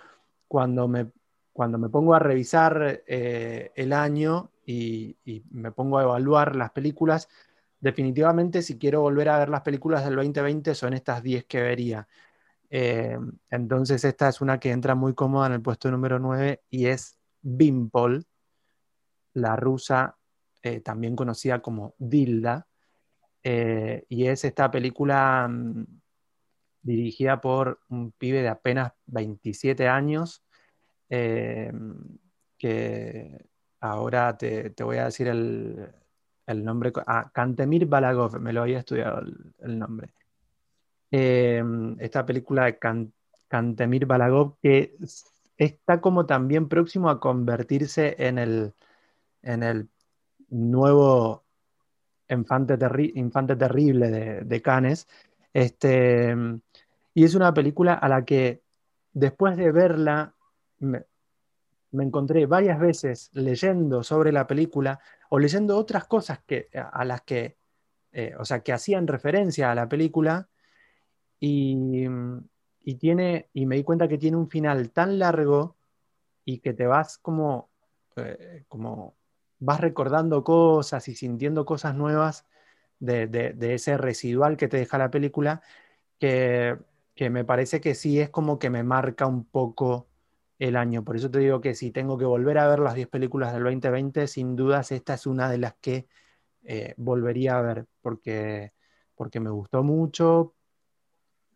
cuando 0.47 0.87
me, 0.87 1.11
cuando 1.51 1.77
me 1.77 1.89
pongo 1.89 2.13
a 2.13 2.19
revisar 2.19 3.03
eh, 3.07 3.71
el 3.75 3.93
año 3.93 4.51
y 4.67 5.15
me 5.51 5.71
pongo 5.71 5.97
a 5.99 6.03
evaluar 6.03 6.55
las 6.55 6.71
películas, 6.71 7.29
definitivamente 7.85 8.63
si 8.63 8.79
quiero 8.79 9.01
volver 9.01 9.29
a 9.29 9.37
ver 9.37 9.49
las 9.49 9.61
películas 9.61 10.03
del 10.03 10.15
2020 10.15 10.73
son 10.73 10.95
estas 10.95 11.21
10 11.21 11.45
que 11.45 11.61
vería. 11.61 12.07
Eh, 12.67 13.15
entonces 13.51 14.03
esta 14.03 14.27
es 14.27 14.41
una 14.41 14.59
que 14.59 14.71
entra 14.71 14.95
muy 14.95 15.13
cómoda 15.13 15.45
en 15.45 15.53
el 15.53 15.61
puesto 15.61 15.91
número 15.91 16.17
9 16.17 16.63
y 16.71 16.87
es 16.87 17.19
Bimpol, 17.43 18.25
la 19.33 19.55
rusa 19.55 20.17
eh, 20.63 20.79
también 20.81 21.15
conocida 21.15 21.61
como 21.61 21.93
Dilda. 21.99 22.65
Eh, 23.43 24.03
y 24.09 24.25
es 24.25 24.45
esta 24.45 24.71
película 24.71 25.47
mm, 25.47 25.85
dirigida 26.81 27.39
por 27.39 27.81
un 27.89 28.13
pibe 28.13 28.41
de 28.41 28.47
apenas 28.47 28.93
27 29.05 29.87
años, 29.87 30.43
que 32.57 33.45
ahora 33.79 34.35
te 34.39 34.83
voy 34.83 34.97
a 34.97 35.05
decir 35.05 35.27
el, 35.27 35.87
el 36.47 36.63
nombre, 36.63 36.91
ah, 37.07 37.29
Kantemir 37.33 37.85
Balagov, 37.87 38.39
me 38.39 38.53
lo 38.53 38.61
había 38.61 38.79
estudiado 38.79 39.21
el, 39.59 39.79
nombre. 39.79 40.13
Em, 41.11 41.95
esta 41.99 42.25
película 42.25 42.65
de 42.65 42.79
Kantemir 43.47 44.05
Balagov 44.05 44.57
que 44.61 44.95
está 45.57 46.01
como 46.01 46.25
también 46.25 46.67
próximo 46.67 47.09
a 47.09 47.19
convertirse 47.19 48.15
en 48.19 48.37
el, 48.37 48.73
en 49.41 49.63
el 49.63 49.89
nuevo 50.49 51.43
infante, 52.29 52.77
infante 53.15 53.55
terrible 53.55 54.09
de, 54.11 54.41
de 54.41 54.61
Cannes. 54.61 55.07
Este, 55.53 56.35
y 57.13 57.23
es 57.23 57.35
una 57.35 57.53
película 57.53 57.93
a 57.93 58.09
la 58.09 58.25
que 58.25 58.61
después 59.13 59.55
de 59.57 59.71
verla 59.71 60.33
me 61.95 62.03
encontré 62.03 62.45
varias 62.45 62.79
veces 62.79 63.29
leyendo 63.33 64.03
sobre 64.03 64.31
la 64.31 64.45
película 64.45 64.99
o 65.29 65.39
leyendo 65.39 65.77
otras 65.77 66.05
cosas 66.05 66.39
que, 66.45 66.69
a 66.73 67.05
las 67.05 67.21
que, 67.21 67.57
eh, 68.11 68.33
o 68.39 68.45
sea, 68.45 68.61
que 68.61 68.73
hacían 68.73 69.07
referencia 69.07 69.71
a 69.71 69.75
la 69.75 69.87
película 69.87 70.49
y, 71.39 72.07
tiene, 72.99 73.49
y 73.53 73.65
me 73.65 73.75
di 73.75 73.83
cuenta 73.83 74.07
que 74.07 74.17
tiene 74.17 74.37
un 74.37 74.49
final 74.49 74.91
tan 74.91 75.19
largo 75.19 75.75
y 76.45 76.59
que 76.59 76.73
te 76.73 76.87
vas 76.87 77.17
como, 77.17 77.69
eh, 78.15 78.63
como 78.67 79.15
vas 79.59 79.79
recordando 79.79 80.43
cosas 80.43 81.07
y 81.07 81.15
sintiendo 81.15 81.65
cosas 81.65 81.95
nuevas 81.95 82.45
de, 82.99 83.55
ese 83.59 83.97
residual 83.97 84.57
que 84.57 84.67
te 84.67 84.77
deja 84.77 84.97
la 84.97 85.11
película, 85.11 85.61
que, 86.19 86.77
que 87.15 87.29
me 87.29 87.43
parece 87.43 87.81
que 87.81 87.95
sí 87.95 88.19
es 88.19 88.29
como 88.29 88.59
que 88.59 88.69
me 88.69 88.83
marca 88.83 89.25
un 89.25 89.45
poco 89.45 90.07
el 90.59 90.75
año. 90.75 91.03
Por 91.03 91.15
eso 91.15 91.29
te 91.29 91.39
digo 91.39 91.61
que 91.61 91.75
si 91.75 91.91
tengo 91.91 92.17
que 92.17 92.25
volver 92.25 92.57
a 92.57 92.67
ver 92.67 92.79
las 92.79 92.95
10 92.95 93.07
películas 93.07 93.53
del 93.53 93.63
2020, 93.63 94.27
sin 94.27 94.55
dudas 94.55 94.91
esta 94.91 95.15
es 95.15 95.27
una 95.27 95.49
de 95.49 95.57
las 95.57 95.75
que 95.75 96.07
eh, 96.63 96.93
volvería 96.97 97.57
a 97.57 97.61
ver, 97.61 97.85
porque, 98.01 98.73
porque 99.15 99.39
me 99.39 99.49
gustó 99.49 99.83
mucho, 99.83 100.55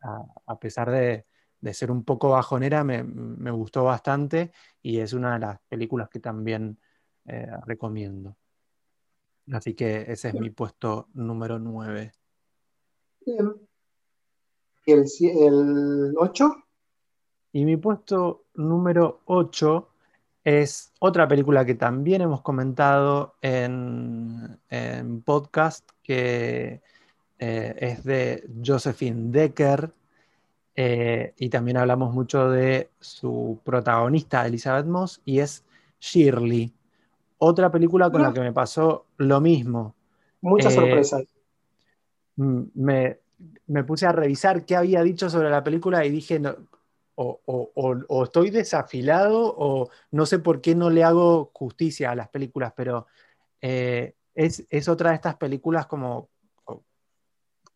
a, 0.01 0.59
pesar 0.59 0.91
de, 0.91 1.25
ser 1.73 1.91
un 1.91 2.03
poco 2.03 2.29
bajonera, 2.29 2.83
me, 2.83 3.51
gustó 3.51 3.83
bastante 3.83 4.51
y 4.81 4.99
es 4.99 5.13
una 5.13 5.33
de 5.33 5.39
las 5.39 5.59
películas 5.67 6.09
que 6.09 6.19
también 6.19 6.79
eh, 7.25 7.47
recomiendo. 7.65 8.37
Así 9.51 9.73
que 9.73 10.05
ese 10.07 10.29
es 10.29 10.33
mi 10.35 10.51
puesto 10.51 11.09
número 11.13 11.57
9. 11.57 12.11
¿Y 13.25 13.31
el, 14.91 15.05
el 15.21 16.13
8? 16.17 16.68
Y 17.51 17.65
mi 17.65 17.77
puesto 17.77 18.43
número 18.55 19.21
8 19.25 19.89
es 20.43 20.91
otra 20.99 21.27
película 21.27 21.65
que 21.65 21.75
también 21.75 22.21
hemos 22.21 22.41
comentado 22.41 23.35
en, 23.41 24.59
podcast, 25.25 25.89
que 26.03 26.81
eh, 27.39 27.75
es 27.77 28.03
de 28.03 28.47
Josephine 28.63 29.31
Decker, 29.31 29.91
eh, 30.75 31.33
y 31.37 31.49
también 31.49 31.77
hablamos 31.77 32.13
mucho 32.13 32.49
de 32.49 32.89
su 32.99 33.59
protagonista, 33.63 34.45
Elizabeth 34.45 34.85
Moss, 34.85 35.21
y 35.25 35.39
es 35.39 35.63
Shirley. 35.99 36.71
Otra 37.39 37.71
película 37.71 38.09
con 38.09 38.21
la 38.21 38.33
que 38.33 38.41
me 38.41 38.53
pasó 38.53 39.05
lo 39.17 39.41
mismo. 39.41 39.95
Muchas 40.41 40.73
eh, 40.73 40.75
sorpresas. 40.75 41.23
Me, 42.37 43.17
me, 43.67 43.83
puse 43.83 44.05
a 44.05 44.13
revisar 44.13 44.65
qué 44.65 44.77
había 44.77 45.03
dicho 45.03 45.29
sobre 45.29 45.49
la 45.49 45.63
película 45.63 46.05
y 46.05 46.11
dije, 46.11 46.39
no, 46.39 46.55
o, 47.21 48.23
estoy 48.23 48.49
desafilado 48.49 49.53
o 49.57 49.89
no 50.11 50.25
sé 50.25 50.39
por 50.39 50.61
qué 50.61 50.75
no 50.75 50.89
le 50.89 51.03
hago 51.03 51.51
justicia 51.53 52.11
a 52.11 52.15
las 52.15 52.29
películas, 52.29 52.73
pero 52.75 53.07
eh, 53.61 54.15
es, 54.33 54.87
otra 54.87 55.09
de 55.09 55.15
estas 55.15 55.35
películas 55.35 55.85
como 55.87 56.29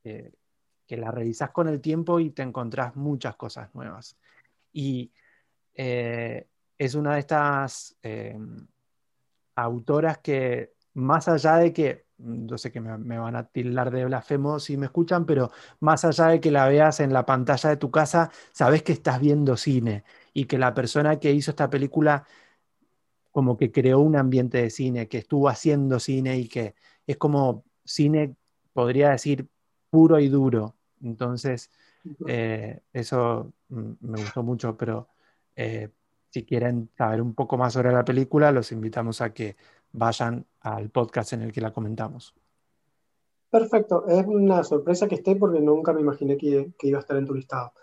que 0.01 0.97
la 0.97 1.11
revisas 1.11 1.51
con 1.51 1.67
el 1.67 1.81
tiempo 1.81 2.19
y 2.19 2.29
te 2.31 2.43
encontrás 2.43 2.95
muchas 2.95 3.35
cosas 3.35 3.73
nuevas. 3.73 4.17
Y 4.71 5.11
eh, 5.73 6.47
es 6.77 6.95
una 6.95 7.13
de 7.13 7.19
estas 7.19 7.97
eh, 8.03 8.37
autoras 9.55 10.19
que, 10.19 10.73
más 10.93 11.27
allá 11.27 11.55
de 11.57 11.73
que, 11.73 12.05
yo 12.17 12.57
sé 12.57 12.71
que 12.71 12.79
me, 12.79 13.17
van 13.17 13.35
a 13.35 13.45
tildar 13.47 13.91
de 13.91 14.05
blasfemo 14.05 14.59
si 14.59 14.77
me 14.77 14.85
escuchan, 14.85 15.25
pero 15.25 15.51
más 15.79 16.05
allá 16.05 16.27
de 16.27 16.39
que 16.39 16.51
la 16.51 16.67
veas 16.67 16.99
en 16.99 17.13
la 17.13 17.25
pantalla 17.25 17.69
de 17.69 17.77
tu 17.77 17.91
casa, 17.91 18.31
sabes 18.51 18.83
que 18.83 18.93
estás 18.93 19.19
viendo 19.19 19.57
cine 19.57 20.03
y 20.33 20.45
que 20.45 20.57
la 20.57 20.73
persona 20.73 21.19
que 21.19 21.31
hizo 21.31 21.51
esta 21.51 21.69
película 21.69 22.25
como 23.31 23.57
que 23.57 23.71
creó 23.71 23.99
un 23.99 24.15
ambiente 24.15 24.59
de 24.61 24.69
cine, 24.69 25.07
que 25.07 25.17
estuvo 25.17 25.49
haciendo 25.49 25.99
cine 25.99 26.37
y 26.37 26.47
que 26.47 26.75
es 27.07 27.17
como 27.17 27.63
cine, 27.83 28.35
podría 28.73 29.09
decir, 29.09 29.47
puro 29.89 30.19
y 30.19 30.29
duro. 30.29 30.75
Entonces, 31.01 31.71
eh, 32.27 32.81
eso 32.93 33.51
me 33.69 34.21
gustó 34.21 34.43
mucho, 34.43 34.77
pero 34.77 35.09
eh, 35.55 35.89
si 36.29 36.43
quieren 36.43 36.89
saber 36.97 37.21
un 37.21 37.33
poco 37.33 37.57
más 37.57 37.73
sobre 37.73 37.91
la 37.91 38.05
película, 38.05 38.51
los 38.51 38.71
invitamos 38.71 39.21
a 39.21 39.33
que 39.33 39.55
vayan 39.91 40.45
al 40.63 40.89
podcast 40.89 41.33
en 41.33 41.43
el 41.43 41.51
que 41.51 41.61
la 41.61 41.71
comentamos. 41.71 42.33
Perfecto, 43.49 44.07
es 44.07 44.25
una 44.25 44.63
sorpresa 44.63 45.07
que 45.07 45.15
esté 45.15 45.35
porque 45.35 45.61
nunca 45.61 45.93
me 45.93 46.01
imaginé 46.01 46.37
que, 46.37 46.73
que 46.77 46.87
iba 46.87 46.97
a 46.97 47.01
estar 47.01 47.17
en 47.17 47.27
tu 47.27 47.35
listado. 47.35 47.73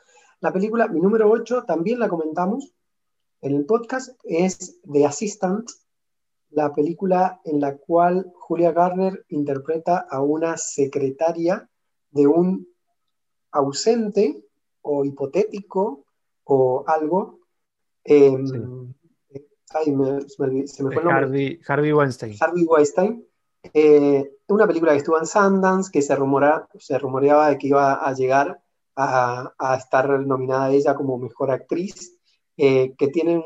La 0.41 0.53
película, 0.53 0.89
mi 0.89 1.01
número 1.01 1.31
8, 1.31 1.65
también 1.65 1.99
la 2.01 2.09
comentamos, 2.09 2.75
en 3.43 3.55
el 3.55 3.65
podcast 3.65 4.19
es 4.25 4.81
The 4.91 5.07
Assistant, 5.07 5.71
la 6.51 6.75
película 6.75 7.41
en 7.45 7.61
la 7.61 7.77
cual 7.79 8.31
Julia 8.35 8.73
Garner 8.73 9.25
interpreta 9.29 9.99
a 9.99 10.21
una 10.21 10.59
secretaria 10.59 11.71
de 12.11 12.27
un 12.27 12.69
ausente 13.51 14.45
o 14.83 15.07
hipotético 15.07 16.05
o 16.45 16.85
algo. 16.87 17.39
Se 20.67 20.83
me 20.83 20.93
fue 20.93 21.03
el 21.03 21.09
nombre. 21.09 21.61
Harvey, 21.67 21.93
Weinstein. 21.93 22.37
Harvey 22.41 22.65
Weinstein. 22.65 23.27
Eh, 23.75 24.39
una 24.49 24.67
película 24.67 24.93
que 24.93 24.99
estuvo 24.99 25.19
en 25.19 25.27
Sundance, 25.27 25.91
que 25.93 26.03
se, 26.03 26.17
se 26.79 26.99
rumoreaba 26.99 27.51
de 27.51 27.59
que 27.59 27.69
iba 27.69 27.95
a 27.95 28.13
llegar 28.15 28.61
a, 28.97 29.53
a 29.59 29.77
estar 29.77 30.09
nominada 30.21 30.71
ella 30.71 30.95
como 30.95 31.19
mejor 31.19 31.51
actriz 31.51 32.21
eh, 32.63 32.95
que 32.99 33.09
tienen 33.09 33.43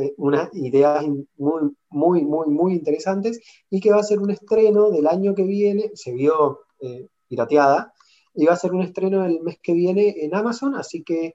eh, 0.00 0.14
unas 0.16 0.48
ideas 0.54 1.04
muy, 1.36 1.76
muy, 1.90 2.22
muy, 2.22 2.46
muy 2.46 2.74
interesantes 2.74 3.40
y 3.68 3.80
que 3.80 3.90
va 3.90 3.98
a 3.98 4.04
ser 4.04 4.20
un 4.20 4.30
estreno 4.30 4.90
del 4.90 5.08
año 5.08 5.34
que 5.34 5.42
viene, 5.42 5.90
se 5.94 6.12
vio 6.12 6.60
eh, 6.78 7.08
pirateada, 7.26 7.92
y 8.32 8.46
va 8.46 8.52
a 8.52 8.56
ser 8.56 8.72
un 8.72 8.82
estreno 8.82 9.24
el 9.24 9.40
mes 9.40 9.58
que 9.60 9.72
viene 9.72 10.14
en 10.20 10.36
Amazon, 10.36 10.76
así 10.76 11.02
que 11.02 11.34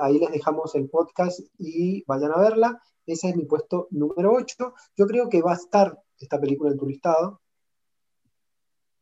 ahí 0.00 0.18
les 0.18 0.32
dejamos 0.32 0.74
el 0.76 0.88
podcast 0.88 1.40
y 1.58 2.04
vayan 2.06 2.32
a 2.32 2.40
verla. 2.40 2.80
Ese 3.06 3.30
es 3.30 3.36
mi 3.36 3.44
puesto 3.44 3.88
número 3.90 4.32
8. 4.32 4.74
Yo 4.96 5.06
creo 5.06 5.28
que 5.28 5.42
va 5.42 5.52
a 5.52 5.56
estar 5.56 6.02
esta 6.18 6.40
película 6.40 6.70
en 6.70 6.78
tu 6.78 6.86
listado, 6.86 7.40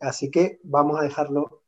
así 0.01 0.31
que 0.31 0.61
vamos 0.63 0.99
a 0.99 1.03
dejarlo 1.03 1.63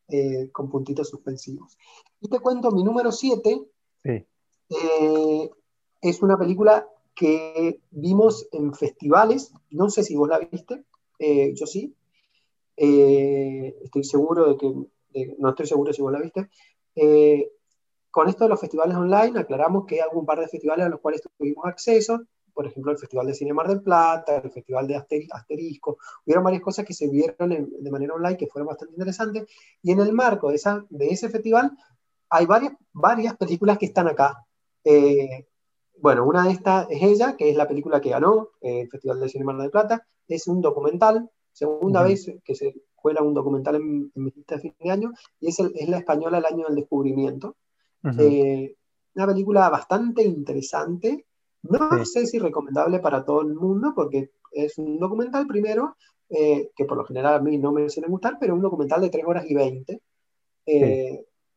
con 0.53 0.69
puntitos 0.69 1.09
suspensivos. 1.09 1.79
Y 2.21 2.29
te 2.29 2.41
cuento 2.41 2.73
mi 2.73 2.83
número 2.83 3.13
7. 3.13 3.61
Sí 4.03 4.27
es 6.01 6.23
una 6.23 6.39
película 6.39 6.89
que 7.15 7.81
vimos 7.91 8.49
en 8.53 8.73
festivales, 8.75 9.53
no 9.71 9.91
sé 9.91 10.03
si 10.03 10.17
vos 10.17 10.29
la 10.29 10.39
viste, 10.39 10.85
eh, 11.19 11.53
yo 11.55 11.67
sí, 11.67 11.95
eh, 12.77 13.77
estoy 13.83 14.05
seguro 14.05 14.55
de 14.55 14.57
que, 14.57 15.37
no 15.39 15.51
estoy 15.51 15.67
seguro 15.67 15.93
si 15.93 16.01
vos 16.01 16.13
la 16.13 16.21
viste. 16.21 16.49
Eh, 18.11 18.13
con 18.13 18.29
esto 18.29 18.45
de 18.45 18.51
los 18.51 18.61
festivales 18.61 18.97
online, 18.97 19.41
aclaramos 19.41 19.87
que 19.87 19.97
hay 19.97 20.01
algún 20.01 20.27
par 20.27 20.41
de 20.41 20.49
festivales 20.49 20.87
a 20.87 20.89
los 20.89 21.01
cuales 21.01 21.23
tuvimos 21.39 21.65
acceso, 21.67 22.21
por 22.53 22.67
ejemplo, 22.67 22.93
el 22.93 22.99
Festival 22.99 23.27
de 23.27 23.35
Cine 23.35 23.55
Mar 23.55 23.69
del 23.69 23.83
Plata, 23.83 24.37
el 24.37 24.51
Festival 24.51 24.87
de 24.87 24.97
Asterisco, 24.97 25.99
hubieron 26.27 26.45
varias 26.45 26.63
cosas 26.63 26.85
que 26.85 26.93
se 26.93 27.09
vieron 27.09 27.49
de 27.49 27.91
manera 27.91 28.15
online 28.15 28.37
que 28.37 28.49
fueron 28.49 28.67
bastante 28.67 28.95
interesantes, 28.95 29.47
y 29.83 29.93
en 29.93 30.01
el 30.01 30.13
marco 30.13 30.51
de, 30.51 30.57
esa, 30.57 30.85
de 30.91 31.09
ese 31.09 31.29
festival 31.29 31.71
hay 32.29 32.47
varias, 32.47 32.75
varias 32.93 33.37
películas 33.37 33.79
que 33.79 33.87
están 33.87 34.09
acá. 34.09 34.45
Bueno, 36.01 36.25
una 36.25 36.45
de 36.45 36.53
estas 36.53 36.87
es 36.91 37.03
ella, 37.03 37.37
que 37.37 37.51
es 37.51 37.57
la 37.57 37.69
película 37.69 38.01
que 38.01 38.09
ganó 38.09 38.51
eh, 38.63 38.83
el 38.83 38.89
Festival 38.89 39.21
de 39.21 39.29
Cine 39.29 39.45
Mar 39.45 39.59
del 39.59 39.71
Plata. 39.71 40.07
Es 40.27 40.49
un 40.49 40.63
documental, 40.63 41.31
segunda 41.53 42.03
vez 42.03 42.33
que 42.43 42.55
se 42.55 42.75
cuela 42.95 43.23
un 43.23 43.35
documental 43.35 43.77
en, 43.77 44.11
mi 44.15 44.31
lista 44.31 44.57
de 44.57 44.63
fin 44.63 44.75
de 44.81 44.91
año, 44.91 45.13
y 45.41 45.49
es, 45.49 45.61
es, 45.61 45.89
la 45.89 45.99
española 45.99 46.39
El 46.39 46.47
Año 46.47 46.67
del 46.67 46.77
Descubrimiento. 46.77 47.57
Eh, 48.19 48.75
una 49.15 49.27
película 49.27 49.69
bastante 49.69 50.23
interesante. 50.23 51.27
No 51.63 52.05
sé 52.05 52.27
si 52.27 52.39
recomendable 52.39 53.01
para 53.01 53.25
todo 53.25 53.43
el 53.43 53.55
mundo, 53.55 53.93
porque 53.95 54.31
es 54.53 54.79
un 54.79 54.99
documental 54.99 55.47
primero, 55.47 55.97
eh, 56.31 56.71
que 56.75 56.85
por 56.85 56.97
lo 56.97 57.05
general 57.05 57.35
a 57.35 57.41
mí 57.41 57.59
no 57.59 57.73
me 57.73 57.89
suele 57.91 58.09
gustar, 58.09 58.39
pero 58.41 58.55
un 58.55 58.63
documental 58.63 59.01
de 59.01 59.11
3 59.11 59.25
horas 59.27 59.45
y 59.49 59.55
20. 59.55 60.01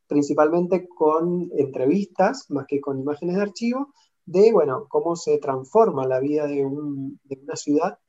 principalmente 0.07 0.87
con 0.87 1.49
entrevistas, 1.57 2.49
más 2.49 2.65
que 2.67 2.81
con 2.81 2.99
imágenes 2.99 3.35
de 3.35 3.41
archivo, 3.41 3.93
de, 4.25 4.51
bueno, 4.51 4.87
cómo 4.89 5.15
se 5.15 5.37
transforma 5.37 6.07
la 6.07 6.19
vida 6.19 6.47
de, 6.47 6.65
una 6.65 7.55
ciudad 7.55 7.99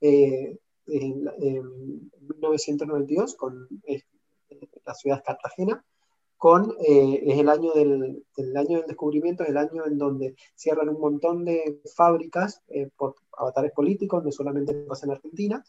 eh, 0.00 0.58
en, 0.86 1.24
1992 2.40 3.36
con 3.36 3.68
la 4.84 4.94
ciudad 4.94 5.22
Cartagena, 5.24 5.84
con, 6.40 6.74
eh, 6.88 7.22
es 7.26 7.38
el 7.38 7.48
año 7.50 7.72
del, 7.72 8.24
año 8.56 8.78
del 8.78 8.86
descubrimiento, 8.86 9.42
es 9.42 9.50
el 9.50 9.58
año 9.58 9.84
en 9.86 9.98
donde 9.98 10.34
cierran 10.56 10.88
un 10.88 10.98
montón 10.98 11.44
de 11.44 11.82
fábricas 11.94 12.62
eh, 12.68 12.88
por 12.96 13.14
avatares 13.36 13.72
políticos, 13.72 14.24
no 14.24 14.32
solamente 14.32 14.72
pasa 14.72 15.04
en 15.06 15.12
Argentina, 15.12 15.62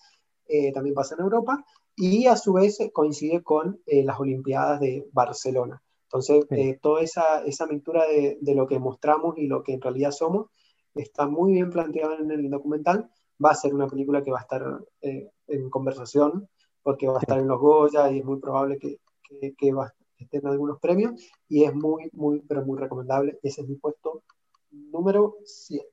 también 0.73 0.93
pasa 0.93 1.15
en 1.15 1.21
Europa, 1.21 1.63
y 1.95 2.27
a 2.27 2.35
su 2.35 2.51
vez 2.51 2.77
coincide 2.91 3.41
con 3.41 3.79
las 3.85 4.19
Olimpiadas 4.19 4.81
de 4.81 5.07
Barcelona. 5.13 5.81
Entonces, 6.11 6.45
eh, 6.49 6.77
toda 6.81 7.01
esa, 7.01 7.43
esa 7.45 7.67
mixtura 7.67 8.05
de, 8.05 8.37
de, 8.41 8.55
lo 8.55 8.67
que 8.67 8.79
mostramos 8.79 9.37
y 9.37 9.47
lo 9.47 9.63
que 9.63 9.73
en 9.73 9.81
realidad 9.81 10.11
somos 10.11 10.47
está 10.93 11.25
muy 11.25 11.53
bien 11.53 11.69
planteada 11.69 12.17
en 12.17 12.29
el 12.31 12.49
documental. 12.49 13.09
Va 13.43 13.51
a 13.51 13.55
ser 13.55 13.73
una 13.73 13.87
película 13.87 14.21
que 14.21 14.31
va 14.31 14.39
a 14.39 14.41
estar 14.41 14.61
eh, 15.01 15.29
en 15.47 15.69
conversación, 15.69 16.49
porque 16.83 17.07
va 17.07 17.15
a 17.15 17.21
estar 17.21 17.39
en 17.39 17.47
los 17.47 17.59
Goya 17.59 18.11
y 18.11 18.19
es 18.19 18.25
muy 18.25 18.39
probable 18.41 18.77
que, 18.77 18.99
que, 19.23 19.53
que 19.53 19.71
va, 19.71 19.93
esté 20.23 20.37
en 20.37 20.47
algunos 20.47 20.79
premios. 20.79 21.13
Y 21.47 21.63
es 21.63 21.73
muy, 21.73 22.09
muy, 22.13 22.41
pero 22.41 22.65
muy 22.65 22.79
recomendable. 22.79 23.39
Ese 23.43 23.61
es 23.61 23.67
mi 23.67 23.75
puesto 23.75 24.23
número 24.71 25.37
7. 25.43 25.85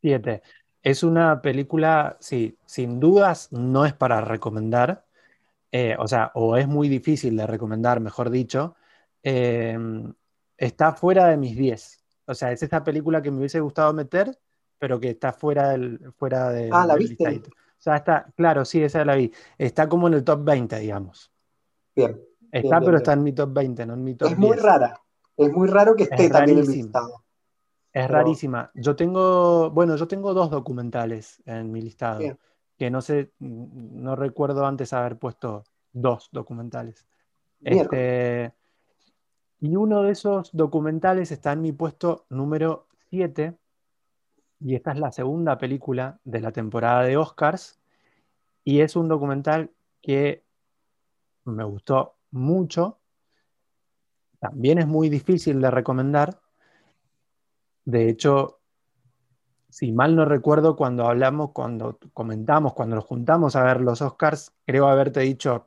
7. 0.00 0.42
Es 0.82 1.02
una 1.02 1.42
película, 1.42 2.16
sí, 2.20 2.56
sin 2.64 3.00
dudas 3.00 3.52
no 3.52 3.84
es 3.84 3.92
para 3.92 4.20
recomendar. 4.20 5.04
Eh, 5.70 5.96
o 5.98 6.08
sea, 6.08 6.32
o 6.34 6.56
es 6.56 6.66
muy 6.66 6.88
difícil 6.88 7.36
de 7.36 7.46
recomendar, 7.46 8.00
mejor 8.00 8.30
dicho, 8.30 8.76
Em, 9.22 10.12
está 10.56 10.92
fuera 10.92 11.28
de 11.28 11.36
mis 11.36 11.56
10. 11.56 12.04
O 12.26 12.34
sea, 12.34 12.52
es 12.52 12.62
esta 12.62 12.84
película 12.84 13.22
que 13.22 13.30
me 13.30 13.38
hubiese 13.38 13.60
gustado 13.60 13.92
meter, 13.92 14.38
pero 14.78 15.00
que 15.00 15.10
está 15.10 15.32
fuera 15.32 15.70
del. 15.70 16.12
Fuera 16.16 16.50
de, 16.50 16.70
ah, 16.72 16.86
¿la 16.86 16.94
viste? 16.94 17.26
O 17.26 17.80
sea, 17.80 17.96
está, 17.96 18.26
claro, 18.36 18.64
sí, 18.64 18.82
esa 18.82 19.04
la 19.04 19.14
vi. 19.14 19.32
Está 19.56 19.88
como 19.88 20.08
en 20.08 20.14
el 20.14 20.24
top 20.24 20.44
20, 20.44 20.78
digamos. 20.78 21.32
Bien. 21.94 22.20
Está, 22.50 22.80
pero 22.80 22.96
está 22.96 23.12
en 23.12 23.22
mi 23.22 23.32
top 23.32 23.52
20, 23.52 23.86
no 23.86 23.94
en 23.94 24.04
mi 24.04 24.14
top 24.14 24.28
Es 24.28 24.38
muy 24.38 24.56
rara. 24.56 25.00
Es 25.36 25.52
muy 25.52 25.68
raro 25.68 25.94
que 25.94 26.04
esté 26.04 26.28
también 26.30 26.58
en 26.58 26.68
mi 26.68 26.76
listado. 26.76 27.24
Es 27.92 28.08
rarísima. 28.08 28.70
Yo 28.74 28.96
tengo, 28.96 29.70
bueno, 29.70 29.96
yo 29.96 30.08
tengo 30.08 30.34
dos 30.34 30.50
documentales 30.50 31.42
en 31.46 31.70
mi 31.70 31.80
listado. 31.80 32.20
Que 32.76 32.90
no 32.90 33.00
sé, 33.00 33.32
no 33.38 34.14
recuerdo 34.14 34.66
antes 34.66 34.92
haber 34.92 35.18
puesto 35.18 35.64
dos 35.92 36.28
documentales. 36.32 37.06
Este, 37.60 38.52
y 39.60 39.74
uno 39.76 40.02
de 40.02 40.12
esos 40.12 40.50
documentales 40.52 41.32
está 41.32 41.52
en 41.52 41.62
mi 41.62 41.72
puesto 41.72 42.26
número 42.30 42.86
7, 43.10 43.56
y 44.60 44.74
esta 44.74 44.92
es 44.92 44.98
la 44.98 45.10
segunda 45.12 45.58
película 45.58 46.20
de 46.24 46.40
la 46.40 46.52
temporada 46.52 47.02
de 47.02 47.16
Oscars, 47.16 47.80
y 48.64 48.80
es 48.80 48.96
un 48.96 49.08
documental 49.08 49.70
que 50.00 50.44
me 51.44 51.64
gustó 51.64 52.17
mucho, 52.30 52.98
también 54.40 54.78
es 54.78 54.86
muy 54.86 55.08
difícil 55.08 55.60
de 55.60 55.70
recomendar, 55.70 56.40
de 57.84 58.08
hecho, 58.10 58.60
si 59.70 59.92
mal 59.92 60.14
no 60.14 60.24
recuerdo, 60.24 60.76
cuando 60.76 61.06
hablamos, 61.06 61.52
cuando 61.52 61.98
comentamos, 62.12 62.74
cuando 62.74 62.96
nos 62.96 63.04
juntamos 63.06 63.56
a 63.56 63.64
ver 63.64 63.80
los 63.80 64.02
Oscars, 64.02 64.52
creo 64.66 64.88
haberte 64.88 65.20
dicho, 65.20 65.66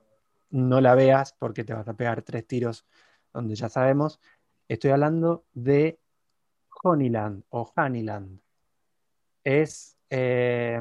no 0.52 0.82
la 0.82 0.96
veas 0.96 1.34
porque 1.34 1.64
te 1.64 1.74
vas 1.74 1.88
a 1.88 1.96
pegar 1.96 2.22
tres 2.22 2.46
tiros 2.46 2.86
donde 3.34 3.56
ya 3.56 3.70
sabemos, 3.70 4.20
estoy 4.68 4.92
hablando 4.92 5.46
de 5.54 6.00
Honeyland 6.84 7.44
o 7.50 7.72
Honeyland. 7.76 8.40
Es 9.44 9.98
eh, 10.10 10.80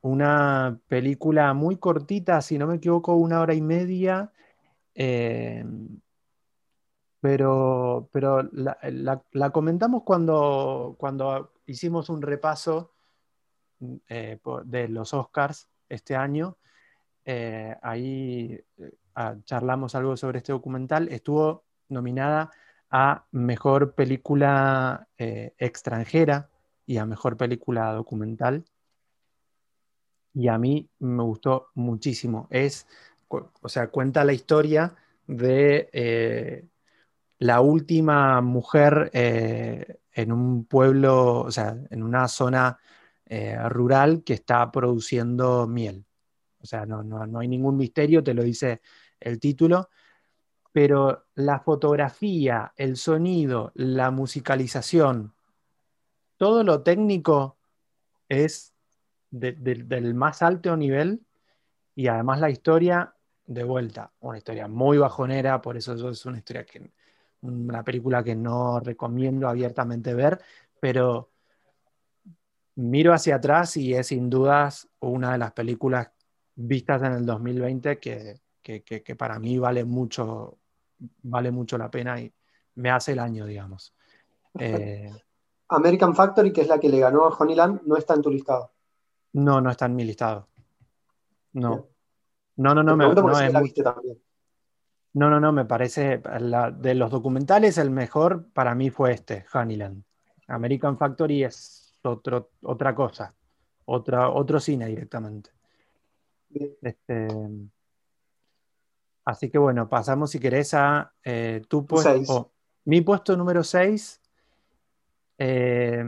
una 0.00 0.80
película 0.88 1.52
muy 1.52 1.76
cortita, 1.76 2.40
si 2.40 2.58
no 2.58 2.66
me 2.66 2.76
equivoco, 2.76 3.14
una 3.14 3.40
hora 3.40 3.54
y 3.54 3.60
media, 3.60 4.32
eh, 4.94 5.64
pero, 7.20 8.08
pero 8.12 8.42
la, 8.52 9.50
comentamos 9.52 10.02
cuando, 10.02 10.96
cuando 10.98 11.52
hicimos 11.66 12.08
un 12.08 12.22
repaso 12.22 12.92
eh, 14.08 14.38
de 14.64 14.88
los 14.88 15.14
Oscars 15.14 15.68
este 15.88 16.16
año. 16.16 16.58
Eh, 17.24 17.76
ahí 17.82 18.60
ah, 19.14 19.36
charlamos 19.44 19.94
algo 19.94 20.16
sobre 20.16 20.38
este 20.38 20.52
documental. 20.52 21.08
Estuvo 21.08 21.64
nominada 21.88 22.50
a 22.90 23.24
Mejor 23.30 23.94
Película 23.94 25.08
Extranjera 25.16 26.50
y 26.86 26.98
a 26.98 27.06
Mejor 27.06 27.36
Película 27.36 27.92
Documental. 27.92 28.64
Y 30.34 30.48
a 30.48 30.58
mí 30.58 30.88
me 30.98 31.22
gustó 31.22 31.68
muchísimo. 31.74 32.48
Es, 32.50 32.86
o 33.32 33.68
sea, 33.68 33.88
cuenta 33.88 34.24
la 34.24 34.32
historia 34.32 34.94
de 35.26 36.68
la 37.42 37.60
última 37.60 38.40
mujer 38.40 39.10
eh, 39.12 39.98
en 40.12 40.30
un 40.30 40.64
pueblo, 40.64 41.40
o 41.40 41.50
sea, 41.50 41.76
en 41.90 42.04
una 42.04 42.28
zona 42.28 42.78
eh, 43.26 43.58
rural 43.68 44.22
que 44.22 44.34
está 44.34 44.70
produciendo 44.70 45.66
miel. 45.66 46.04
O 46.60 46.66
sea, 46.66 46.86
no, 46.86 47.02
no, 47.02 47.40
hay 47.40 47.48
ningún 47.48 47.76
misterio, 47.76 48.22
te 48.22 48.32
lo 48.32 48.44
dice 48.44 48.80
el 49.18 49.40
título, 49.40 49.88
pero 50.70 51.24
la 51.34 51.58
fotografía, 51.58 52.72
el 52.76 52.96
sonido, 52.96 53.72
la 53.74 54.12
musicalización, 54.12 55.34
todo 56.36 56.62
lo 56.62 56.82
técnico 56.82 57.56
es 58.28 58.72
del 59.30 60.14
más 60.14 60.42
alto 60.42 60.76
nivel 60.76 61.22
y 61.96 62.06
además 62.06 62.38
la 62.38 62.50
historia 62.50 63.14
de 63.52 63.64
vuelta, 63.64 64.12
una 64.20 64.38
historia 64.38 64.68
muy 64.68 64.98
bajonera, 64.98 65.60
por 65.60 65.76
eso 65.76 66.10
es 66.10 66.26
una 66.26 66.38
historia 66.38 66.64
que 66.64 66.90
una 67.42 67.82
película 67.82 68.22
que 68.22 68.34
no 68.36 68.80
recomiendo 68.80 69.48
abiertamente 69.48 70.14
ver, 70.14 70.40
pero 70.80 71.30
miro 72.76 73.12
hacia 73.12 73.36
atrás 73.36 73.76
y 73.76 73.94
es 73.94 74.08
sin 74.08 74.30
dudas 74.30 74.88
una 75.00 75.32
de 75.32 75.38
las 75.38 75.52
películas 75.52 76.10
vistas 76.54 77.02
en 77.02 77.12
el 77.12 77.26
2020 77.26 77.98
que, 77.98 79.16
para 79.16 79.38
mí 79.38 79.58
vale 79.58 79.84
mucho, 79.84 80.58
vale 81.22 81.50
mucho 81.50 81.76
la 81.76 81.90
pena 81.90 82.20
y 82.20 82.32
me 82.76 82.90
hace 82.90 83.12
el 83.12 83.18
año, 83.18 83.44
digamos. 83.44 83.94
Eh, 84.58 85.10
American 85.68 86.14
Factory, 86.14 86.52
que 86.52 86.62
es 86.62 86.68
la 86.68 86.78
que 86.78 86.88
le 86.88 87.00
ganó 87.00 87.24
a 87.24 87.36
Honeyland, 87.36 87.82
no 87.84 87.96
está 87.96 88.14
en 88.14 88.22
tu 88.22 88.30
listado. 88.30 88.72
No, 89.32 89.60
no 89.60 89.70
está 89.70 89.86
en 89.86 89.96
mi 89.96 90.04
listado. 90.04 90.48
No. 91.54 91.91
No, 92.56 92.74
no, 92.74 92.82
no, 92.82 92.96
me, 92.96 93.12
no 93.14 93.40
es 93.40 93.52
la 93.52 93.60
viste 93.60 93.82
también. 93.82 94.18
No, 95.14 95.28
no, 95.28 95.40
no, 95.40 95.52
me 95.52 95.66
parece, 95.66 96.22
de 96.78 96.94
los 96.94 97.10
documentales 97.10 97.76
el 97.76 97.90
mejor 97.90 98.46
para 98.52 98.74
mí 98.74 98.88
fue 98.90 99.12
este, 99.12 99.44
Honeyland. 99.52 100.02
American 100.48 100.96
Factory 100.96 101.44
es 101.44 101.94
otro, 102.02 102.50
otra 102.62 102.94
cosa, 102.94 103.34
otra, 103.84 104.30
otro 104.30 104.58
cine 104.58 104.86
directamente. 104.86 105.50
Este, 106.80 107.28
así 109.24 109.50
que 109.50 109.58
bueno, 109.58 109.88
pasamos 109.88 110.30
si 110.30 110.38
querés 110.38 110.72
a 110.74 111.12
eh, 111.24 111.62
tu 111.68 111.86
puesto. 111.86 112.52
mi 112.84 113.02
puesto 113.02 113.36
número 113.36 113.62
6. 113.62 114.20
Eh, 115.38 116.04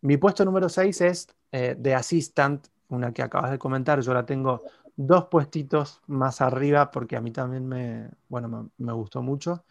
mi 0.00 0.16
puesto 0.16 0.44
número 0.44 0.68
6 0.68 1.00
es 1.02 1.28
eh, 1.50 1.76
The 1.80 1.94
Assistant, 1.94 2.66
una 2.88 3.12
que 3.12 3.22
acabas 3.22 3.50
de 3.50 3.58
comentar. 3.58 4.00
Yo 4.00 4.14
la 4.14 4.24
tengo 4.24 4.62
dos 4.96 5.26
puestitos 5.26 6.00
más 6.06 6.40
arriba 6.40 6.90
porque 6.90 7.16
a 7.16 7.20
mí 7.20 7.30
también 7.30 7.66
me, 7.66 8.10
bueno, 8.28 8.70
me, 8.76 8.92
gustó 8.92 9.22
mucho. 9.22 9.64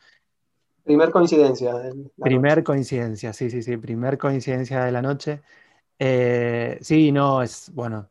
Primer 0.83 1.11
coincidencia. 1.11 1.73
Primer 2.17 2.63
coincidencia, 2.63 3.33
sí, 3.33 3.49
sí, 3.49 3.61
sí, 3.61 3.77
primer 3.77 4.17
coincidencia 4.17 4.83
de 4.83 4.91
la 4.91 5.01
noche. 5.01 5.41
Eh, 5.99 6.79
sí, 6.81 7.11
no, 7.11 7.43
es, 7.43 7.71
bueno, 7.73 8.09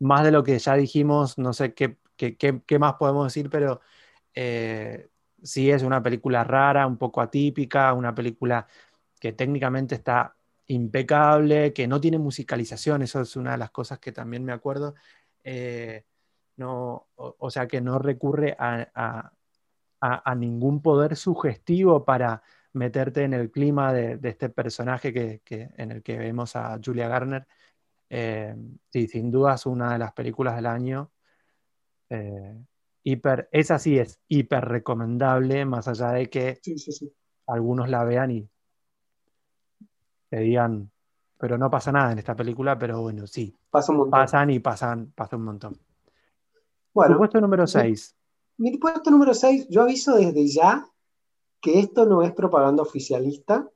más 0.00 0.24
de 0.24 0.30
lo 0.30 0.44
que 0.44 0.58
ya 0.58 0.74
dijimos, 0.74 1.38
no 1.38 1.52
sé 1.52 1.72
qué, 1.72 1.96
qué, 2.16 2.78
más 2.78 2.94
podemos 2.94 3.32
decir, 3.32 3.48
pero 3.48 3.80
eh, 4.34 5.08
sí 5.42 5.70
es 5.70 5.82
una 5.82 6.02
película 6.02 6.44
rara, 6.44 6.86
un 6.86 6.98
poco 6.98 7.20
atípica, 7.20 7.92
una 7.94 8.14
película 8.14 8.66
que 9.18 9.32
técnicamente 9.32 9.94
está 9.94 10.34
impecable, 10.66 11.72
que 11.72 11.88
no 11.88 12.00
tiene 12.00 12.18
musicalización, 12.18 13.02
eso 13.02 13.20
es 13.20 13.36
una 13.36 13.52
de 13.52 13.58
las 13.58 13.70
cosas 13.70 13.98
que 13.98 14.12
también 14.12 14.44
me 14.44 14.52
acuerdo. 14.52 14.94
Eh, 15.42 16.04
no, 16.60 17.08
o, 17.16 17.50
sea 17.50 17.66
que 17.66 17.80
no 17.80 17.98
recurre 17.98 18.54
a, 18.58 19.32
ningún 20.36 20.82
poder 20.82 21.16
sugestivo 21.16 22.04
para 22.04 22.42
meterte 22.74 23.24
en 23.24 23.32
el 23.32 23.50
clima 23.50 23.92
de, 23.94 24.18
este 24.22 24.50
personaje 24.50 25.12
que, 25.12 25.42
en 25.48 25.90
el 25.90 26.02
que 26.02 26.18
vemos 26.18 26.56
a 26.56 26.78
Julia 26.84 27.08
Garner. 27.08 27.46
Eh, 28.10 28.54
sí, 28.90 29.08
sin 29.08 29.30
duda 29.30 29.54
es 29.54 29.64
una 29.64 29.94
de 29.94 29.98
las 29.98 30.12
películas 30.12 30.54
del 30.56 30.66
año. 30.66 31.10
Eh, 32.10 32.62
hiper, 33.04 33.48
esa 33.52 33.78
sí 33.78 33.98
es 33.98 34.20
hiper 34.28 34.66
recomendable, 34.66 35.64
más 35.64 35.88
allá 35.88 36.12
de 36.12 36.28
que 36.28 36.60
algunos 37.46 37.88
la 37.88 38.04
vean 38.04 38.32
y 38.32 38.50
te 40.28 40.40
digan, 40.40 40.90
pero 41.38 41.56
no 41.56 41.70
pasa 41.70 41.90
nada 41.90 42.12
en 42.12 42.18
esta 42.18 42.36
película, 42.36 42.78
pero 42.78 43.00
bueno, 43.00 43.26
sí. 43.26 43.56
Pasan 44.10 44.50
y 44.50 44.58
pasan, 44.58 45.12
pasa 45.12 45.36
un 45.36 45.44
montón. 45.44 45.89
Bueno, 46.92 47.18
puesto 47.18 47.40
número 47.40 47.66
6. 47.66 48.16
Mi, 48.58 48.76
puesto 48.78 49.10
número 49.10 49.32
6, 49.32 49.68
yo 49.68 49.82
aviso 49.82 50.16
desde 50.16 50.46
ya 50.48 50.86
que 51.60 51.78
esto 51.78 52.06
no 52.06 52.22
es 52.22 52.32
propaganda 52.32 52.82
oficialista, 52.82 53.70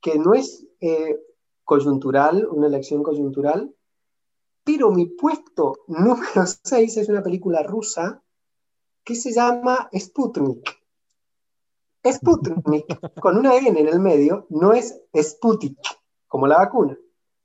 que 0.00 0.18
no 0.18 0.34
es 0.34 0.66
eh, 0.80 1.18
coyuntural, 1.64 2.46
una 2.46 2.66
elección 2.66 3.02
coyuntural, 3.02 3.74
pero 4.62 4.90
mi 4.90 5.06
puesto 5.06 5.78
número 5.88 6.44
6 6.46 6.96
es 6.96 7.08
una 7.08 7.22
película 7.22 7.62
rusa 7.62 8.22
que 9.04 9.14
se 9.14 9.32
llama 9.32 9.88
Sputnik. 9.96 10.76
Sputnik, 12.04 12.86
con 13.20 13.36
una 13.38 13.56
N 13.56 13.80
en 13.80 13.88
el 13.88 14.00
medio, 14.00 14.46
no 14.50 14.72
es 14.72 15.00
Sputnik, 15.14 15.78
como 16.26 16.46
la 16.46 16.58
vacuna, 16.58 16.98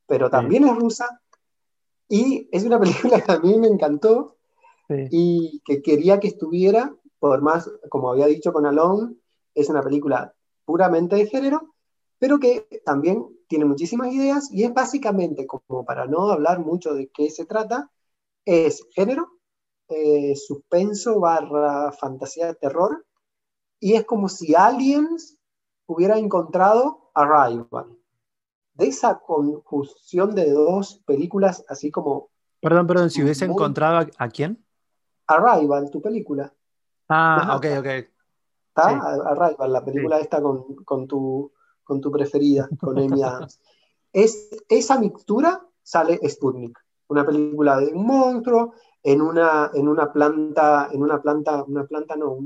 pero 0.06 0.30
también 0.30 0.68
es 0.68 0.76
rusa 0.76 1.22
y 2.10 2.50
es 2.52 2.64
una 2.66 2.80
película 2.80 3.22
que 3.22 3.32
a 3.32 3.40
mí 3.40 3.58
me 3.58 3.68
encantó 3.68 4.33
y 4.90 5.62
que 5.66 5.82
quería 5.82 6.20
que 6.20 6.28
estuviera, 6.28 6.96
por 7.20 7.42
más, 7.42 7.70
como 7.90 8.12
había 8.12 8.28
dicho 8.28 8.52
con 8.54 8.66
Alone, 8.66 9.16
es 9.56 9.70
una 9.70 9.82
película 9.82 10.34
puramente 10.66 11.16
de 11.16 11.28
género, 11.28 11.74
pero 12.20 12.40
que 12.40 12.68
también 12.86 13.26
tiene 13.48 13.66
muchísimas 13.66 14.14
ideas 14.14 14.52
y 14.52 14.64
es 14.64 14.74
básicamente, 14.74 15.46
como 15.46 15.86
para 15.86 16.06
no 16.06 16.32
hablar 16.32 16.60
mucho 16.60 16.94
de 16.94 17.10
qué 17.10 17.30
se 17.30 17.46
trata, 17.46 17.92
es 18.46 18.86
género, 18.94 19.40
eh, 19.90 20.36
suspenso 20.36 21.20
barra 21.20 21.92
fantasía 21.92 22.48
de 22.48 22.56
terror, 22.56 23.06
y 23.80 23.94
es 23.94 24.06
como 24.06 24.30
si 24.30 24.56
Aliens 24.56 25.38
hubiera 25.86 26.18
encontrado 26.18 27.12
Arrival. 27.14 27.98
De 28.74 28.88
esa 28.88 29.20
conjunción 29.20 30.34
de 30.34 30.50
dos 30.50 31.04
películas, 31.06 31.64
así 31.68 31.92
como... 31.92 32.30
Perdón, 32.60 32.88
perdón, 32.88 33.10
si 33.12 33.22
hubiese 33.22 33.46
encontrado 33.46 34.10
a 34.18 34.30
quién? 34.30 34.66
Arrival, 35.28 35.90
tu 35.90 36.02
película. 36.02 36.54
Ah, 37.10 37.56
ok, 37.56 37.66
ok. 37.80 37.88
¿Está? 38.76 38.90
Arrival, 39.30 39.72
la 39.72 39.86
película 39.86 40.20
esta 40.20 40.42
con, 40.42 41.08
tu, 41.08 41.52
con 41.84 42.02
tu 42.02 42.12
preferida, 42.12 42.68
con 42.80 42.98
Amy 43.00 43.22
Adams. 43.22 43.60
Es, 44.12 44.50
esa 44.70 45.00
mixtura 45.00 45.66
sale 45.82 46.20
Sputnik, 46.28 46.78
una 47.08 47.26
película 47.26 47.78
de 47.78 47.88
un 47.94 48.06
monstruo 48.06 48.74
en 49.02 49.22
una, 49.22 49.70
en 49.74 49.88
una 49.88 50.12
planta, 50.12 50.90
en 50.92 51.04
una 51.04 51.22
planta, 51.22 51.64
una 51.64 51.86
planta 51.86 52.16
no, 52.16 52.38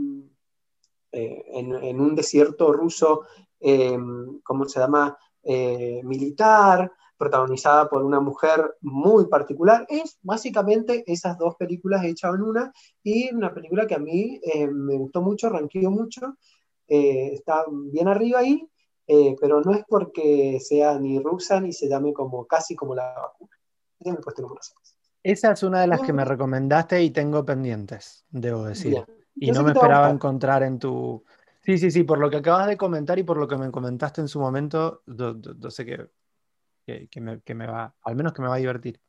eh, 1.11 1.45
en, 1.53 2.01
un 2.01 2.15
desierto 2.15 2.73
ruso, 2.73 3.23
eh, 3.59 3.97
¿cómo 4.43 4.65
se 4.65 4.79
llama? 4.79 5.17
Eh, 5.43 6.01
militar, 6.03 6.91
protagonizada 7.17 7.89
por 7.89 8.03
una 8.03 8.19
mujer 8.19 8.75
muy 8.81 9.25
particular. 9.27 9.85
Es 9.89 10.17
básicamente 10.21 11.03
esas 11.07 11.37
dos 11.37 11.55
películas 11.55 12.03
hechas 12.05 12.35
en 12.35 12.41
una 12.41 12.73
y 13.03 13.33
una 13.33 13.53
película 13.53 13.87
que 13.87 13.95
a 13.95 13.99
mí 13.99 14.39
eh, 14.43 14.67
me 14.67 14.97
gustó 14.97 15.21
mucho, 15.21 15.49
ranqueó 15.49 15.91
mucho, 15.91 16.37
eh, 16.87 17.31
está 17.33 17.65
bien 17.69 18.07
arriba 18.07 18.39
ahí, 18.39 18.67
eh, 19.07 19.35
pero 19.39 19.61
no 19.61 19.73
es 19.73 19.83
porque 19.87 20.59
sea 20.59 20.99
ni 20.99 21.19
rusa 21.19 21.59
ni 21.59 21.73
se 21.73 21.87
llame 21.87 22.13
como 22.13 22.45
casi 22.45 22.75
como 22.75 22.95
la 22.95 23.13
vacuna. 23.13 23.51
Esa 25.23 25.51
es 25.51 25.63
una 25.63 25.81
de 25.81 25.87
las 25.87 26.01
que 26.01 26.13
me 26.13 26.23
recomendaste 26.23 27.01
y 27.01 27.09
tengo 27.09 27.43
pendientes, 27.43 28.25
debo 28.29 28.63
decir. 28.63 29.03
Y 29.35 29.51
no 29.51 29.63
me 29.63 29.71
esperaba 29.71 30.09
encontrar 30.09 30.63
en 30.63 30.79
tu... 30.79 31.23
Sí, 31.61 31.77
sí, 31.77 31.91
sí, 31.91 32.03
por 32.03 32.17
lo 32.17 32.29
que 32.29 32.37
acabas 32.37 32.67
de 32.67 32.77
comentar 32.77 33.19
y 33.19 33.23
por 33.23 33.37
lo 33.37 33.47
que 33.47 33.57
me 33.57 33.71
comentaste 33.71 34.21
en 34.21 34.29
su 34.29 34.39
momento, 34.39 35.01
yo 35.05 35.69
sé 35.69 35.85
que 35.85 36.09
que, 36.87 37.53
me, 37.55 37.67
va, 37.67 37.93
al 38.01 38.15
menos 38.15 38.33
que 38.33 38.41
me 38.41 38.47
va 38.47 38.55
a 38.55 38.59
divertir. 38.59 39.01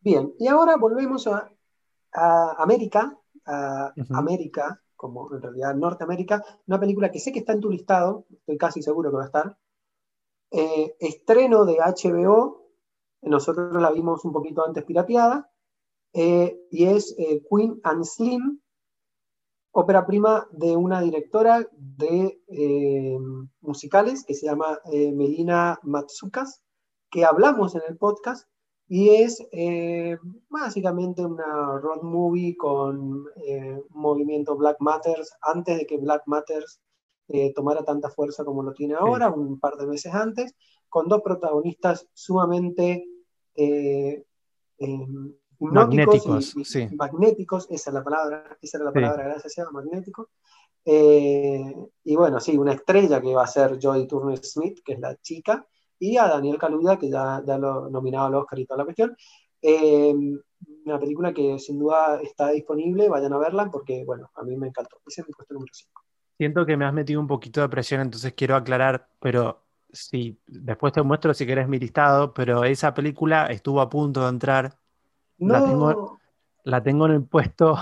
Bien, 0.00 0.34
y 0.38 0.46
ahora 0.46 0.76
volvemos 0.76 1.26
a, 1.26 1.50
América, 2.58 3.18
a 3.46 3.92
América, 4.10 4.82
como 4.94 5.34
en 5.34 5.42
realidad 5.42 5.74
Norteamérica, 5.74 6.44
una 6.66 6.78
película 6.78 7.10
que 7.10 7.18
sé 7.18 7.32
que 7.32 7.40
está 7.40 7.52
en 7.52 7.60
tu 7.60 7.70
listado, 7.70 8.26
estoy 8.30 8.56
casi 8.56 8.82
seguro 8.82 9.10
que 9.10 9.16
va 9.16 9.22
a 9.22 9.26
estar, 9.26 9.58
eh, 10.50 10.96
estreno 11.00 11.64
de 11.64 11.78
HBO, 11.78 12.70
nosotros 13.22 13.80
la 13.80 13.90
vimos 13.90 14.24
un 14.24 14.32
poquito 14.32 14.64
antes 14.64 14.84
pirateada, 14.84 15.50
eh, 16.12 16.66
y 16.70 16.84
es 16.84 17.14
eh, 17.18 17.42
Queen 17.50 17.80
and 17.82 18.04
Slim, 18.04 18.60
ópera 19.72 20.06
prima 20.06 20.46
de 20.52 20.76
una 20.76 21.02
directora 21.02 21.66
de 21.72 22.40
musicales 23.60 24.24
que 24.24 24.32
se 24.32 24.46
llama 24.46 24.80
Melina 24.86 25.78
Matsukas, 25.82 26.62
que 27.10 27.24
hablamos 27.24 27.74
en 27.74 27.82
el 27.88 27.96
podcast, 27.96 28.48
y 28.88 29.10
es 29.10 29.44
básicamente 30.48 31.24
una 31.24 31.78
road 31.78 32.02
movie 32.02 32.56
con 32.56 32.98
un 33.00 33.84
movimiento 33.90 34.56
Black 34.56 34.76
Matters. 34.78 35.32
Antes 35.40 35.78
de 35.78 35.86
que 35.86 35.98
Black 35.98 36.22
Matters 36.26 36.80
eh, 37.28 37.52
tomara 37.54 37.84
tanta 37.84 38.08
fuerza 38.08 38.44
como 38.44 38.62
lo 38.62 38.72
tiene 38.72 38.94
ahora, 38.94 39.30
un 39.30 39.58
par 39.58 39.76
de 39.76 39.86
meses 39.86 40.14
antes, 40.14 40.54
con 40.88 41.08
dos 41.08 41.22
protagonistas 41.22 42.08
sumamente 42.12 43.04
eh, 43.56 44.24
em, 44.78 45.34
magnéticos, 45.58 46.54
magnéticos, 46.96 47.66
esa 47.68 47.90
es 47.90 47.94
la 47.94 48.04
palabra, 48.04 48.56
esa 48.62 48.78
era 48.78 48.84
la 48.86 48.92
palabra, 48.92 49.24
gracias, 49.24 49.58
a 49.58 49.70
magnético. 49.72 50.30
Eh, 50.84 51.74
y 52.04 52.14
bueno, 52.14 52.38
sí, 52.38 52.56
una 52.56 52.74
estrella 52.74 53.20
que 53.20 53.34
va 53.34 53.42
a 53.42 53.48
ser 53.48 53.76
Joy 53.76 54.06
Turner 54.06 54.38
Smith, 54.44 54.78
que 54.84 54.92
es 54.92 55.00
la 55.00 55.16
chica, 55.16 55.66
y 55.98 56.16
a 56.16 56.28
Daniel 56.28 56.58
Kaluuya, 56.58 56.98
que 56.98 57.10
ya, 57.10 57.42
ya 57.46 57.58
lo 57.58 57.88
nominado 57.88 58.26
al 58.26 58.34
Oscar 58.34 58.58
y 58.58 58.66
toda 58.66 58.78
la 58.78 58.84
cuestión. 58.84 59.16
Em, 59.62 60.38
una 60.84 60.98
película 60.98 61.32
que 61.32 61.58
sin 61.58 61.78
duda 61.78 62.20
está 62.22 62.50
disponible, 62.50 63.08
vayan 63.08 63.32
a 63.32 63.38
verla 63.38 63.70
porque, 63.70 64.04
bueno, 64.04 64.30
a 64.34 64.42
mí 64.42 64.56
me 64.56 64.68
encantó. 64.68 64.98
Ese 65.06 65.22
es 65.22 65.26
mi 65.28 65.32
puesto 65.32 65.54
número 65.54 65.72
5. 65.72 66.02
Siento 66.36 66.66
que 66.66 66.76
me 66.76 66.84
has 66.84 66.92
metido 66.92 67.20
un 67.20 67.26
poquito 67.26 67.60
de 67.60 67.68
presión, 67.68 68.00
entonces 68.00 68.34
quiero 68.34 68.56
aclarar, 68.56 69.08
pero 69.20 69.64
sí, 69.90 70.38
después 70.46 70.92
te 70.92 71.02
muestro 71.02 71.32
si 71.32 71.46
querés 71.46 71.66
mi 71.68 71.78
listado, 71.78 72.34
pero 72.34 72.64
esa 72.64 72.92
película 72.92 73.46
estuvo 73.46 73.80
a 73.80 73.88
punto 73.88 74.22
de 74.22 74.28
entrar. 74.28 74.78
La, 75.38 75.64
tengo, 75.64 76.18
la 76.64 76.82
tengo 76.82 77.06
en 77.06 77.12
el 77.12 77.24
puesto, 77.24 77.76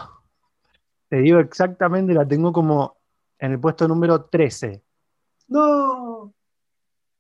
te 1.09 1.19
digo 1.19 1.39
exactamente, 1.39 2.15
la 2.15 2.27
tengo 2.27 2.53
como 2.53 2.97
en 3.39 3.53
el 3.53 3.61
puesto 3.61 3.87
número 3.87 4.25
13. 4.25 4.83
No. 5.49 6.04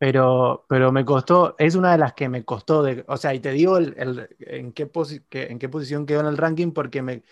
Pero, 0.04 0.66
pero 0.68 0.92
me 0.92 1.02
costó, 1.02 1.54
es 1.56 1.76
una 1.76 1.92
de 1.92 1.96
las 1.96 2.12
que 2.12 2.28
me 2.28 2.44
costó, 2.44 2.82
de, 2.82 3.06
o 3.08 3.16
sea, 3.16 3.32
y 3.32 3.40
te 3.40 3.52
digo 3.52 3.78
el, 3.78 4.28
en, 4.38 4.74
qué 4.74 4.90
en 5.30 5.58
qué 5.58 5.68
posición 5.70 6.04
quedó 6.04 6.20
en 6.20 6.26
el 6.26 6.36
ranking 6.36 6.72
porque 6.72 7.00
me, 7.00 7.22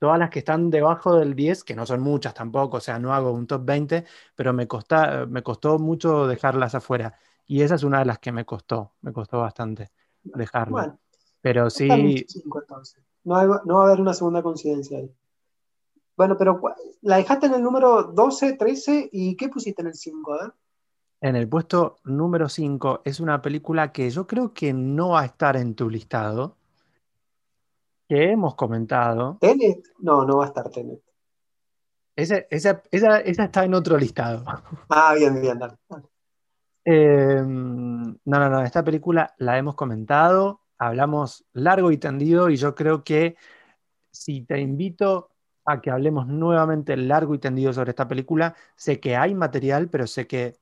todas 0.00 0.18
las 0.18 0.28
que 0.28 0.40
están 0.40 0.70
debajo 0.70 1.14
del 1.14 1.36
10, 1.36 1.62
que 1.62 1.76
no 1.76 1.86
son 1.86 2.00
muchas 2.00 2.34
tampoco, 2.34 2.78
o 2.78 2.80
sea, 2.80 2.98
no 2.98 3.14
hago 3.14 3.30
un 3.30 3.46
top 3.46 3.64
20, 3.64 4.04
pero 4.34 4.52
me, 4.52 4.66
me 5.28 5.42
costó 5.44 5.78
mucho 5.78 6.26
dejarlas 6.26 6.74
afuera. 6.74 7.16
Y 7.46 7.62
esa 7.62 7.76
es 7.76 7.84
una 7.84 8.00
de 8.00 8.06
las 8.06 8.18
que 8.18 8.32
me 8.32 8.44
costó, 8.44 8.94
me 9.02 9.12
costó 9.12 9.38
bastante 9.38 9.92
dejarla. 10.24 10.72
Bueno, 10.72 10.98
pero 11.40 11.70
sí... 11.70 11.86
no, 13.22 13.46
no, 13.64 13.76
va 13.76 13.84
a 13.84 13.86
haber 13.86 14.00
una 14.00 14.14
segunda 14.14 14.42
coincidencia 14.42 14.98
ahí. 14.98 15.14
Bueno, 16.16 16.36
pero 16.36 16.60
la 17.02 17.18
dejaste 17.18 17.46
en 17.46 17.54
el 17.54 17.62
número 17.62 18.02
12, 18.02 18.54
13 18.54 19.10
y 19.12 19.36
¿qué 19.36 19.48
pusiste 19.48 19.82
en 19.82 19.88
el 19.88 19.94
5? 19.94 20.38
En 21.22 21.36
el 21.36 21.48
puesto 21.48 21.98
número 22.04 22.48
5 22.48 23.02
es 23.04 23.20
una 23.20 23.42
película 23.42 23.92
que 23.92 24.08
yo 24.08 24.26
creo 24.26 24.54
que 24.54 24.72
no 24.72 25.10
va 25.10 25.20
a 25.20 25.26
estar 25.26 25.56
en 25.56 25.74
tu 25.74 25.90
listado, 25.90 26.56
que 28.08 28.32
hemos 28.32 28.54
comentado. 28.54 29.36
¿Tenet? 29.40 29.84
No, 29.98 30.24
no 30.24 30.38
va 30.38 30.44
a 30.44 30.48
estar 30.48 30.70
Tenet. 30.70 31.00
Esa, 32.16 32.38
está 32.50 33.64
en 33.64 33.74
otro 33.74 33.96
listado. 33.96 34.44
Ah, 34.88 35.14
bien, 35.14 35.40
bien, 35.40 35.58
dale. 35.58 35.76
Em, 36.84 38.02
no, 38.02 38.18
no, 38.24 38.48
no, 38.48 38.62
esta 38.62 38.82
película 38.82 39.34
la 39.36 39.58
hemos 39.58 39.74
comentado, 39.74 40.62
hablamos 40.78 41.44
largo 41.52 41.92
y 41.92 41.98
tendido 41.98 42.48
y 42.48 42.56
yo 42.56 42.74
creo 42.74 43.04
que 43.04 43.36
si 44.10 44.40
te 44.40 44.58
invito 44.58 45.30
a 45.66 45.80
que 45.80 45.90
hablemos 45.90 46.26
nuevamente 46.26 46.96
largo 46.96 47.34
y 47.34 47.38
tendido 47.38 47.72
sobre 47.72 47.90
esta 47.90 48.08
película, 48.08 48.56
sé 48.74 48.98
que 48.98 49.16
hay 49.16 49.34
material, 49.34 49.88
pero 49.90 50.06
sé 50.06 50.26
que 50.26 50.58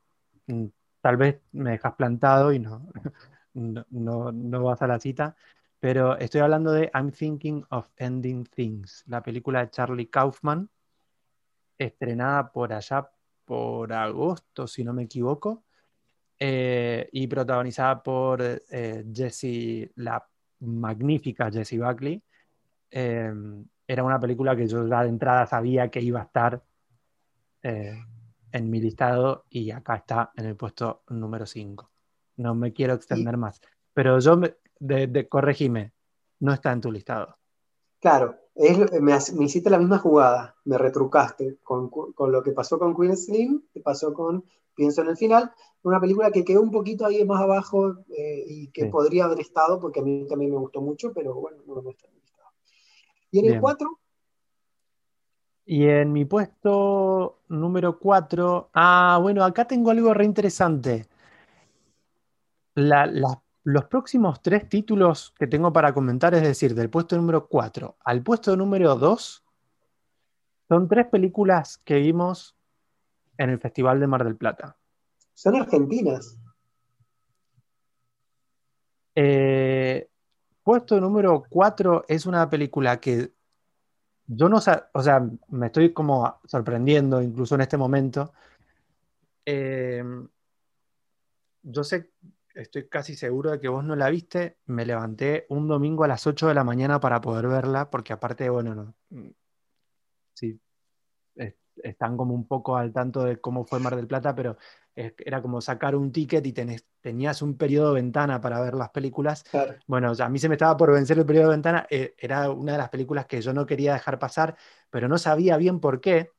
tal 1.01 1.17
vez 1.17 1.41
me 1.51 1.71
dejas 1.71 1.93
plantado 1.95 2.51
y 2.53 2.59
no, 2.59 2.89
no, 3.53 4.31
no 4.31 4.63
vas 4.63 4.81
a 4.81 4.87
la 4.87 4.99
cita. 4.99 5.35
Pero 5.79 6.17
estoy 6.17 6.41
hablando 6.41 6.71
de 6.71 6.91
I'm 6.93 7.11
Thinking 7.11 7.65
of 7.69 7.89
Ending 7.97 8.45
Things, 8.45 9.03
la 9.07 9.23
película 9.23 9.61
de 9.61 9.69
Charlie 9.69 10.09
Kaufman, 10.09 10.69
estrenada 11.77 12.51
por 12.51 12.73
allá 12.73 13.09
por 13.45 13.93
agosto, 13.93 14.67
si 14.67 14.83
no 14.83 14.93
me 14.93 15.03
equivoco, 15.03 15.63
eh, 16.37 17.09
y 17.13 17.27
protagonizada 17.27 18.03
por 18.03 18.41
eh, 18.41 19.05
Jessie, 19.13 19.91
la 19.95 20.23
magnífica 20.59 21.49
Jessie 21.49 21.79
Buckley. 21.79 22.21
Eh, 22.91 23.33
era 23.87 24.03
una 24.03 24.19
película 24.19 24.55
que 24.55 24.67
yo 24.67 24.85
ya 24.85 25.03
de 25.03 25.09
entrada 25.09 25.47
sabía 25.47 25.89
que 25.89 26.01
iba 26.01 26.19
a 26.19 26.23
estar 26.23 26.61
en 28.51 28.69
mi 28.69 28.79
listado 28.79 29.45
y 29.49 29.71
acá 29.71 29.95
está 29.95 30.31
en 30.35 30.45
el 30.45 30.55
puesto 30.55 31.03
número 31.09 31.45
5. 31.45 31.89
No 32.37 32.55
me 32.55 32.73
quiero 32.73 32.93
extender 32.93 33.37
más. 33.37 33.61
Pero 33.93 34.19
yo 34.19 34.37
me, 34.37 34.55
de, 34.79 35.27
corregime, 35.27 35.93
no 36.39 36.53
está 36.53 36.71
en 36.71 36.81
tu 36.81 36.91
listado. 36.91 37.37
Claro, 37.99 38.37
me, 38.55 39.45
hiciste 39.45 39.69
la 39.69 39.77
misma 39.77 39.97
jugada, 39.97 40.55
me 40.65 40.77
retrucaste 40.77 41.57
con, 41.63 41.91
lo 42.17 42.43
que 42.43 42.51
pasó 42.51 42.79
con 42.79 42.95
Queen 42.95 43.17
Slim, 43.17 43.63
que 43.73 43.81
pasó 43.81 44.13
con 44.13 44.45
Pienso 44.73 45.01
en 45.01 45.09
el 45.09 45.17
final, 45.17 45.51
una 45.83 45.99
película 45.99 46.31
que 46.31 46.45
quedó 46.45 46.61
un 46.61 46.71
poquito 46.71 47.05
ahí 47.05 47.25
más 47.25 47.41
abajo 47.41 47.97
eh, 48.17 48.45
y 48.47 48.67
que 48.69 48.85
podría 48.85 49.25
haber 49.25 49.41
estado, 49.41 49.77
porque 49.77 49.99
a 49.99 50.03
mí 50.03 50.25
también 50.25 50.51
me 50.51 50.57
gustó 50.57 50.79
mucho, 50.79 51.11
pero 51.13 51.33
bueno, 51.33 51.57
no 51.67 51.81
muestra 51.81 52.07
en 52.07 52.15
el 52.15 52.21
listado. 52.21 52.49
¿Y 53.31 53.39
en 53.39 53.53
el 53.55 53.59
4? 53.59 53.99
Y 55.71 55.85
en 55.87 56.11
mi 56.11 56.25
puesto 56.25 57.41
número 57.47 57.99
4, 57.99 58.71
ah, 58.73 59.19
bueno, 59.21 59.43
acá 59.43 59.65
tengo 59.65 59.91
algo 59.91 60.15
re 60.15 60.25
interesante. 60.25 61.05
La, 62.73 63.05
la, 63.05 63.39
los 63.65 63.85
próximos 63.85 64.41
tres 64.41 64.67
títulos 64.67 65.31
que 65.37 65.45
tengo 65.45 65.71
para 65.71 65.93
comentar, 65.93 66.33
es 66.33 66.41
decir, 66.41 66.73
del 66.73 66.89
puesto 66.89 67.15
número 67.17 67.47
4 67.47 67.97
al 68.03 68.23
puesto 68.23 68.57
número 68.57 68.95
2, 68.95 69.43
son 70.69 70.87
tres 70.87 71.05
películas 71.05 71.77
que 71.77 71.99
vimos 71.99 72.57
en 73.37 73.51
el 73.51 73.59
Festival 73.59 73.99
de 73.99 74.07
Mar 74.07 74.23
del 74.23 74.37
Plata. 74.37 74.75
Son 75.35 75.55
argentinas. 75.55 76.35
Eh, 79.13 80.09
puesto 80.63 80.99
número 80.99 81.43
4 81.47 82.05
es 82.07 82.25
una 82.25 82.49
película 82.49 82.99
que 82.99 83.33
yo 84.31 84.47
no 84.47 84.61
sé, 84.61 84.71
o 84.93 85.01
sea, 85.01 85.27
me 85.49 85.67
estoy 85.67 85.91
como 85.91 86.39
sorprendiendo 86.45 87.21
incluso 87.21 87.55
en 87.55 87.61
este 87.61 87.77
momento. 87.77 88.31
Eh, 89.45 90.03
yo 91.63 91.83
sé 91.83 92.11
estoy 92.53 92.87
casi 92.87 93.15
seguro 93.15 93.51
de 93.51 93.59
que 93.59 93.67
vos 93.67 93.83
no 93.83 93.95
la 93.95 94.09
viste. 94.09 94.57
Me 94.65 94.85
levanté 94.85 95.45
un 95.49 95.67
domingo 95.67 96.03
a 96.03 96.07
las 96.07 96.27
8 96.27 96.47
de 96.47 96.53
la 96.53 96.63
mañana 96.63 96.99
para 96.99 97.21
poder 97.21 97.47
verla, 97.47 97.89
porque 97.89 98.13
aparte, 98.13 98.49
bueno, 98.49 98.75
no, 98.75 98.95
mm, 99.09 99.29
sí, 100.33 100.59
están 101.83 102.17
como 102.17 102.33
un 102.33 102.47
poco 102.47 102.75
al 102.77 102.91
tanto 102.91 103.23
de 103.23 103.37
cómo 103.39 103.65
fue 103.65 103.79
Mar 103.79 103.95
del 103.95 104.07
Plata, 104.07 104.35
pero 104.35 104.57
era 104.95 105.41
como 105.41 105.61
sacar 105.61 105.95
un 105.95 106.11
ticket 106.11 106.45
y 106.45 106.53
tenías 107.01 107.41
un 107.41 107.55
periodo 107.55 107.93
de 107.93 108.01
ventana 108.01 108.41
para 108.41 108.59
ver 108.59 108.73
las 108.73 108.89
películas. 108.89 109.45
Bueno, 109.87 110.11
a 110.17 110.29
mí 110.29 110.39
se 110.39 110.49
me 110.49 110.55
estaba 110.55 110.75
por 110.75 110.91
vencer 110.91 111.17
el 111.17 111.25
periodo 111.25 111.45
de 111.45 111.55
ventana, 111.55 111.87
eh, 111.89 112.15
era 112.17 112.49
una 112.49 112.73
de 112.73 112.77
las 112.79 112.89
películas 112.89 113.25
que 113.25 113.41
yo 113.41 113.53
no 113.53 113.65
quería 113.65 113.93
dejar 113.93 114.19
pasar, 114.19 114.57
pero 114.89 115.07
no 115.07 115.17
sabía 115.17 115.55
bien 115.57 115.79
por 115.79 116.01
qué. 116.01 116.31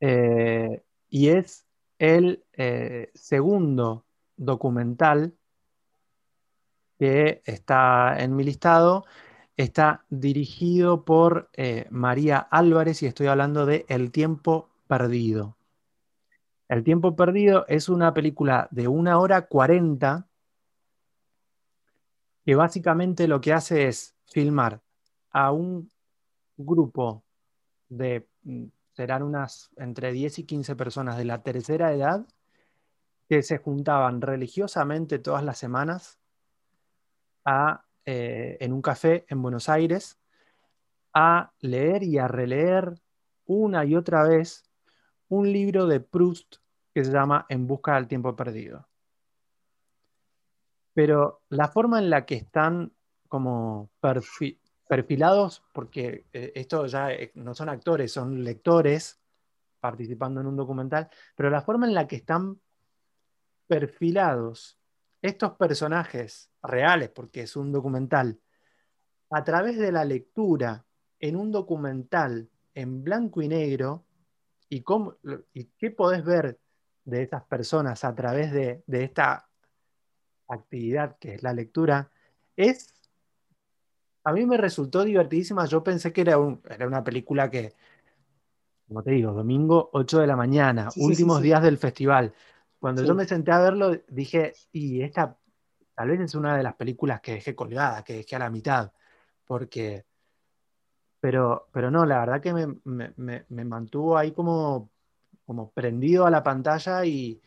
Eh, 0.00 0.82
y 1.08 1.28
es 1.28 1.66
el 1.98 2.44
eh, 2.54 3.12
segundo 3.14 4.04
documental 4.36 5.34
que 6.98 7.42
está 7.44 8.16
en 8.18 8.34
mi 8.34 8.42
listado. 8.42 9.04
Está 9.56 10.04
dirigido 10.08 11.04
por 11.04 11.50
eh, 11.52 11.86
María 11.90 12.38
Álvarez 12.38 13.02
y 13.02 13.06
estoy 13.06 13.26
hablando 13.26 13.66
de 13.66 13.84
El 13.88 14.10
tiempo 14.10 14.70
perdido. 14.86 15.56
El 16.68 16.84
tiempo 16.84 17.14
perdido 17.14 17.66
es 17.68 17.90
una 17.90 18.14
película 18.14 18.68
de 18.70 18.88
una 18.88 19.18
hora 19.18 19.46
cuarenta 19.46 20.26
que 22.46 22.54
básicamente 22.54 23.28
lo 23.28 23.40
que 23.40 23.52
hace 23.52 23.88
es 23.88 24.14
filmar 24.24 24.80
a 25.30 25.52
un 25.52 25.90
grupo 26.56 27.22
de, 27.88 28.26
mm, 28.44 28.64
serán 28.92 29.22
unas 29.22 29.70
entre 29.76 30.12
10 30.12 30.38
y 30.40 30.44
15 30.44 30.76
personas 30.76 31.18
de 31.18 31.26
la 31.26 31.42
tercera 31.42 31.92
edad 31.92 32.26
que 33.28 33.42
se 33.42 33.58
juntaban 33.58 34.20
religiosamente 34.20 35.18
todas 35.18 35.44
las 35.44 35.58
semanas 35.58 36.18
eh, 38.04 38.56
en 38.60 38.72
un 38.72 38.82
café 38.82 39.24
en 39.28 39.42
Buenos 39.42 39.68
Aires 39.68 40.18
a 41.12 41.52
leer 41.60 42.02
y 42.02 42.18
a 42.18 42.28
releer 42.28 42.94
una 43.46 43.84
y 43.84 43.96
otra 43.96 44.24
vez 44.24 44.64
un 45.28 45.52
libro 45.52 45.86
de 45.86 46.00
Proust 46.00 46.56
que 46.94 47.04
se 47.04 47.12
llama 47.12 47.46
En 47.48 47.66
busca 47.66 47.94
del 47.94 48.08
tiempo 48.08 48.34
perdido. 48.36 48.88
Pero 50.94 51.42
la 51.48 51.68
forma 51.68 51.98
en 51.98 52.10
la 52.10 52.26
que 52.26 52.34
están 52.34 52.92
como 53.28 53.90
perfilados, 54.86 55.62
porque 55.72 56.26
eh, 56.32 56.52
esto 56.54 56.86
ya 56.86 57.12
eh, 57.12 57.32
no 57.34 57.54
son 57.54 57.70
actores, 57.70 58.12
son 58.12 58.44
lectores 58.44 59.18
participando 59.80 60.40
en 60.40 60.46
un 60.46 60.56
documental, 60.56 61.08
pero 61.34 61.50
la 61.50 61.62
forma 61.62 61.86
en 61.86 61.94
la 61.94 62.06
que 62.06 62.16
están 62.16 62.60
perfilados 63.66 64.78
estos 65.22 65.52
personajes 65.52 66.50
reales, 66.62 67.08
porque 67.08 67.42
es 67.42 67.56
un 67.56 67.72
documental, 67.72 68.40
a 69.30 69.44
través 69.44 69.78
de 69.78 69.92
la 69.92 70.04
lectura 70.04 70.84
en 71.20 71.36
un 71.36 71.52
documental 71.52 72.50
en 72.74 73.04
blanco 73.04 73.40
y 73.40 73.48
negro, 73.48 74.04
y, 74.68 74.82
cómo, 74.82 75.16
y 75.52 75.64
qué 75.78 75.90
podés 75.90 76.24
ver 76.24 76.58
de 77.04 77.22
esas 77.22 77.44
personas 77.44 78.04
a 78.04 78.14
través 78.14 78.52
de, 78.52 78.82
esta 78.88 79.48
actividad 80.48 81.16
que 81.18 81.34
es 81.34 81.42
la 81.42 81.52
lectura, 81.52 82.10
es, 82.56 82.94
a 84.24 84.32
mí 84.32 84.44
me 84.46 84.56
resultó 84.56 85.04
divertidísima. 85.04 85.66
Yo 85.66 85.82
pensé 85.84 86.12
que 86.12 86.22
era, 86.22 86.36
era 86.68 86.86
una 86.86 87.04
película 87.04 87.50
que, 87.50 87.74
como 88.88 89.02
te 89.02 89.12
digo, 89.12 89.32
domingo 89.32 89.90
8 89.92 90.20
de 90.20 90.26
la 90.26 90.36
mañana, 90.36 90.88
últimos 90.96 91.42
días 91.42 91.62
del 91.62 91.78
festival. 91.78 92.34
Cuando 92.82 93.04
yo 93.04 93.14
me 93.14 93.26
senté 93.26 93.52
a 93.52 93.60
verlo, 93.60 93.92
dije, 94.08 94.54
y 94.72 95.02
esta 95.02 95.38
tal 95.94 96.08
vez 96.08 96.18
es 96.18 96.34
una 96.34 96.56
de 96.56 96.64
las 96.64 96.74
películas 96.74 97.20
que 97.20 97.34
dejé 97.34 97.54
colgada, 97.54 98.02
que 98.02 98.14
dejé 98.14 98.34
a 98.34 98.40
la 98.40 98.50
mitad, 98.50 98.90
porque... 99.44 100.04
Pero, 101.20 101.68
pero 101.70 101.92
no, 101.92 102.04
la 102.04 102.18
verdad 102.18 102.40
que 102.40 102.52
me, 102.52 103.64
mantuvo 103.64 104.18
ahí 104.18 104.32
como, 104.32 104.90
como 105.46 105.70
prendido 105.70 106.26
a 106.26 106.30
la 106.32 106.42
pantalla 106.42 107.04
y, 107.04 107.40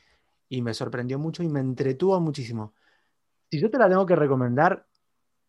me 0.49 0.73
sorprendió 0.73 1.19
mucho 1.19 1.43
y 1.43 1.49
me 1.49 1.59
entretuvo 1.59 2.17
muchísimo. 2.21 2.71
Si 3.51 3.59
yo 3.59 3.69
te 3.69 3.77
la 3.77 3.89
tengo 3.89 4.05
que 4.05 4.15
recomendar, 4.15 4.87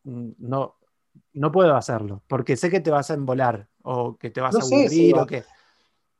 mm, 0.03 0.31
no, 0.39 0.75
no 1.31 1.49
puedo 1.49 1.77
hacerlo, 1.77 2.23
porque 2.27 2.57
sé 2.57 2.69
que 2.69 2.81
te 2.81 2.91
vas 2.91 3.09
a 3.09 3.13
embolar 3.13 3.69
o 3.83 4.17
que 4.17 4.31
te 4.31 4.41
vas 4.41 4.53
a 4.53 4.59
aburrir 4.59 5.15
o 5.17 5.25
que... 5.25 5.45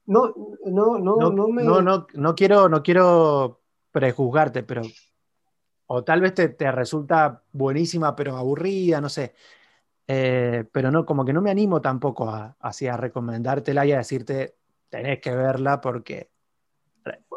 No, 0.07 0.33
no, 0.65 0.97
no, 0.97 1.31
no, 1.31 1.47
me... 1.49 1.63
no, 1.63 1.81
no, 1.81 2.07
no 2.13 2.35
quiero, 2.35 2.69
no 2.69 2.81
quiero 2.81 3.61
prejuzgarte, 3.91 4.63
pero. 4.63 4.81
O 5.89 6.03
tal 6.03 6.19
vez 6.19 6.33
te, 6.33 6.71
resulta 6.71 7.43
buenísima, 7.53 8.15
pero 8.15 8.35
aburrida, 8.35 8.99
no 8.99 9.07
sé. 9.09 9.35
Eh, 10.05 10.65
pero 10.71 10.91
no, 10.91 11.05
como 11.05 11.23
que 11.23 11.33
no 11.33 11.41
me 11.41 11.51
animo 11.51 11.81
tampoco 11.81 12.29
a, 12.29 12.55
así 12.59 12.87
a 12.87 12.97
recomendártela 12.97 13.85
y 13.85 13.91
a 13.91 13.97
decirte 13.97 14.55
tenés 14.89 15.19
que 15.19 15.35
verla 15.35 15.81
porque 15.81 16.29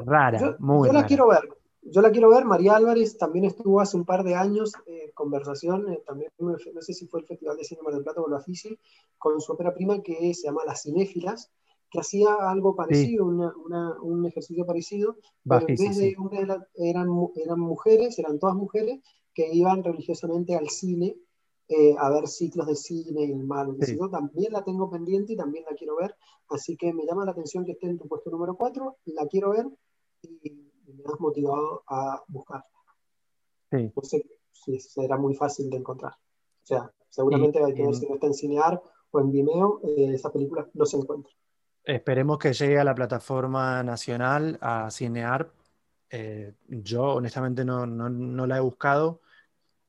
rara, 0.04 0.40
yo, 0.40 0.56
muy 0.58 0.88
yo 0.88 0.92
la 0.92 1.06
quiero 1.06 1.28
ver. 1.28 1.48
Yo 1.82 2.02
la 2.02 2.10
quiero 2.10 2.30
ver. 2.30 2.44
María 2.44 2.76
Álvarez 2.76 3.16
también 3.16 3.46
estuvo 3.46 3.80
hace 3.80 3.96
un 3.96 4.04
par 4.04 4.22
de 4.22 4.34
años 4.34 4.72
en 4.86 5.10
conversación, 5.12 5.90
eh, 5.92 6.02
también 6.06 6.30
no 6.38 6.82
sé 6.82 6.92
si 6.92 7.06
fue 7.06 7.20
el 7.20 7.26
Festival 7.26 7.56
de 7.56 7.64
Cine 7.64 7.82
Mar 7.82 7.94
del 7.94 8.04
Plata 8.04 8.20
o 8.20 8.28
la 8.28 8.40
FICI, 8.40 8.78
con 9.18 9.40
su 9.40 9.52
ópera 9.52 9.72
prima 9.72 10.02
que 10.02 10.34
se 10.34 10.46
llama 10.46 10.62
Las 10.66 10.82
Cinéfilas, 10.82 11.50
que 11.90 12.00
hacía 12.00 12.28
algo 12.48 12.76
parecido, 12.76 13.26
un 13.26 14.26
ejercicio 14.26 14.64
parecido, 14.64 15.16
pero 15.44 15.66
en 15.68 15.76
vez 15.76 15.96
de, 15.96 16.14
una 16.18 16.40
eran, 16.74 17.08
eran 17.36 17.60
mujeres, 17.60 18.18
eran 18.18 18.38
todas 18.38 18.54
mujeres 18.54 19.00
que 19.34 19.52
iban 19.52 19.82
religiosamente 19.82 20.54
al 20.54 20.68
cine 20.68 21.16
eh, 21.72 21.94
a 21.96 22.10
ver 22.10 22.26
ciclos 22.26 22.66
de 22.66 22.74
cine 22.74 23.26
y 23.26 23.30
el 23.30 23.44
mal. 23.44 23.76
También 24.10 24.52
la 24.52 24.64
tengo 24.64 24.90
pendiente 24.90 25.34
y 25.34 25.36
también 25.36 25.64
la 25.70 25.76
quiero 25.76 25.94
ver, 25.94 26.16
así 26.48 26.76
que 26.76 26.92
me 26.92 27.06
llama 27.06 27.24
la 27.24 27.30
atención 27.30 27.64
que 27.64 27.72
esté 27.72 27.86
en 27.86 27.96
tu 27.96 28.08
puesto 28.08 28.28
número 28.28 28.56
4, 28.56 28.96
la 29.06 29.26
quiero 29.28 29.50
ver 29.50 29.66
y, 30.22 30.66
me 30.86 31.04
has 31.06 31.20
motivado 31.20 31.84
a 31.86 32.20
buscarla. 32.26 32.66
Sí. 33.70 33.92
No 33.94 34.02
sé 34.02 34.26
si 34.50 34.80
será 34.80 35.16
muy 35.16 35.36
fácil 35.36 35.70
de 35.70 35.76
encontrar. 35.76 36.12
O 36.12 36.66
sea, 36.66 36.92
seguramente 37.08 37.62
hay 37.62 37.72
que 37.72 37.86
ver 37.86 37.94
si 37.94 38.08
no 38.08 38.14
está 38.14 38.26
en 38.26 38.34
Cinear 38.34 38.82
o 39.12 39.20
en 39.20 39.30
Vimeo, 39.30 39.80
eh, 39.84 40.14
esa 40.14 40.32
película 40.32 40.68
no 40.74 40.84
se 40.84 40.96
encuentra. 40.96 41.32
Esperemos 41.84 42.38
que 42.38 42.52
llegue 42.52 42.78
a 42.78 42.84
la 42.84 42.94
plataforma 42.94 43.82
nacional, 43.82 44.58
a 44.60 44.90
Cinear. 44.90 45.50
Eh, 46.10 46.52
yo 46.68 47.14
honestamente 47.14 47.64
no, 47.64 47.86
la 47.86 48.56
he 48.56 48.60
buscado. 48.60 49.20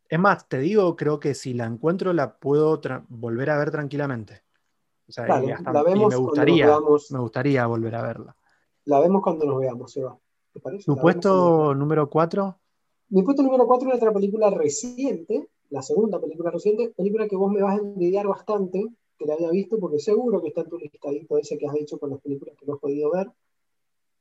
Es 0.08 0.20
más, 0.20 0.48
te 0.48 0.60
digo, 0.60 0.96
creo 0.96 1.20
que 1.20 1.34
si 1.34 1.54
la 1.54 1.66
encuentro 1.66 2.14
la 2.14 2.36
puedo 2.36 2.82
volver 3.10 3.50
a 3.50 3.58
ver 3.58 3.72
tranquilamente. 3.72 4.42
O 5.08 5.12
sea, 5.12 5.28
la 5.28 5.84
vemos 5.84 6.10
me 6.10 6.16
gustaría, 6.16 6.68
me 7.10 7.20
gustaría 7.20 7.66
volver 7.66 7.96
a 7.96 8.02
verla. 8.02 8.36
La 8.86 9.00
vemos 9.00 9.22
cuando 9.22 9.46
nos 9.46 9.60
veamos, 9.60 9.96
Eva. 9.98 10.18
¿Te 10.54 10.60
parece? 10.60 10.86
¿Tu 10.86 10.98
puesto 10.98 11.74
número 11.76 12.10
4? 12.10 12.58
Mi 13.10 13.24
puesto 13.24 13.44
número 13.44 13.68
4 13.68 13.90
es 13.90 13.96
otra 13.96 14.14
película 14.14 14.50
reciente, 14.50 15.50
la 15.70 15.82
segunda 15.82 16.20
película 16.20 16.50
reciente, 16.52 16.94
película 16.96 17.28
que 17.28 17.36
vos 17.36 17.52
me 17.52 17.62
vas 17.62 17.78
a 17.78 17.82
envidiar 17.82 18.28
bastante, 18.28 18.88
que 19.22 19.28
la 19.28 19.36
haya 19.36 19.52
visto, 19.52 19.80
porque 19.80 20.00
seguro 20.00 20.42
que 20.42 20.50
está 20.50 20.62
en 20.62 20.70
tu 20.70 20.78
listadito 20.78 21.38
ese 21.38 21.58
que 21.58 21.68
has 21.68 21.76
hecho 21.76 22.00
con 22.00 22.10
las 22.10 22.20
películas 22.22 22.56
que 22.58 22.66
no 22.66 22.74
has 22.74 22.80
podido 22.80 23.12
ver. 23.12 23.32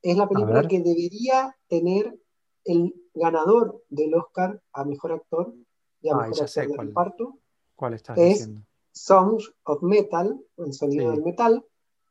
Es 0.01 0.15
la 0.15 0.27
película 0.27 0.67
que 0.67 0.79
debería 0.79 1.55
tener 1.67 2.19
el 2.65 2.93
ganador 3.13 3.83
del 3.89 4.13
Oscar 4.15 4.61
a 4.73 4.85
Mejor 4.85 5.13
Actor 5.13 5.53
y 6.01 6.09
a 6.09 6.15
Mejor 6.15 6.43
Actor 6.43 6.67
de 6.67 6.77
reparto. 6.77 7.39
¿Cuál 7.75 7.95
estás 7.95 8.17
es 8.17 8.29
diciendo? 8.29 8.61
Songs 8.91 9.53
of 9.63 9.81
Metal, 9.83 10.39
El 10.57 10.73
Sonido 10.73 11.11
del 11.11 11.23
Metal, 11.23 11.65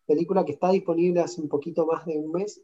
película 0.06 0.44
que 0.44 0.52
está 0.52 0.70
disponible 0.70 1.20
hace 1.20 1.40
un 1.40 1.48
poquito 1.48 1.86
más 1.86 2.04
de 2.04 2.18
un 2.18 2.32
mes, 2.32 2.62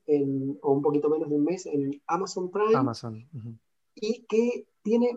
o 0.63 0.73
un 0.73 0.83
poquito 0.83 1.09
menos 1.09 1.29
de 1.29 1.37
un 1.37 1.45
mes, 1.45 1.67
en 1.67 2.03
Amazon 2.07 2.51
Prime. 2.51 2.75
Amazon. 2.75 3.29
Y 3.95 4.25
que 4.27 4.67
tiene 4.83 5.17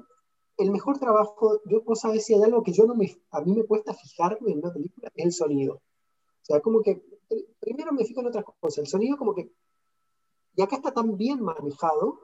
el 0.59 0.71
mejor 0.71 0.99
trabajo, 0.99 1.61
yo 1.65 1.83
puedo 1.83 1.95
saber 1.95 2.19
si 2.19 2.33
hay 2.33 2.43
algo 2.43 2.63
que 2.63 2.73
yo 2.73 2.85
no 2.85 2.95
me, 2.95 3.15
a 3.31 3.41
mí 3.41 3.53
me 3.53 3.63
cuesta 3.63 3.93
fijarme 3.93 4.51
en 4.51 4.59
una 4.59 4.73
película, 4.73 5.09
es 5.15 5.25
el 5.25 5.31
sonido. 5.31 5.75
O 5.75 6.45
sea, 6.45 6.59
como 6.61 6.81
que 6.81 7.01
primero 7.59 7.91
me 7.93 8.05
fijo 8.05 8.21
en 8.21 8.27
otras 8.27 8.45
cosas. 8.59 8.79
El 8.79 8.87
sonido 8.87 9.17
como 9.17 9.33
que, 9.35 9.51
y 10.55 10.61
acá 10.61 10.77
está 10.77 10.91
tan 10.91 11.15
bien 11.15 11.41
manejado 11.41 12.19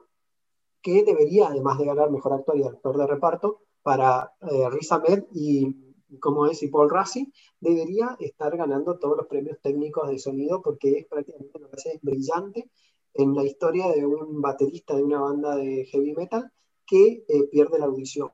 que 0.82 1.02
debería, 1.02 1.48
además 1.48 1.78
de 1.78 1.86
ganar 1.86 2.10
mejor 2.10 2.32
actor 2.34 2.56
y 2.56 2.62
actor 2.62 2.96
de 2.96 3.06
reparto, 3.06 3.62
para 3.82 4.32
eh, 4.42 4.68
Riz 4.70 4.90
Ahmed 4.92 5.24
y, 5.32 5.94
como 6.20 6.46
es, 6.46 6.62
y 6.62 6.68
Paul 6.68 6.90
Rassi, 6.90 7.32
debería 7.60 8.16
estar 8.18 8.56
ganando 8.56 8.98
todos 8.98 9.16
los 9.16 9.26
premios 9.26 9.58
técnicos 9.62 10.08
de 10.08 10.18
sonido 10.18 10.60
porque 10.60 10.98
es 10.98 11.06
prácticamente 11.06 11.58
lo 11.58 11.70
que 11.70 11.76
hace 11.76 12.00
brillante 12.02 12.70
en 13.14 13.34
la 13.34 13.44
historia 13.44 13.88
de 13.88 14.04
un 14.04 14.40
baterista 14.40 14.96
de 14.96 15.04
una 15.04 15.20
banda 15.20 15.56
de 15.56 15.86
heavy 15.86 16.12
metal 16.14 16.52
que 16.86 17.24
eh, 17.28 17.48
pierde 17.50 17.78
la 17.78 17.86
audición. 17.86 18.30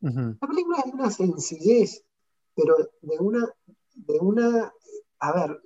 La 0.00 0.46
película 0.46 0.82
es 0.84 0.92
una 0.92 1.10
sencillez, 1.10 2.04
pero 2.54 2.76
de 3.00 3.18
una, 3.18 3.48
de 3.94 4.18
una, 4.20 4.72
a 5.18 5.32
ver, 5.32 5.62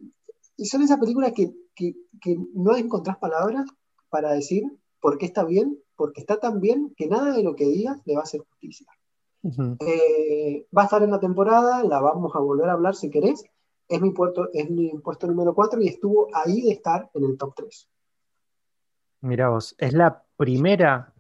y 0.57 0.67
son 0.67 0.83
esas 0.83 1.01
películas 1.01 1.33
que, 1.35 1.53
que, 1.75 1.97
que 2.21 2.39
no 2.55 2.77
encontrás 2.77 3.19
palabras 3.19 3.69
para 4.11 4.33
decir 4.33 4.63
por 5.01 5.19
qué 5.19 5.27
está 5.27 5.45
bien, 5.45 5.79
porque 5.97 6.21
está 6.21 6.39
tan 6.39 6.61
bien 6.61 6.95
que 6.97 7.09
nada 7.09 7.33
de 7.33 7.43
lo 7.43 7.57
que 7.57 7.67
digas 7.67 8.01
le 8.05 8.15
va 8.15 8.21
a 8.21 8.25
hacer 8.25 8.41
justicia. 8.41 8.87
Eh, 9.81 10.67
va 10.77 10.83
a 10.83 10.85
estar 10.85 11.03
en 11.03 11.11
la 11.11 11.21
temporada, 11.21 11.83
la 11.85 12.01
vamos 12.01 12.35
a 12.35 12.41
volver 12.41 12.69
a 12.69 12.73
hablar 12.73 12.95
si 12.95 13.11
querés. 13.11 13.45
Es 13.89 14.01
mi, 14.01 14.11
puesto, 14.11 14.51
es 14.53 14.69
mi 14.71 14.91
puesto 14.99 15.27
número 15.27 15.55
4 15.55 15.81
y 15.81 15.89
estuvo 15.89 16.29
ahí 16.35 16.61
de 16.63 16.73
estar 16.73 17.11
en 17.15 17.25
el 17.25 17.39
top 17.39 17.55
3. 17.57 17.89
Mira 19.23 19.49
vos, 19.49 19.75
es 19.79 19.95
la 19.95 20.25
primera 20.37 21.15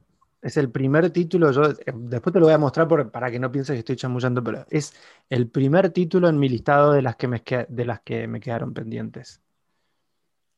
es 0.49 0.57
el 0.57 0.71
primer 0.71 1.11
título, 1.11 1.53
yo 1.53 1.65
eh, 1.65 1.77
después 1.95 2.33
te 2.33 2.41
lo 2.41 2.47
voy 2.47 2.55
a 2.55 2.59
mostrar 2.59 2.89
para 3.11 3.31
que 3.31 3.39
no 3.39 3.53
pienses 3.53 3.75
que 3.75 3.79
estoy 3.79 3.97
chamullando, 3.97 4.43
pero 4.43 4.67
es 4.71 4.93
el 5.31 5.49
primer 5.49 5.91
título 5.91 6.29
en 6.29 6.39
mi 6.39 6.49
listado 6.49 6.93
de 6.93 7.03
las 7.03 7.17
que 7.17 7.29
me, 7.29 7.43
de 7.69 7.85
las 7.85 8.01
que 8.01 8.27
me 8.27 8.41
quedaron 8.41 8.75
pendientes. 8.75 9.41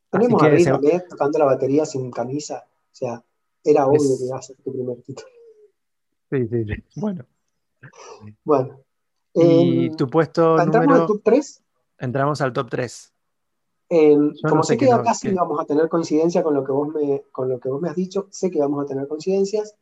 Tenemos 0.09 0.41
a 0.43 0.71
también 0.71 1.03
tocando 1.09 1.39
la 1.39 1.45
batería 1.45 1.85
sin 1.85 2.11
camisa, 2.11 2.65
o 2.67 2.95
sea, 2.95 3.23
era 3.63 3.85
obvio 3.85 4.17
que 4.17 4.25
iba 4.25 4.37
a 4.37 4.41
ser 4.41 4.57
tu 4.57 4.73
primer 4.73 5.01
título. 5.03 5.27
Sí, 6.31 6.47
sí, 6.47 6.65
sí. 6.65 6.83
Bueno. 6.95 7.25
Bueno. 8.43 8.79
¿Y 9.33 9.87
em, 9.87 9.95
tu 9.95 10.09
puesto 10.09 10.59
¿Entramos 10.59 10.99
al 10.99 11.07
top 11.07 11.21
3? 11.23 11.63
Entramos 11.99 12.41
al 12.41 12.53
top 12.53 12.69
3. 12.69 13.10
Como 14.47 14.63
sé, 14.63 14.77
que 14.77 14.87
sí 15.15 15.33
vamos 15.33 15.59
a 15.59 15.65
tener 15.65 15.89
coincidencia 15.89 16.43
con 16.43 16.53
lo, 16.53 16.63
que 16.63 16.71
vos 16.71 16.87
me, 16.93 17.23
con 17.31 17.49
lo 17.49 17.59
que 17.59 17.69
vos 17.69 17.81
me 17.81 17.89
has 17.89 17.95
dicho, 17.95 18.27
sé 18.31 18.49
que 18.49 18.59
vamos 18.59 18.83
a 18.83 18.85
tener 18.85 19.07
coincidencias. 19.07 19.75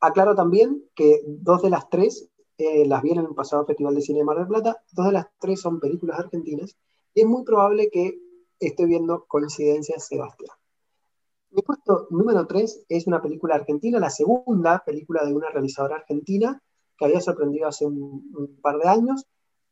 Aclaro 0.00 0.34
también 0.34 0.84
que 0.94 1.22
dos 1.26 1.62
de 1.62 1.70
las 1.70 1.88
tres 1.88 2.28
eh, 2.58 2.86
las 2.86 3.02
vi 3.02 3.12
en 3.12 3.18
el 3.18 3.34
pasado 3.34 3.64
Festival 3.64 3.94
de 3.94 4.02
Cine 4.02 4.18
de 4.18 4.24
Mar 4.24 4.36
del 4.36 4.48
Plata, 4.48 4.82
dos 4.92 5.06
de 5.06 5.12
las 5.12 5.26
tres 5.38 5.60
son 5.60 5.80
películas 5.80 6.18
argentinas, 6.18 6.76
y 7.14 7.22
es 7.22 7.26
muy 7.26 7.44
probable 7.44 7.88
que 7.90 8.18
esté 8.60 8.84
viendo 8.84 9.24
coincidencias, 9.26 10.06
Sebastián. 10.06 10.56
Mi 11.50 11.62
puesto 11.62 12.08
número 12.10 12.46
3 12.46 12.86
es 12.88 13.06
una 13.06 13.22
película 13.22 13.54
argentina, 13.54 14.00
la 14.00 14.10
segunda 14.10 14.82
película 14.84 15.24
de 15.24 15.32
una 15.32 15.50
realizadora 15.50 15.96
argentina 15.96 16.60
que 16.98 17.04
había 17.04 17.20
sorprendido 17.20 17.68
hace 17.68 17.86
un, 17.86 18.58
par 18.60 18.78
de 18.78 18.88
años. 18.88 19.24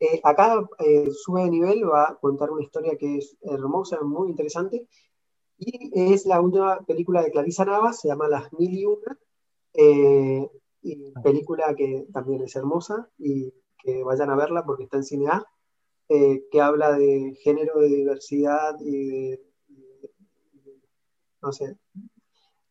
Eh, 0.05 0.21
acá 0.25 0.69
eh, 0.81 1.09
sube 1.13 1.45
de 1.45 1.51
nivel, 1.51 1.89
va 1.89 2.09
a 2.09 2.17
contar 2.17 2.51
una 2.51 2.65
historia 2.65 2.97
que 2.99 3.19
es 3.19 3.37
hermosa, 3.43 4.01
muy 4.03 4.31
interesante, 4.31 4.89
y 5.59 5.93
es 5.95 6.27
la 6.27 6.41
última 6.41 6.81
película 6.85 7.23
de 7.23 7.31
Clarisa 7.31 7.65
Navas, 7.65 8.01
se 8.01 8.09
llama 8.09 8.27
Las 8.27 8.53
Mil 8.53 8.75
y 8.77 8.85
Una, 8.85 9.17
eh, 9.75 10.51
y 10.83 11.13
película 11.23 11.73
que 11.77 12.09
también 12.13 12.43
es 12.43 12.57
hermosa 12.57 13.09
y 13.17 13.55
que 13.79 14.03
vayan 14.03 14.31
a 14.31 14.35
verla 14.35 14.65
porque 14.65 14.85
está 14.85 14.97
en 14.97 15.05
cine 15.05 15.29
A, 15.29 15.47
que 16.09 16.61
habla 16.61 16.99
de 16.99 17.37
género, 17.41 17.79
de 17.79 17.89
diversidad 17.89 18.75
y 18.81 19.07
de, 19.07 19.41
no 21.43 21.53
sé, 21.53 21.77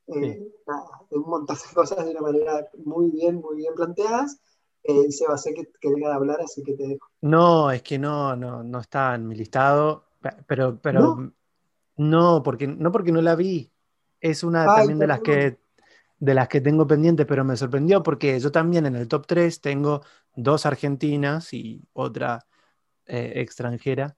de 0.06 0.52
un 1.12 1.30
montón 1.30 1.56
de 1.56 1.74
cosas 1.74 2.04
de 2.06 2.12
una 2.12 2.22
manera 2.22 2.70
muy 2.84 3.10
bien, 3.10 3.38
muy 3.38 3.56
bien 3.56 3.74
planteadas. 3.74 4.38
Eh, 4.84 5.12
Seba, 5.12 5.36
que 5.44 5.72
quería 5.80 6.10
de 6.10 6.14
hablar, 6.16 6.42
así 6.42 6.64
que 6.64 6.74
te 6.74 6.88
dejo. 6.88 7.11
No, 7.22 7.72
es 7.72 7.84
que 7.84 8.00
no, 8.00 8.36
no, 8.36 8.64
no 8.64 8.80
está 8.80 9.16
en 9.16 9.28
mi 9.28 9.36
listado, 9.36 10.08
pero, 10.48 10.80
pero 10.82 11.34
¿No? 11.98 12.42
porque, 12.44 12.68
no 12.68 12.92
porque 12.92 13.12
no 13.12 13.22
la 13.22 13.36
vi. 13.36 13.72
Es 14.20 14.44
una 14.44 14.66
también 14.66 15.00
de 15.00 15.08
las, 15.08 15.22
que, 15.22 15.60
de 16.20 16.34
las 16.34 16.48
que 16.48 16.62
tengo 16.62 16.88
pendientes, 16.88 17.26
pero 17.26 17.44
me 17.44 17.58
sorprendió 17.58 18.04
porque 18.04 18.40
yo 18.40 18.52
también 18.52 18.86
en 18.86 18.96
el 18.96 19.08
top 19.08 19.26
3 19.28 19.62
tengo 19.62 20.02
dos 20.36 20.66
argentinas 20.66 21.54
y 21.54 21.84
otra 21.94 22.46
eh, 23.06 23.34
extranjera. 23.36 24.16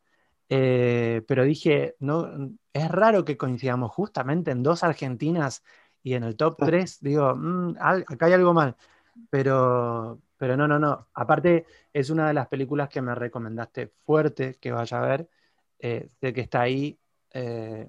Eh, 0.49 1.24
pero 1.28 1.43
dije, 1.43 1.95
no, 1.99 2.30
es 2.74 2.91
raro 2.91 3.26
que 3.26 3.38
coincidamos 3.38 3.91
justamente 3.91 4.51
en 4.51 4.62
dos 4.62 4.84
argentinas 4.84 5.64
y 6.04 6.14
en 6.14 6.24
el 6.24 6.36
top 6.36 6.58
3. 6.60 6.99
Digo, 7.01 7.34
mm, 7.36 7.78
acá 7.80 8.26
hay 8.26 8.34
algo 8.34 8.54
mal. 8.54 8.76
Pero, 9.30 10.20
pero 10.44 10.58
no, 10.58 10.68
no, 10.68 10.78
no. 10.78 11.08
Aparte, 11.14 11.66
es 11.94 12.10
una 12.10 12.28
de 12.28 12.34
las 12.34 12.50
películas 12.50 12.89
que 12.89 13.02
me 13.02 13.16
recomendaste 13.16 13.94
fuerte 14.06 14.58
que 14.60 14.74
vaya 14.74 15.02
a 15.02 15.08
ver. 15.08 15.30
Eh, 15.80 16.10
sé 16.20 16.34
que 16.34 16.41
está 16.41 16.60
ahí, 16.60 17.00
eh, 17.32 17.88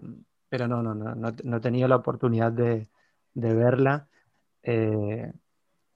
pero 0.49 0.69
no, 0.69 0.81
no, 0.81 0.95
no, 0.95 1.17
no, 1.17 1.57
he 1.57 1.61
tenido 1.61 1.89
la 1.89 1.97
oportunidad 1.97 2.53
de, 2.53 2.87
verla. 3.35 4.07
Eh, 4.63 5.33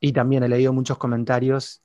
y 0.01 0.13
también 0.13 0.43
he 0.43 0.49
leído 0.49 0.73
muchos 0.73 0.99
comentarios. 0.99 1.81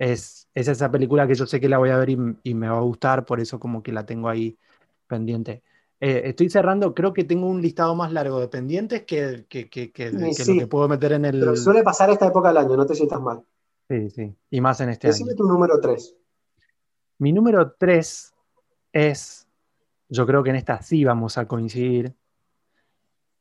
Es, 0.00 0.48
esa 0.52 0.90
película 0.90 1.24
que 1.28 1.36
yo 1.36 1.46
sé 1.46 1.60
que 1.60 1.68
la 1.68 1.78
voy 1.78 1.90
a 1.90 1.98
ver 1.98 2.10
y, 2.10 2.54
me 2.54 2.68
va 2.68 2.78
a 2.78 2.80
gustar, 2.80 3.24
por 3.24 3.38
eso 3.38 3.60
como 3.60 3.84
que 3.84 3.92
la 3.92 4.04
tengo 4.04 4.28
ahí 4.28 4.58
pendiente. 5.06 5.62
estoy 6.00 6.50
cerrando, 6.50 6.92
creo 6.92 7.12
que 7.12 7.22
tengo 7.22 7.46
un 7.46 7.62
listado 7.62 7.94
más 7.94 8.12
largo 8.12 8.40
de 8.40 8.48
pendientes 8.48 9.04
que, 9.04 9.46
que, 9.48 9.70
que, 9.70 9.92
que, 9.92 10.10
lo 10.10 10.58
que 10.58 10.66
puedo 10.66 10.88
meter 10.88 11.12
en 11.12 11.24
el... 11.24 11.38
Pero 11.38 11.54
suele 11.54 11.84
pasar 11.84 12.10
esta 12.10 12.26
época 12.26 12.48
del 12.48 12.56
año, 12.56 12.76
no 12.76 12.84
te 12.84 12.96
sientas 12.96 13.20
mal. 13.20 13.44
Sí, 13.88 14.10
sí. 14.10 14.36
Y 14.50 14.60
más 14.60 14.80
en 14.80 14.90
este 14.90 15.08
Decime 15.08 15.34
tu 15.34 15.44
número 15.44 15.80
3. 15.80 16.14
Mi 17.18 17.32
número 17.32 17.72
3 17.72 18.34
es, 18.92 19.48
yo 20.08 20.26
creo 20.26 20.42
que 20.42 20.50
en 20.50 20.56
esta 20.56 20.82
sí 20.82 21.04
vamos 21.04 21.38
a 21.38 21.48
coincidir, 21.48 22.14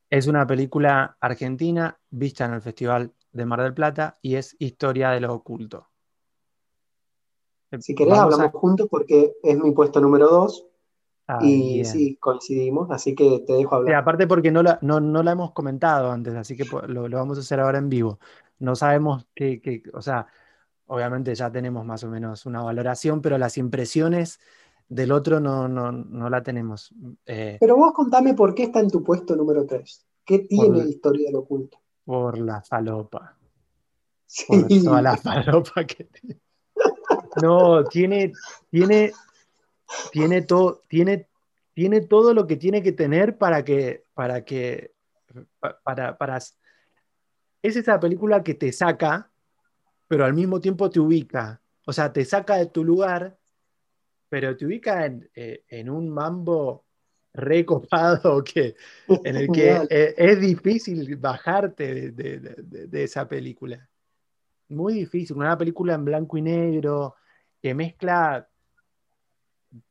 es 0.10 0.28
una 0.28 0.48
película 0.48 1.18
argentina 1.20 2.00
vista 2.10 2.46
en 2.46 2.54
el 2.54 2.62
Festival 2.62 3.14
de 3.34 3.46
Mar 3.46 3.62
del 3.62 3.74
Plata 3.74 4.18
y 4.22 4.36
es 4.36 4.56
Historia 4.58 5.10
de 5.12 5.20
lo 5.20 5.34
Oculto. 5.34 5.88
Si 7.80 7.94
querés 7.94 8.18
hablamos 8.18 8.52
juntos 8.54 8.88
porque 8.90 9.34
es 9.44 9.58
mi 9.60 9.72
puesto 9.72 10.00
número 10.00 10.30
2 10.30 10.66
y 11.42 11.84
sí, 11.84 12.16
coincidimos, 12.16 12.90
así 12.90 13.14
que 13.14 13.44
te 13.46 13.52
dejo 13.52 13.76
hablar. 13.76 13.96
aparte 13.96 14.28
porque 14.28 14.50
no 14.50 14.64
la, 14.64 14.80
no, 14.82 15.02
la, 15.02 15.32
hemos 15.34 15.52
comentado 15.52 16.10
antes, 16.10 16.34
así 16.36 16.56
que 16.56 16.64
lo, 16.88 17.10
lo, 17.10 17.18
vamos 17.18 17.38
a 17.38 17.42
hacer 17.42 17.60
ahora 17.60 17.80
en 17.80 17.90
vivo 17.90 18.18
no 18.60 18.76
sabemos 18.76 19.28
qué, 19.36 19.84
o 19.94 20.02
sea, 20.02 20.28
obviamente 20.88 21.34
ya 21.36 21.52
tenemos 21.52 21.86
más 21.86 22.04
o 22.04 22.10
menos 22.10 22.46
una 22.46 22.62
valoración, 22.62 23.22
pero 23.22 23.38
las 23.38 23.58
impresiones 23.58 24.40
del 24.90 25.12
otro 25.12 25.40
no, 25.40 25.68
no, 25.68 26.30
la 26.30 26.42
tenemos. 26.44 26.94
Eh. 27.26 27.58
pero 27.60 27.76
vos 27.76 27.94
contame 27.94 28.34
por 28.34 28.56
qué 28.56 28.64
está 28.64 28.80
en 28.80 28.90
tu 28.90 29.04
puesto 29.04 29.36
número 29.36 29.66
3. 29.66 30.06
¿Qué 30.26 30.40
tiene 30.40 30.80
Historia 30.80 31.28
del 31.28 31.38
Oculto? 31.38 31.80
Por 32.04 32.38
la 32.40 32.62
falopa. 32.62 33.38
Por 34.48 34.68
toda 34.68 35.02
la 35.02 35.18
falopa 35.18 35.86
que 35.86 36.06
tiene. 36.06 36.42
No, 37.42 37.84
tiene, 37.86 38.34
tiene, 38.70 39.14
tiene 40.12 40.42
todo, 40.42 40.84
tiene, 40.88 41.30
tiene 41.74 42.02
todo 42.02 42.34
lo 42.34 42.48
que 42.48 42.56
tiene 42.56 42.82
que 42.82 42.92
tener 42.92 43.38
para 43.38 43.64
que, 43.64 44.06
para 44.14 44.44
que, 44.44 44.94
para, 45.84 46.18
para 46.18 46.40
es 47.62 47.76
esa 47.76 48.00
película 48.00 48.44
que 48.44 48.54
te 48.54 48.72
saca, 48.72 49.30
pero 50.08 50.26
al 50.26 50.34
mismo 50.34 50.60
tiempo 50.60 50.90
te 50.90 51.00
ubica. 51.00 51.62
O 51.86 51.94
sea, 51.94 52.12
te 52.12 52.26
saca 52.26 52.56
de 52.56 52.68
tu 52.68 52.84
lugar, 52.84 53.38
pero 54.30 54.56
te 54.56 54.66
ubica 54.66 55.06
en, 55.06 55.30
eh, 55.36 55.64
un 55.90 56.10
mambo 56.10 56.86
recopado 57.34 58.44
que, 58.44 58.76
en 59.08 59.36
el 59.36 59.52
que 59.52 59.72
e, 59.90 60.16
es, 60.18 60.40
difícil 60.40 61.16
bajarte 61.18 62.12
de, 62.12 63.04
esa 63.04 63.28
película. 63.28 63.88
Muy 64.70 64.94
difícil. 64.94 65.38
Una 65.38 65.58
película 65.58 65.94
en 65.94 66.06
blanco 66.06 66.38
y 66.38 66.42
negro 66.42 67.16
que 67.62 67.74
mezcla, 67.74 68.50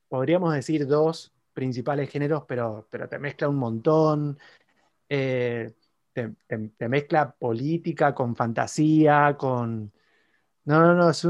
podríamos 0.09 0.55
decir, 0.55 0.87
dos 0.87 1.33
principales 1.53 2.11
géneros, 2.11 2.45
pero, 2.47 2.87
pero 2.91 3.09
te 3.09 3.19
mezcla 3.19 3.49
un 3.49 3.57
montón. 3.57 4.39
Eh, 5.09 5.73
te, 6.17 6.89
mezcla 6.89 7.31
política 7.33 8.15
con 8.15 8.35
fantasía, 8.35 9.37
con... 9.39 9.93
No, 10.65 10.81
no, 10.81 10.95
no, 10.95 11.11
es, 11.11 11.23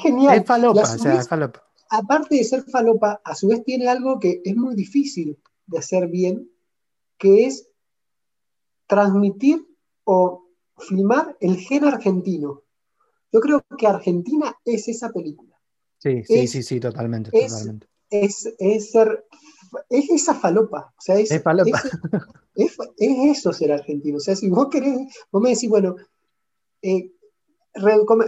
genial. 0.00 0.38
Es 0.38 0.46
falopa, 0.46 0.82
o 0.82 0.98
sea, 0.98 1.14
es 1.14 1.28
falopa. 1.28 1.64
Aparte 1.90 2.36
de 2.36 2.44
ser 2.44 2.62
falopa, 2.64 3.20
a 3.24 3.34
su 3.34 3.48
vez 3.48 3.62
tiene 3.64 3.88
algo 3.88 4.18
que 4.18 4.40
es 4.44 4.56
muy 4.56 4.74
difícil 4.74 5.38
de 5.66 5.78
hacer 5.78 6.08
bien, 6.08 6.50
que 7.18 7.46
es 7.46 7.68
transmitir 8.86 9.64
o 10.04 10.48
filmar 10.76 11.36
el 11.40 11.56
gen 11.56 11.84
argentino. 11.84 12.62
Yo 13.32 13.40
creo 13.40 13.64
que 13.78 13.86
Argentina 13.86 14.56
es 14.64 14.88
esa 14.88 15.10
película. 15.12 15.56
Sí, 15.98 16.24
sí, 16.24 16.48
sí, 16.48 16.62
sí, 16.64 16.80
totalmente. 16.80 17.30
Es, 17.32 17.52
totalmente. 17.52 17.86
Es, 18.10 18.52
es, 18.58 18.90
ser, 18.90 19.24
es 19.88 20.10
esa 20.10 20.34
falopa. 20.34 20.92
O 20.96 21.00
sea, 21.00 21.18
es, 21.18 21.30
es 21.30 21.42
falopa. 21.42 21.80
Es, 22.54 22.76
eso 22.98 23.52
ser 23.52 23.72
argentino. 23.72 24.18
O 24.18 24.20
sea, 24.20 24.36
si 24.36 24.50
vos 24.50 24.68
querés, 24.68 24.98
vos 25.30 25.40
me 25.40 25.50
decís, 25.50 25.68
bueno, 25.68 25.96
eh, 26.82 27.12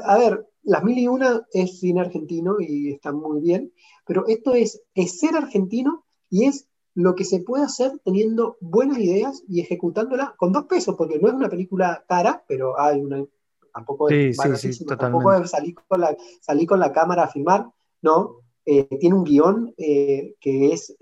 a 0.05 0.18
ver, 0.18 0.47
las 0.62 0.84
mil 0.84 0.99
y 0.99 1.09
una 1.09 1.47
es 1.53 1.80
cine 1.80 2.01
argentino 2.01 2.57
y 2.61 2.93
está 2.93 3.12
muy 3.12 3.40
bien, 3.40 3.72
pero 4.07 4.26
esto 4.28 4.55
es, 4.55 4.82
es 4.95 5.18
ser 5.18 5.36
argentino 5.36 6.05
y 6.30 6.45
es 6.45 6.68
lo 6.95 7.14
que 7.14 7.24
se 7.24 7.40
puede 7.40 7.64
hacer 7.64 7.93
teniendo 8.05 8.57
buenas 8.61 8.99
ideas 8.99 9.43
y 9.49 9.61
ejecutándola 9.61 10.34
con 10.36 10.53
dos 10.53 10.66
pesos, 10.66 10.95
porque 10.97 11.18
no 11.18 11.28
es 11.28 11.34
una 11.34 11.49
película 11.49 12.05
cara, 12.07 12.45
pero 12.47 12.78
hay 12.78 13.01
una, 13.01 13.24
tampoco 13.72 14.09
es, 14.09 14.36
sí, 14.57 14.72
sí, 14.72 14.84
tampoco 14.84 15.32
es 15.32 15.51
salir 15.51 15.74
con, 15.88 16.01
la, 16.01 16.16
salir 16.40 16.68
con 16.68 16.80
la 16.80 16.93
cámara 16.93 17.24
a 17.24 17.28
filmar, 17.28 17.66
no, 18.03 18.41
eh, 18.65 18.85
tiene 18.99 19.17
un 19.17 19.25
guion 19.25 19.75
eh, 19.77 20.35
que 20.41 20.73
es 20.73 20.97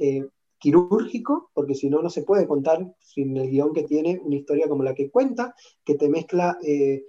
quirúrgico, 0.61 1.51
porque 1.55 1.75
si 1.75 1.89
no, 1.89 2.03
no 2.03 2.11
se 2.11 2.23
puede 2.23 2.47
contar 2.47 2.87
sin 3.01 3.37
el 3.37 3.51
guion 3.51 3.73
que 3.73 3.83
tiene 3.83 4.21
una 4.23 4.37
historia 4.37 4.69
como 4.69 4.85
la 4.85 4.95
que 4.95 5.11
cuenta, 5.11 5.55
que 5.83 5.95
te 5.95 6.09
mezcla 6.09 6.59
eh, 6.63 7.03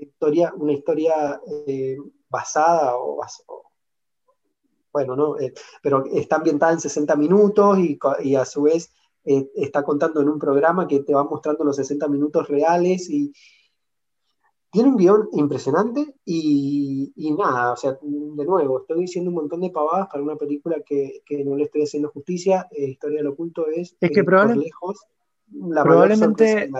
historia, 0.00 0.54
una 0.56 0.72
historia 0.72 1.40
eh, 1.66 1.96
basada 2.30 2.96
o, 2.96 3.20
bueno, 4.92 5.16
¿no? 5.16 5.38
Eh, 5.38 5.52
pero 5.82 6.04
está 6.06 6.36
ambientada 6.36 6.72
en 6.72 6.80
60 6.80 7.16
minutos 7.16 7.78
y, 7.78 7.98
y 8.22 8.34
a 8.36 8.44
su 8.44 8.62
vez 8.62 8.90
está 9.24 9.84
contando 9.84 10.20
en 10.20 10.28
un 10.28 10.38
programa 10.38 10.88
que 10.88 11.00
te 11.00 11.14
va 11.14 11.22
mostrando 11.22 11.62
los 11.62 11.76
60 11.76 12.08
minutos 12.08 12.48
reales 12.48 13.08
y, 13.08 13.32
tiene 14.72 14.88
un 14.88 14.96
guion 14.96 15.28
impresionante 15.32 16.14
y, 16.24 17.12
nada, 17.38 17.72
o 17.72 17.76
sea, 17.76 17.92
de 18.00 18.44
nuevo, 18.44 18.80
estoy 18.80 19.00
diciendo 19.00 19.28
un 19.28 19.36
montón 19.36 19.60
de 19.60 19.68
pavadas 19.68 20.08
para 20.10 20.24
una 20.24 20.36
película 20.36 20.76
que, 20.84 21.22
no 21.44 21.56
le 21.56 21.64
estoy 21.64 21.82
haciendo 21.82 22.08
justicia. 22.08 22.68
Eh, 22.70 22.86
Historia 22.86 23.18
del 23.18 23.26
Oculto 23.26 23.66
es, 23.68 23.94
es 24.00 24.10
que 24.10 24.20
eh, 24.20 24.56
lejos 24.56 25.06
la 25.52 25.82
probablemente, 25.82 26.70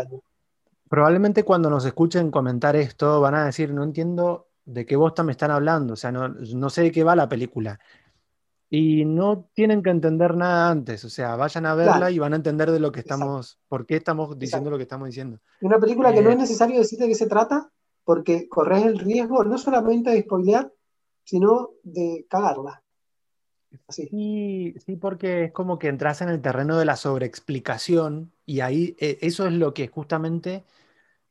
probablemente 0.89 1.45
cuando 1.45 1.69
nos 1.69 1.85
escuchen 1.85 2.31
comentar 2.31 2.77
esto 2.77 3.21
van 3.21 3.35
a 3.35 3.45
decir, 3.45 3.75
no 3.75 3.85
entiendo 3.85 4.49
de 4.65 4.87
qué 4.87 4.97
bosta 4.97 5.23
me 5.23 5.33
están 5.33 5.51
hablando, 5.51 5.93
o 5.93 5.97
sea, 5.97 6.11
no, 6.11 6.71
sé 6.71 6.83
de 6.83 6.93
qué 6.93 7.05
va 7.05 7.15
la 7.15 7.29
película. 7.29 7.79
Y 8.71 9.05
no 9.05 9.51
tienen 9.53 9.83
que 9.83 9.91
entender 9.91 10.35
nada 10.35 10.71
antes, 10.71 11.05
o 11.05 11.11
sea, 11.11 11.37
vayan 11.37 11.67
a 11.67 11.75
verla 11.75 12.11
y 12.11 12.19
van 12.19 12.33
a 12.33 12.37
entender 12.37 12.71
de 12.71 12.81
lo 12.81 12.91
que 12.91 13.01
estamos, 13.01 13.59
por 13.69 13.85
qué 13.85 13.97
estamos 13.97 14.39
diciendo 14.39 14.71
lo 14.71 14.79
que 14.79 14.85
estamos 14.85 15.09
diciendo. 15.09 15.41
Una 15.61 15.79
película 15.79 16.11
que 16.15 16.23
no 16.23 16.31
es 16.31 16.37
eh, 16.37 16.39
necesario 16.39 16.79
decirte 16.79 17.05
de 17.05 17.11
qué 17.11 17.15
se 17.15 17.27
trata, 17.27 17.71
porque 18.05 18.49
corres 18.49 18.85
el 18.85 18.99
riesgo 18.99 19.45
no 19.45 19.59
solamente 19.59 20.11
de 20.11 20.23
spoilear, 20.23 20.73
sino 21.25 21.71
de 21.83 22.27
cagarla. 22.29 22.83
Sí, 23.89 24.75
sí, 24.85 24.97
porque 24.97 25.45
es 25.45 25.53
como 25.53 25.79
que 25.79 25.89
entras 25.89 26.21
en 26.21 26.29
el 26.29 26.43
terreno 26.43 26.79
de 26.79 26.85
la 26.85 26.97
sobreexplicación 26.97 28.33
y 28.45 28.61
ahí 28.61 28.97
e, 28.99 29.19
eso 29.23 29.47
es 29.47 29.53
lo 29.53 29.73
que 29.73 29.89
justamente 29.89 30.65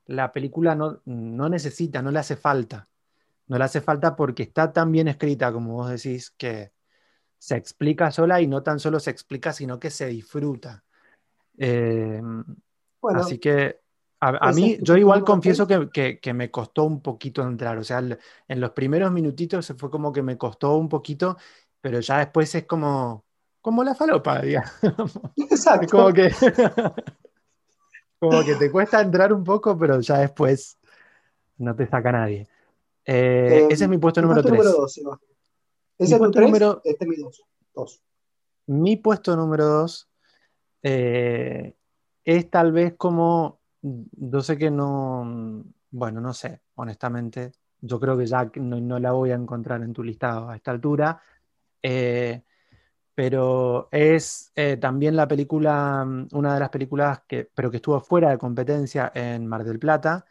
la 0.05 0.32
película 0.32 0.74
no, 0.76 1.01
no 1.05 1.49
necesita, 1.49 2.01
no 2.01 2.11
le 2.11 2.19
hace 2.19 2.36
falta. 2.36 2.88
no 3.47 3.57
le 3.57 3.63
hace 3.63 3.82
falta 3.82 4.15
porque 4.15 4.43
está 4.43 4.74
tan 4.74 4.91
bien 4.91 5.07
escrita, 5.07 5.51
como 5.51 5.74
vos 5.74 5.89
decís, 5.89 6.32
que 6.32 6.72
se 7.38 7.57
explica 7.57 8.11
sola 8.11 8.41
y 8.41 8.47
no 8.47 8.63
tan 8.63 8.80
solo 8.80 8.99
se 8.99 9.11
explica, 9.11 9.53
sino 9.53 9.80
que 9.80 9.89
se 9.91 10.07
disfruta. 10.07 10.84
Eh, 11.57 12.22
así 13.01 13.39
que 13.39 13.80
a, 14.22 14.51
mí, 14.51 14.78
yo 14.82 14.95
igual 14.97 15.24
confieso 15.24 15.65
que, 15.67 16.19
que, 16.19 16.34
me 16.34 16.51
costó 16.51 16.84
un 16.84 17.01
poquito 17.01 17.41
entrar, 17.41 17.78
o 17.80 17.84
sea, 17.84 17.99
en 17.99 18.61
los 18.61 18.72
primeros 18.72 19.11
minutitos 19.11 19.74
fue 19.78 19.89
como 19.89 20.13
que 20.13 20.22
me 20.22 20.38
costó 20.38 20.76
un 20.76 20.88
poquito, 20.88 21.38
pero 21.82 21.99
ya 21.99 22.19
después 22.19 22.53
es 22.53 22.65
como, 22.65 23.26
como 23.61 23.84
la 23.84 23.95
falopa, 23.95 24.41
digamos. 24.43 25.19
Exacto. 25.38 25.97
como 25.97 26.13
que, 26.13 26.32
como 28.19 28.43
que 28.43 28.55
te 28.55 28.72
cuesta 28.72 29.01
entrar 29.01 29.34
un 29.34 29.43
poco, 29.43 29.76
pero 29.76 29.99
ya 29.99 30.19
después 30.19 30.78
no 31.57 31.76
te 31.76 31.88
saca 31.88 32.11
nadie. 32.11 32.47
Eh, 33.03 33.67
ese 33.72 33.86
es 33.86 33.89
mi 33.89 33.97
puesto 33.97 34.22
número 34.22 34.43
3. 34.43 34.53
Número 34.53 34.72
dos, 34.72 34.97
ese 35.97 36.15
es 36.15 36.22
tu 36.32 36.41
número, 36.41 36.82
este 36.84 37.05
es 37.05 37.09
mi 37.09 37.15
2. 37.74 38.03
Mi 38.67 38.97
puesto 38.97 39.36
número 39.36 39.65
2 39.65 40.09
eh, 40.84 41.76
es 42.24 42.49
tal 42.49 42.72
vez 42.72 42.93
como, 42.97 43.61
yo 43.82 44.41
sé 44.41 44.57
que 44.57 44.71
no, 44.71 45.63
bueno, 45.91 46.21
no 46.21 46.34
sé, 46.34 46.61
honestamente, 46.75 47.51
yo 47.82 47.99
creo 47.99 48.17
que 48.17 48.25
ya 48.25 48.49
no, 48.55 48.99
la 48.99 49.11
voy 49.11 49.32
a 49.32 49.36
encontrar 49.36 49.82
en 49.82 49.93
tu 49.93 50.03
listado 50.03 50.49
a 50.49 50.55
esta 50.55 50.71
altura, 50.71 51.21
eh, 51.82 52.43
pero 53.15 53.89
es 53.91 54.53
también 54.79 55.15
la 55.15 55.27
película, 55.27 56.05
una 56.32 56.53
de 56.53 56.59
las 56.59 56.69
películas 56.69 57.21
que, 57.27 57.49
pero 57.53 57.69
que 57.69 57.77
estuvo 57.77 57.99
fuera 57.99 58.29
de 58.29 58.38
competencia 58.38 59.11
en 59.13 59.47
Mar 59.47 59.63
del 59.63 59.79
Plata, 59.79 60.25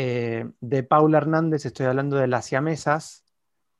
eh, 0.00 0.48
de 0.60 0.84
Paula 0.84 1.18
Hernández, 1.18 1.66
estoy 1.66 1.86
hablando 1.86 2.16
de 2.18 2.28
Las 2.28 2.46
Siamesas, 2.46 3.24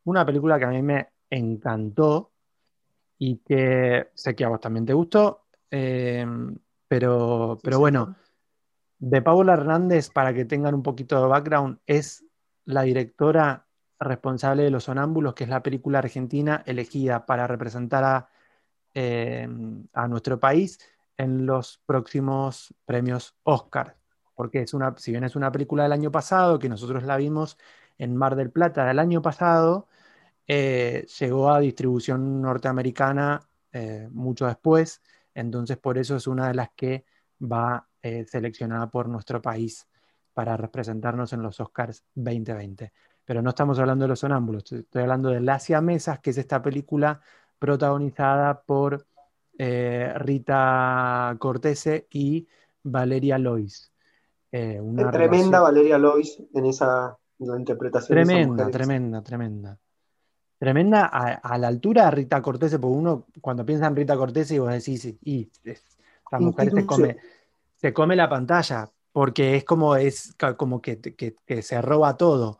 una 0.02 0.26
película 0.26 0.58
que 0.58 0.64
a 0.64 0.70
mí 0.70 0.82
me 0.82 1.10
encantó 1.30 2.32
y 3.18 3.36
que 3.36 4.08
sé 4.14 4.34
que 4.34 4.44
a 4.44 4.48
vos 4.48 4.60
también 4.60 4.84
te 4.84 4.94
gustó, 4.94 5.44
eh, 5.70 6.26
pero, 6.88 7.56
pero 7.62 7.78
bueno, 7.78 8.16
de 8.98 9.22
Paula 9.22 9.54
Hernández, 9.54 10.10
para 10.10 10.34
que 10.34 10.44
tengan 10.44 10.74
un 10.74 10.82
poquito 10.82 11.20
de 11.20 11.28
background, 11.28 11.78
es 11.86 12.24
la 12.64 12.82
directora 12.82 13.66
responsable 14.00 14.64
de 14.64 14.70
Los 14.70 14.84
Sonámbulos, 14.84 15.34
que 15.34 15.44
es 15.44 15.50
la 15.50 15.62
película 15.62 15.98
argentina 16.00 16.62
elegida 16.66 17.26
para 17.26 17.46
representar 17.46 18.04
a, 18.04 18.28
eh, 18.94 19.48
a 19.92 20.08
nuestro 20.08 20.38
país 20.40 20.78
en 21.16 21.46
los 21.46 21.80
próximos 21.86 22.74
premios 22.86 23.36
Oscar 23.44 23.98
porque 24.38 24.62
es 24.62 24.72
una, 24.72 24.94
si 24.96 25.10
bien 25.10 25.24
es 25.24 25.34
una 25.34 25.50
película 25.50 25.82
del 25.82 25.90
año 25.90 26.12
pasado, 26.12 26.60
que 26.60 26.68
nosotros 26.68 27.02
la 27.02 27.16
vimos 27.16 27.58
en 27.98 28.14
Mar 28.14 28.36
del 28.36 28.52
Plata 28.52 28.86
del 28.86 29.00
año 29.00 29.20
pasado, 29.20 29.88
eh, 30.46 31.04
llegó 31.18 31.50
a 31.50 31.58
distribución 31.58 32.40
norteamericana 32.40 33.40
eh, 33.72 34.08
mucho 34.12 34.46
después, 34.46 35.02
entonces 35.34 35.76
por 35.76 35.98
eso 35.98 36.14
es 36.14 36.28
una 36.28 36.46
de 36.46 36.54
las 36.54 36.70
que 36.76 37.04
va 37.42 37.87
eh, 38.02 38.24
seleccionada 38.28 38.90
por 38.90 39.08
nuestro 39.08 39.40
país 39.42 39.86
para 40.34 40.56
representarnos 40.56 41.32
en 41.32 41.42
los 41.42 41.60
Oscars 41.60 42.04
2020. 42.14 42.92
Pero 43.24 43.42
no 43.42 43.50
estamos 43.50 43.78
hablando 43.78 44.04
de 44.04 44.08
los 44.08 44.20
sonámbulos, 44.20 44.70
estoy 44.72 45.02
hablando 45.02 45.28
de 45.30 45.40
Las 45.40 45.68
Mesas, 45.82 46.20
que 46.20 46.30
es 46.30 46.38
esta 46.38 46.62
película 46.62 47.20
protagonizada 47.58 48.62
por 48.62 49.06
Rita 49.58 51.36
Cortese 51.40 52.06
y 52.12 52.46
Valeria 52.82 53.38
Lois. 53.38 53.92
Eh, 54.50 54.80
tremenda 55.12 55.60
Valeria 55.60 55.98
Lois 55.98 56.42
en 56.54 56.66
esa 56.66 57.16
interpretación. 57.38 58.16
Tremenda, 58.16 58.70
tremenda, 58.70 59.22
tremenda. 59.22 59.78
Tremenda 60.58 61.06
a, 61.06 61.56
la 61.56 61.68
altura 61.68 62.06
de 62.06 62.10
Rita 62.10 62.42
Cortese, 62.42 62.80
porque 62.80 62.96
uno 62.96 63.26
cuando 63.40 63.64
piensa 63.64 63.86
en 63.86 63.94
Rita 63.94 64.16
Cortese 64.16 64.56
y 64.56 64.58
vos 64.58 64.72
decís, 64.72 65.04
y, 65.22 65.48
esta 65.62 66.40
mujer 66.40 66.72
se 66.72 66.84
come, 66.84 67.16
se 67.78 67.92
come 67.92 68.16
la 68.16 68.28
pantalla, 68.28 68.90
porque 69.12 69.56
es 69.56 69.64
como, 69.64 69.94
es 69.94 70.34
como 70.56 70.82
que, 70.82 71.34
se 71.62 71.80
roba 71.80 72.16
todo. 72.16 72.58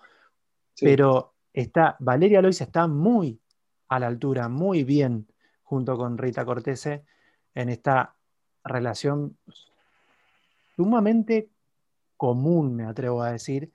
Pero 0.81 1.35
está, 1.53 1.97
Valeria 1.99 2.41
Lois 2.41 2.61
está 2.61 2.87
muy 2.87 3.41
a 3.89 3.99
la 3.99 4.07
altura, 4.07 4.49
muy 4.49 4.85
bien 4.85 5.27
junto 5.65 5.97
con 5.97 6.17
Rita 6.17 6.45
Cortese 6.45 7.05
en 7.55 7.69
esta 7.69 8.15
relación 8.63 9.37
sumamente 10.77 11.51
común, 12.17 12.77
me 12.77 12.85
atrevo 12.85 13.23
a 13.23 13.33
decir. 13.33 13.73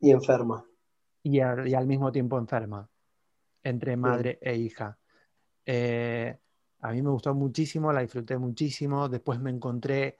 Y 0.00 0.10
enferma. 0.10 0.64
Y, 1.22 1.40
al 1.40 1.86
mismo 1.86 2.12
tiempo 2.12 2.36
enferma, 2.36 2.86
entre 3.62 3.96
madre 3.96 4.38
e 4.42 4.54
hija. 4.56 4.98
Eh, 5.64 6.36
a 6.80 6.92
mí 6.92 7.00
me 7.00 7.08
gustó 7.08 7.34
muchísimo, 7.34 7.90
la 7.90 8.02
disfruté 8.02 8.36
muchísimo. 8.36 9.08
Después 9.08 9.40
me 9.40 9.48
encontré 9.48 10.18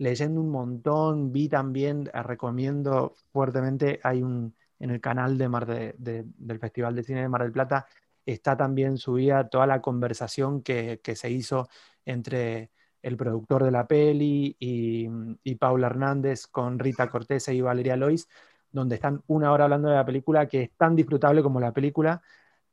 leyendo 0.00 0.40
un 0.40 0.50
montón, 0.50 1.30
vi 1.32 1.48
también, 1.48 2.10
eh, 2.12 2.22
recomiendo 2.22 3.14
fuertemente, 3.32 4.00
hay 4.02 4.22
un, 4.22 4.54
en 4.78 4.90
el 4.90 5.00
canal 5.00 5.38
de 5.38 5.48
Mar 5.48 5.66
del 5.66 6.58
Festival 6.58 6.94
de 6.96 7.02
Cine 7.04 7.22
de 7.22 7.28
Mar 7.28 7.42
del 7.42 7.52
Plata, 7.52 7.86
está 8.24 8.56
también 8.56 8.96
subida 8.98 9.48
toda 9.48 9.66
la 9.66 9.80
conversación 9.82 10.62
que, 10.62 11.00
que 11.02 11.16
se 11.16 11.30
hizo 11.30 11.68
entre 12.04 12.70
el 13.02 13.16
productor 13.16 13.64
de 13.64 13.70
la 13.70 13.86
peli 13.86 14.56
y, 14.58 15.08
Paula 15.56 15.88
Hernández 15.88 16.46
con 16.46 16.78
Rita 16.78 17.08
Cortese 17.10 17.54
y 17.54 17.60
Valeria 17.60 17.96
Lois, 17.96 18.26
donde 18.70 18.94
están 18.96 19.22
una 19.26 19.52
hora 19.52 19.64
hablando 19.64 19.88
de 19.88 19.96
la 19.96 20.06
película 20.06 20.46
que 20.48 20.62
es 20.62 20.70
tan 20.76 20.96
disfrutable 20.96 21.42
como 21.42 21.60
la 21.60 21.72
película. 21.72 22.22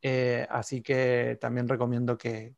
Eh, 0.02 0.48
así 0.50 0.82
que 0.82 1.38
también 1.42 1.68
recomiendo 1.68 2.18
que, 2.18 2.56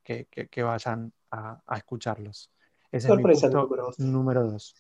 vayan 0.58 1.12
a, 1.32 1.62
escucharlos. 1.76 2.52
Ese 2.92 3.08
Sorpresa 3.08 3.48
es 3.48 4.00
mi 4.00 4.10
número 4.10 4.50
dos. 4.50 4.76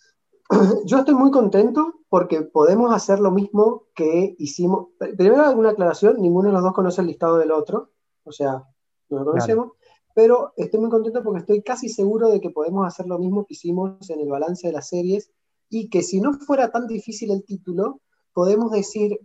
Yo 0.85 0.99
estoy 0.99 1.15
muy 1.15 1.31
contento 1.31 2.01
porque 2.09 2.41
podemos 2.41 2.93
hacer 2.93 3.19
lo 3.19 3.31
mismo 3.31 3.83
que 3.93 4.35
hicimos. 4.39 4.89
Primero, 4.97 5.45
alguna 5.45 5.71
aclaración: 5.71 6.21
ninguno 6.21 6.49
de 6.49 6.53
los 6.53 6.63
dos 6.63 6.73
conoce 6.73 7.01
el 7.01 7.07
listado 7.07 7.37
del 7.37 7.51
otro, 7.51 7.91
o 8.23 8.31
sea, 8.31 8.63
no 9.09 9.19
lo 9.19 9.25
conocemos 9.25 9.73
pero 10.19 10.51
estoy 10.57 10.81
muy 10.81 10.89
contento 10.89 11.23
porque 11.23 11.39
estoy 11.39 11.61
casi 11.61 11.87
seguro 11.87 12.27
de 12.27 12.41
que 12.41 12.49
podemos 12.49 12.85
hacer 12.85 13.07
lo 13.07 13.17
mismo 13.19 13.45
que 13.45 13.53
hicimos 13.53 14.09
en 14.09 14.19
el 14.19 14.27
balance 14.27 14.67
de 14.67 14.73
las 14.73 14.89
series 14.89 15.31
y 15.69 15.89
que 15.89 16.01
si 16.01 16.19
no 16.19 16.33
fuera 16.33 16.71
tan 16.71 16.87
difícil 16.87 17.31
el 17.31 17.45
título, 17.45 18.01
podemos 18.33 18.69
decir 18.71 19.17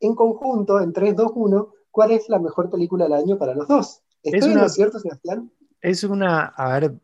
en 0.00 0.14
conjunto, 0.14 0.80
en 0.80 0.94
3, 0.94 1.16
2, 1.16 1.32
1, 1.34 1.72
cuál 1.90 2.12
es 2.12 2.30
la 2.30 2.38
mejor 2.38 2.70
película 2.70 3.04
del 3.04 3.12
año 3.12 3.36
para 3.36 3.54
los 3.54 3.68
dos. 3.68 4.04
¿Estoy 4.22 4.54
es 4.54 4.72
cierto, 4.72 4.98
Sebastián? 4.98 5.52
Es 5.86 6.02
una, 6.02 6.46
a 6.46 6.80
ver, 6.80 6.98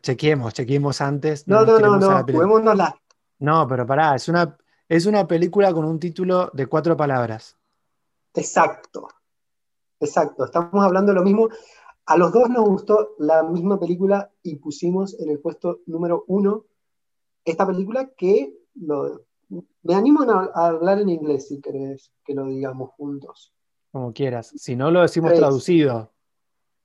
chequemos, 0.00 0.54
chequemos 0.54 1.02
antes. 1.02 1.46
No, 1.46 1.66
no, 1.66 1.78
no, 1.78 1.98
no, 1.98 2.58
no 2.60 2.74
la. 2.74 2.98
No, 3.40 3.68
pero 3.68 3.86
pará, 3.86 4.14
es 4.14 4.26
una, 4.26 4.56
es 4.88 5.04
una 5.04 5.28
película 5.28 5.70
con 5.74 5.84
un 5.84 6.00
título 6.00 6.50
de 6.54 6.66
cuatro 6.66 6.96
palabras. 6.96 7.58
Exacto, 8.32 9.06
exacto, 10.00 10.46
estamos 10.46 10.82
hablando 10.82 11.12
de 11.12 11.18
lo 11.18 11.22
mismo. 11.22 11.50
A 12.06 12.16
los 12.16 12.32
dos 12.32 12.48
nos 12.48 12.66
gustó 12.66 13.10
la 13.18 13.42
misma 13.42 13.78
película 13.78 14.32
y 14.42 14.56
pusimos 14.56 15.20
en 15.20 15.28
el 15.28 15.38
puesto 15.38 15.80
número 15.84 16.24
uno 16.28 16.64
esta 17.44 17.66
película 17.66 18.08
que 18.16 18.54
me 19.82 19.94
animo 19.94 20.22
a, 20.22 20.68
hablar 20.68 21.00
en 21.00 21.10
inglés 21.10 21.48
si 21.48 21.60
querés 21.60 22.10
que 22.24 22.32
lo 22.32 22.46
digamos 22.46 22.92
juntos. 22.92 23.52
Como 23.92 24.14
quieras. 24.14 24.54
Si 24.56 24.74
no 24.74 24.90
lo 24.90 25.02
decimos 25.02 25.34
traducido. 25.34 26.12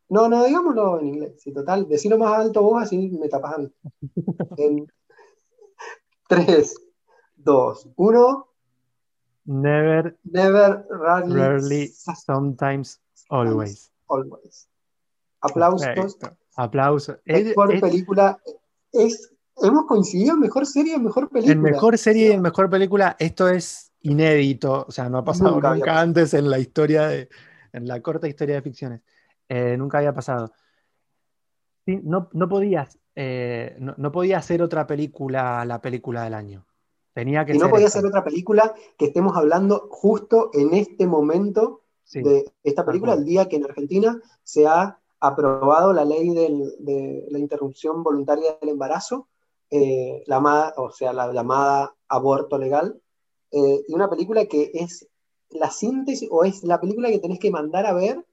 No, 0.10 0.30
no, 0.30 0.46
digámoslo 0.46 1.00
en 1.00 1.08
inglés. 1.08 1.42
Si 1.42 1.52
total, 1.54 1.88
decilo 1.88 2.18
más 2.18 2.40
alto 2.40 2.62
vos, 2.62 2.82
así 2.82 3.10
me 3.10 3.28
tapas 3.28 3.56
a 3.56 3.58
mí. 3.58 3.74
en 4.58 4.88
3, 6.28 6.76
2, 7.38 7.90
1. 7.96 8.48
Never, 9.48 10.18
Never, 10.24 10.88
rarely, 10.90 11.88
sometimes, 11.88 13.00
always. 13.30 13.92
Always. 14.08 14.68
Aplausos. 15.42 16.18
Aplausos. 16.56 17.18
Mejor 17.26 17.80
película. 17.80 18.40
Es, 18.92 19.32
hemos 19.58 19.86
coincidido 19.86 20.34
en 20.34 20.40
mejor 20.40 20.66
serie 20.66 20.96
y 20.96 21.00
mejor 21.00 21.30
película. 21.30 21.54
En 21.54 21.62
mejor 21.62 21.98
serie 21.98 22.30
y 22.30 22.32
en 22.32 22.42
mejor 22.42 22.70
película, 22.72 23.16
esto 23.20 23.48
es 23.48 23.92
inédito. 24.02 24.86
O 24.88 24.92
sea, 24.92 25.10
no 25.10 25.20
ha 25.20 25.24
pasado 25.24 25.62
nunca, 25.62 26.00
antes 26.00 26.34
en 26.34 26.50
la 26.50 26.58
historia 26.58 27.08
de. 27.08 27.30
En 27.72 27.88
la 27.88 28.02
corta 28.02 28.28
historia 28.28 28.56
de 28.56 28.62
ficciones. 28.62 29.02
Eh, 29.50 29.78
nunca 29.78 30.00
había 30.00 30.14
pasado. 30.14 30.52
no, 31.86 32.30
no 32.34 32.50
podías. 32.50 33.00
Eh, 33.16 33.78
no, 33.80 34.12
podía 34.12 34.42
ser 34.42 34.62
otra 34.62 34.86
película 34.86 35.64
la 35.66 35.82
película 35.82 36.24
del 36.24 36.34
año. 36.34 36.66
Tenía 37.14 37.46
que 37.46 37.56
y 37.56 37.58
no 37.58 37.70
podía 37.70 37.90
ser 37.90 38.06
otra 38.06 38.24
película 38.24 38.74
que 38.98 39.06
estemos 39.06 39.38
hablando 39.38 39.88
justo 39.90 40.50
en 40.54 40.74
este 40.74 41.08
momento 41.08 41.82
de 42.14 42.52
esta 42.64 42.86
película, 42.86 43.14
el 43.14 43.26
día 43.26 43.50
que 43.50 43.56
en 43.56 43.66
Argentina 43.66 44.22
se 44.44 44.68
ha 44.68 45.00
aprobado 45.20 45.92
la 45.94 46.06
ley 46.06 46.30
de 46.30 47.26
la 47.30 47.40
interrupción 47.40 48.04
voluntaria 48.04 48.58
del 48.62 48.70
embarazo, 48.70 49.28
eh, 49.72 50.24
la 50.28 50.74
o 50.78 50.92
sea, 50.92 51.14
la 51.14 51.32
llamada 51.32 51.96
aborto 52.08 52.58
legal, 52.58 53.02
eh, 53.52 53.84
y 53.88 53.94
una 53.94 54.10
película 54.10 54.46
que 54.46 54.72
es 54.74 55.08
la 55.50 55.72
síntesis 55.72 56.28
o 56.32 56.44
es 56.44 56.64
la 56.64 56.80
película 56.80 57.10
que 57.10 57.20
tenés 57.20 57.40
que 57.40 57.52
mandar 57.52 57.86
a 57.86 57.94
ver 57.94 58.24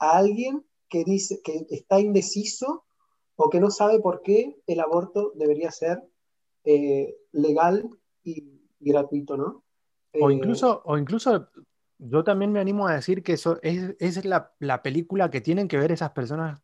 a 0.00 0.18
alguien 0.18 0.64
que 0.88 1.04
dice 1.04 1.40
que 1.42 1.66
está 1.70 2.00
indeciso 2.00 2.84
o 3.36 3.48
que 3.48 3.60
no 3.60 3.70
sabe 3.70 4.00
por 4.00 4.22
qué 4.22 4.60
el 4.66 4.80
aborto 4.80 5.32
debería 5.36 5.70
ser 5.70 6.02
eh, 6.64 7.16
legal 7.32 7.88
y, 8.24 8.60
gratuito, 8.80 9.36
¿no? 9.36 9.62
O 10.20 10.30
Eh, 10.30 10.34
incluso, 10.34 10.82
o 10.84 10.98
incluso 10.98 11.48
yo 11.98 12.24
también 12.24 12.50
me 12.50 12.60
animo 12.60 12.88
a 12.88 12.94
decir 12.94 13.22
que 13.22 13.34
eso 13.34 13.58
es, 13.62 13.94
es 13.98 14.24
la, 14.24 14.52
la 14.58 14.82
película 14.82 15.30
que 15.30 15.40
tienen 15.40 15.68
que 15.68 15.78
ver 15.78 15.92
esas 15.92 16.10
personas 16.10 16.60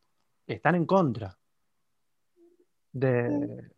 que 0.47 0.55
están 0.55 0.74
en 0.74 0.87
contra. 0.87 1.39
De, 2.93 3.70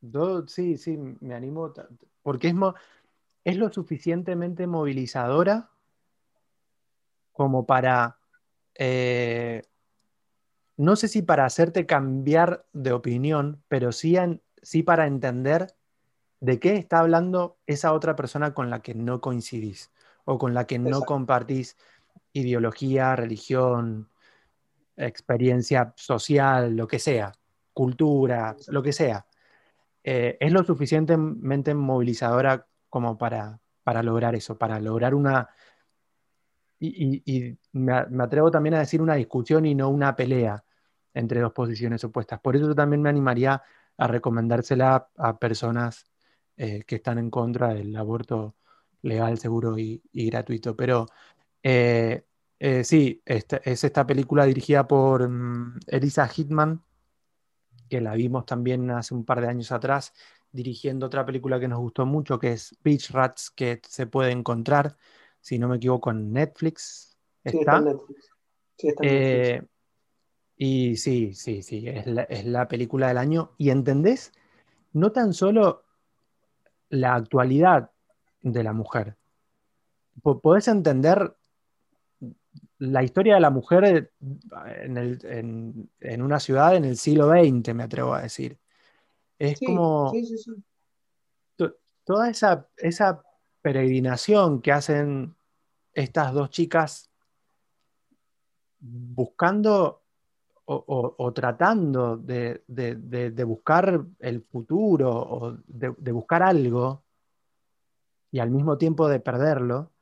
yo 0.00 0.46
sí, 0.46 0.76
sí, 0.76 0.96
me 0.96 1.34
animo, 1.34 1.72
porque 2.22 2.54
es 3.44 3.56
lo 3.56 3.72
suficientemente 3.72 4.66
movilizadora 4.66 5.70
como 7.32 7.66
para, 7.66 8.18
eh, 8.78 9.62
no 10.76 10.96
sé 10.96 11.08
si 11.08 11.22
para 11.22 11.44
hacerte 11.44 11.86
cambiar 11.86 12.66
de 12.72 12.92
opinión, 12.92 13.62
pero 13.68 13.92
sí, 13.92 14.16
en- 14.16 14.42
sí 14.62 14.82
para 14.82 15.06
entender 15.06 15.74
de 16.40 16.58
qué 16.60 16.76
está 16.76 16.98
hablando 17.00 17.58
esa 17.66 17.92
otra 17.92 18.14
persona 18.14 18.52
con 18.52 18.68
la 18.68 18.80
que 18.82 18.94
no 18.94 19.20
coincidís 19.20 19.90
o 20.24 20.38
con 20.38 20.54
la 20.54 20.66
que 20.66 20.78
no 20.78 20.88
Exacto. 20.88 21.06
compartís 21.06 21.76
ideología, 22.32 23.16
religión, 23.16 24.10
experiencia 24.96 25.94
social, 25.96 26.76
lo 26.76 26.86
que 26.86 26.98
sea, 26.98 27.32
cultura, 27.72 28.56
lo 28.68 28.82
que 28.82 28.92
sea. 28.92 29.26
Eh, 30.04 30.36
es 30.40 30.52
lo 30.52 30.62
suficientemente 30.64 31.74
movilizadora 31.74 32.66
como 32.90 33.16
para, 33.18 33.60
para 33.82 34.02
lograr 34.02 34.34
eso, 34.34 34.58
para 34.58 34.78
lograr 34.78 35.14
una... 35.14 35.48
Y, 36.78 37.58
me, 37.72 37.94
atrevo 37.94 38.50
también 38.50 38.74
a 38.74 38.80
decir 38.80 39.00
una 39.00 39.14
discusión 39.14 39.64
y 39.66 39.74
no 39.74 39.88
una 39.88 40.14
pelea 40.14 40.64
entre 41.14 41.40
dos 41.40 41.52
posiciones 41.52 42.04
opuestas. 42.04 42.40
Por 42.40 42.56
eso 42.56 42.66
yo 42.68 42.74
también 42.74 43.02
me 43.02 43.08
animaría 43.08 43.62
a 43.96 44.06
recomendársela 44.06 45.08
a 45.16 45.38
personas 45.38 46.06
eh, 46.56 46.82
que 46.86 46.96
están 46.96 47.18
en 47.18 47.30
contra 47.30 47.74
del 47.74 47.96
aborto 47.96 48.56
legal, 49.02 49.38
seguro 49.38 49.78
y, 49.78 50.02
gratuito. 50.12 50.76
Pero 50.76 51.06
eh, 51.62 52.24
eh, 52.58 52.84
sí, 52.84 53.22
es 53.24 53.84
esta 53.84 54.06
película 54.06 54.44
dirigida 54.44 54.86
por 54.86 55.28
mm, 55.28 55.80
Elisa 55.86 56.28
Hitman, 56.28 56.82
que 57.88 58.00
la 58.00 58.14
vimos 58.14 58.46
también 58.46 58.90
hace 58.90 59.14
un 59.14 59.24
par 59.24 59.40
de 59.40 59.48
años 59.48 59.72
atrás, 59.72 60.12
dirigiendo 60.52 61.06
otra 61.06 61.24
película 61.24 61.60
que 61.60 61.68
nos 61.68 61.78
gustó 61.78 62.06
mucho, 62.06 62.38
que 62.38 62.52
es 62.52 62.76
Beach 62.82 63.10
Rats, 63.10 63.50
que 63.50 63.80
se 63.88 64.06
puede 64.06 64.32
encontrar, 64.32 64.96
si 65.46 65.60
no 65.60 65.68
me 65.68 65.76
equivoco, 65.76 66.10
en 66.10 66.32
Netflix. 66.32 67.16
Sí, 67.44 67.58
está 67.58 67.76
en 67.78 67.84
¿Está? 67.84 67.92
Netflix. 67.92 68.30
Sí, 68.76 68.88
está 68.88 69.02
en 69.04 69.08
Netflix. 69.10 69.48
Eh, 69.48 69.62
y 70.56 70.96
sí, 70.96 71.34
sí, 71.34 71.62
sí, 71.62 71.86
es 71.88 72.06
la, 72.08 72.22
es 72.24 72.44
la 72.46 72.66
película 72.66 73.06
del 73.08 73.18
año. 73.18 73.52
Y 73.56 73.70
entendés 73.70 74.32
no 74.92 75.12
tan 75.12 75.32
solo 75.34 75.84
la 76.88 77.14
actualidad 77.14 77.92
de 78.42 78.64
la 78.64 78.72
mujer, 78.72 79.16
po- 80.22 80.40
podés 80.40 80.66
entender 80.66 81.36
la 82.78 83.04
historia 83.04 83.34
de 83.36 83.40
la 83.40 83.50
mujer 83.50 84.10
en, 84.82 84.96
el- 84.96 85.18
en- 85.24 85.90
en 86.00 86.22
una 86.22 86.40
ciudad 86.40 86.74
en 86.74 86.84
el 86.84 86.96
siglo 86.96 87.28
XX, 87.28 87.72
me 87.72 87.84
atrevo 87.84 88.14
a 88.14 88.22
decir. 88.22 88.58
Es 89.38 89.58
Sí, 89.60 89.66
como 89.66 90.10
sí, 90.12 90.38
sí, 90.38 90.64
toda 92.04 92.30
esa, 92.30 92.68
esa 92.76 93.22
peregrinación 93.62 94.62
que 94.62 94.72
hacen 94.72 95.35
estas 95.96 96.32
dos 96.34 96.50
chicas 96.50 97.10
buscando 98.78 100.02
o, 100.68 101.32
tratando 101.32 102.16
de, 102.16 102.62
buscar 103.46 104.04
el 104.18 104.42
futuro 104.42 105.10
o 105.10 105.56
de, 105.66 106.12
buscar 106.12 106.42
algo 106.42 107.04
y 108.32 108.40
al 108.40 108.50
mismo 108.50 108.76
tiempo 108.76 109.08
de 109.08 109.20
perderlo, 109.20 109.92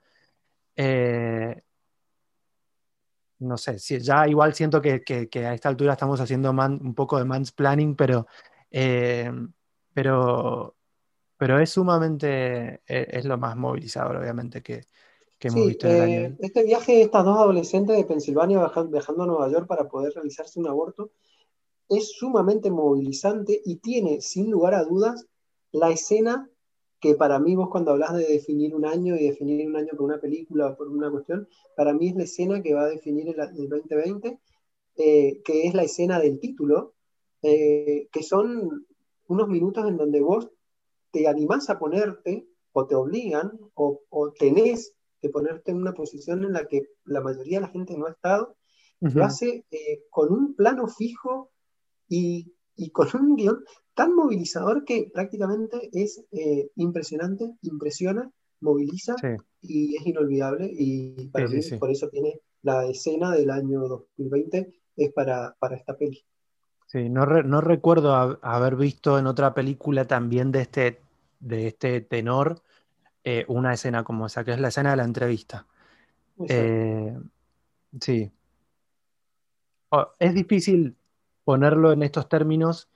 eh, 0.75 1.63
no 3.41 3.59
sé, 3.59 3.79
ya 3.79 4.27
igual 4.27 4.55
siento 4.55 4.81
que, 4.81 5.03
a 5.47 5.55
esta 5.55 5.69
altura 5.69 5.93
estamos 5.93 6.19
haciendo 6.21 6.51
un 6.51 6.95
poco 6.95 7.19
de 7.19 7.27
mansplaining, 7.27 7.95
pero, 7.95 8.27
eh, 8.71 9.31
pero, 9.93 10.77
pero 11.37 11.59
es 11.61 11.71
sumamente, 11.71 12.83
e- 12.87 13.09
es, 13.11 13.25
lo 13.27 13.37
más 13.37 13.55
movilizador, 13.57 14.17
obviamente, 14.17 14.63
que, 14.63 14.87
que 15.45 15.49
hemos 15.49 15.61
Sí, 15.61 15.69
visto 15.69 15.87
en 15.87 15.93
el 15.93 16.01
año. 16.01 16.21
eh, 16.23 16.37
este 16.39 16.65
viaje 16.65 16.93
de 16.93 17.03
estas 17.03 17.25
dos 17.25 17.37
adolescentes 17.39 17.97
de 17.97 18.05
Pensilvania 18.05 18.59
viajan- 18.59 18.91
viajando 18.91 19.23
a 19.25 19.27
Nueva 19.27 19.51
York 19.51 19.67
para 19.67 19.89
poder 19.89 20.13
realizarse 20.15 20.59
un 20.59 20.69
aborto 20.69 21.11
es 21.89 22.13
sumamente 22.13 22.71
movilizante 22.71 23.61
y 23.65 23.77
tiene, 23.77 24.21
sin 24.21 24.51
lugar 24.51 24.75
a 24.75 24.85
dudas, 24.85 25.27
la 25.73 25.91
escena 25.91 26.51
que 27.01 27.15
para 27.15 27.39
mí 27.39 27.57
vos 27.57 27.69
cuando 27.71 27.93
hablas 27.93 28.15
de 28.15 28.27
definir 28.27 28.75
un 28.75 28.87
año 28.87 29.17
y 29.17 29.25
definir 29.29 29.69
un 29.69 29.77
año 29.77 29.91
por 29.93 30.03
una 30.03 30.21
película 30.21 30.69
o 30.69 30.77
por 30.77 30.89
una 30.89 31.11
cuestión, 31.11 31.49
para 31.77 31.93
mí 31.95 32.09
es 32.09 32.17
la 32.17 32.25
escena 32.25 32.63
que 32.63 32.75
va 32.75 32.85
a 32.85 32.89
definir 32.89 33.29
el, 33.29 33.41
el 33.41 33.69
2020, 33.69 34.41
eh, 34.97 35.43
que 35.45 35.67
es 35.67 35.75
la 35.75 35.83
escena 35.85 36.19
del 36.21 36.41
título, 36.41 36.95
eh, 37.43 38.09
que 38.13 38.23
son 38.23 38.87
unos 39.29 39.49
minutos 39.49 39.87
en 39.89 39.97
donde 39.99 40.21
vos 40.21 40.49
te 41.13 41.29
animás 41.29 41.71
a 41.71 41.79
ponerte 41.79 42.47
o 42.73 42.87
te 42.87 42.95
obligan 42.95 43.53
o, 43.75 44.01
o 44.11 44.33
tenés 44.33 44.95
que 45.25 45.31
ponerte 45.37 45.71
en 45.73 45.79
una 45.79 45.95
posición 45.95 46.45
en 46.45 46.53
la 46.53 46.67
que 46.69 46.83
la 47.05 47.23
mayoría 47.23 47.59
de 47.59 47.67
la 47.67 47.73
gente 47.73 47.97
no 47.99 48.07
ha 48.07 48.13
estado, 48.13 48.57
Ujú. 49.01 49.19
lo 49.19 49.25
hace 49.25 49.65
eh, 49.71 50.03
con 50.11 50.33
un 50.33 50.55
plano 50.55 50.89
fijo 50.89 51.51
y, 52.09 52.53
y 52.77 52.91
con 52.91 53.09
un 53.15 53.37
guion 53.37 53.65
tan 53.95 54.15
movilizador 54.15 54.85
que 54.85 55.11
prácticamente 55.13 55.91
es 55.93 56.25
eh, 56.33 56.71
impresionante, 56.77 57.55
impresiona, 57.63 58.31
moviliza 58.61 59.17
Sí, 59.21 59.29
y 59.63 59.97
es 59.97 60.07
inolvidable 60.07 60.71
y 60.73 61.29
para 61.29 61.49
sí, 61.49 61.57
mí 61.57 61.63
sí, 61.63 61.71
sí. 61.71 61.79
por 61.79 61.91
eso 61.91 62.09
tiene 62.09 62.41
la 62.63 62.87
escena 62.87 63.33
del 63.33 63.51
año 63.51 63.81
2020 63.89 64.75
es 64.97 65.13
para, 65.13 65.57
para 65.59 65.77
esta 65.77 65.97
peli. 65.97 66.25
Sí, 66.87 67.09
no, 67.09 67.27
re- 67.27 67.45
no 67.45 67.61
recuerdo 67.61 68.15
ha- 68.15 68.39
haber 68.43 68.77
visto 68.77 69.19
en 69.19 69.27
otra 69.27 69.55
película 69.55 70.07
también 70.07 70.53
de 70.53 70.61
este, 70.63 71.01
de 71.41 71.67
este 71.69 72.01
tenor 72.01 72.63
eh, 73.25 73.45
una 73.49 73.73
escena 73.75 74.05
como 74.05 74.27
esa, 74.27 74.45
que 74.45 74.53
es 74.53 74.61
la 74.61 74.69
escena 74.69 74.91
de 74.91 74.97
la 74.97 75.05
entrevista. 75.05 75.67
Eh, 76.49 77.17
sí. 78.01 78.31
Es 80.19 80.35
difícil 80.35 80.97
ponerlo 81.45 81.93
en 81.93 82.03
estos 82.03 82.29
términos, 82.29 82.89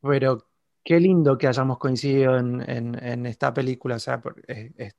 pero 0.00 0.46
qué 0.84 1.00
lindo 1.00 1.36
que 1.36 1.48
hayamos 1.48 1.78
coincidido 1.78 2.38
en, 2.38 2.68
en- 2.70 3.04
en 3.04 3.26
esta 3.26 3.52
película. 3.52 3.96
O 3.96 3.98
sea, 3.98 4.22
es, 4.46 4.70
es- 4.76 4.96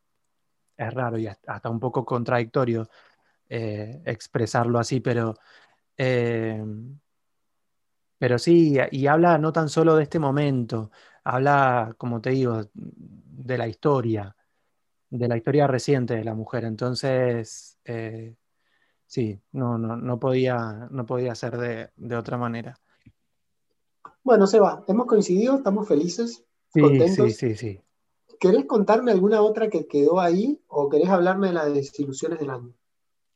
es 0.78 0.94
raro 0.94 1.18
y 1.18 1.28
hasta 1.28 1.54
hasta 1.54 1.70
un 1.70 1.80
poco 1.80 2.06
contradictorio 2.06 2.90
eh, 3.50 4.02
expresarlo 4.06 4.80
así, 4.80 5.02
pero, 5.02 5.36
eh, 5.98 6.64
pero 8.18 8.38
sí, 8.38 8.78
y 8.92 9.08
habla 9.08 9.38
no 9.38 9.52
tan 9.54 9.70
solo 9.70 9.96
de 9.96 10.04
este 10.04 10.20
momento, 10.20 10.92
habla, 11.24 11.95
como 11.97 12.22
te 12.22 12.32
digo, 12.32 12.61
de 12.74 13.57
la 13.57 13.67
historia, 13.67 14.36
de 15.09 15.28
la 15.28 15.38
historia 15.38 15.67
reciente 15.67 16.15
de 16.15 16.24
la 16.24 16.34
mujer. 16.36 16.65
Entonces, 16.65 17.78
eh, 17.86 18.36
sí, 19.05 19.39
no, 19.51 19.78
no, 19.78 19.95
no 19.97 20.20
podía, 20.20 20.88
no 20.91 21.05
podía 21.05 21.36
ser 21.36 21.57
de, 21.57 21.91
de 21.95 22.15
otra 22.15 22.38
manera. 22.38 22.80
Bueno, 24.24 24.47
Seba, 24.47 24.84
hemos 24.88 25.07
coincidido, 25.07 25.55
estamos 25.55 25.88
felices, 25.88 26.45
Sí, 26.74 26.82
sí, 26.82 26.82
contentos. 26.82 27.34
sí, 27.34 27.55
sí. 27.55 27.82
¿Querés 28.39 28.65
contarme 28.65 29.11
alguna 29.11 29.41
otra 29.41 29.70
que 29.70 29.88
quedó 29.88 30.20
ahí 30.20 30.61
o 30.67 30.89
querés 30.89 31.09
hablarme 31.09 31.47
de 31.47 31.53
las 31.53 31.74
desilusiones 31.74 32.39
del 32.39 32.51
año? 32.51 32.74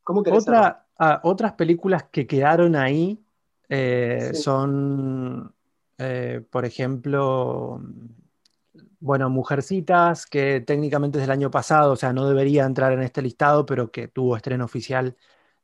¿Cómo 0.03 0.23
querés? 0.23 0.39
Otra, 0.43 0.87
ah, 0.97 1.19
otras 1.23 1.53
películas 1.53 2.05
que 2.11 2.27
quedaron 2.27 2.75
ahí 2.75 3.19
eh, 3.69 4.29
Sí. 4.31 4.37
son, 4.41 5.52
eh, 5.97 6.41
por 6.49 6.65
ejemplo, 6.65 7.81
bueno, 8.99 9.29
Mujercitas, 9.29 10.25
que 10.25 10.61
técnicamente 10.61 11.17
es 11.19 11.23
del 11.23 11.31
año 11.31 11.51
pasado, 11.51 11.93
o 11.93 11.95
sea, 11.95 12.13
no 12.13 12.27
debería 12.27 12.65
entrar 12.65 12.93
en 12.93 13.01
este 13.01 13.21
listado, 13.21 13.65
pero 13.65 13.91
que 13.91 14.07
tuvo 14.07 14.35
estreno 14.35 14.65
oficial 14.65 15.15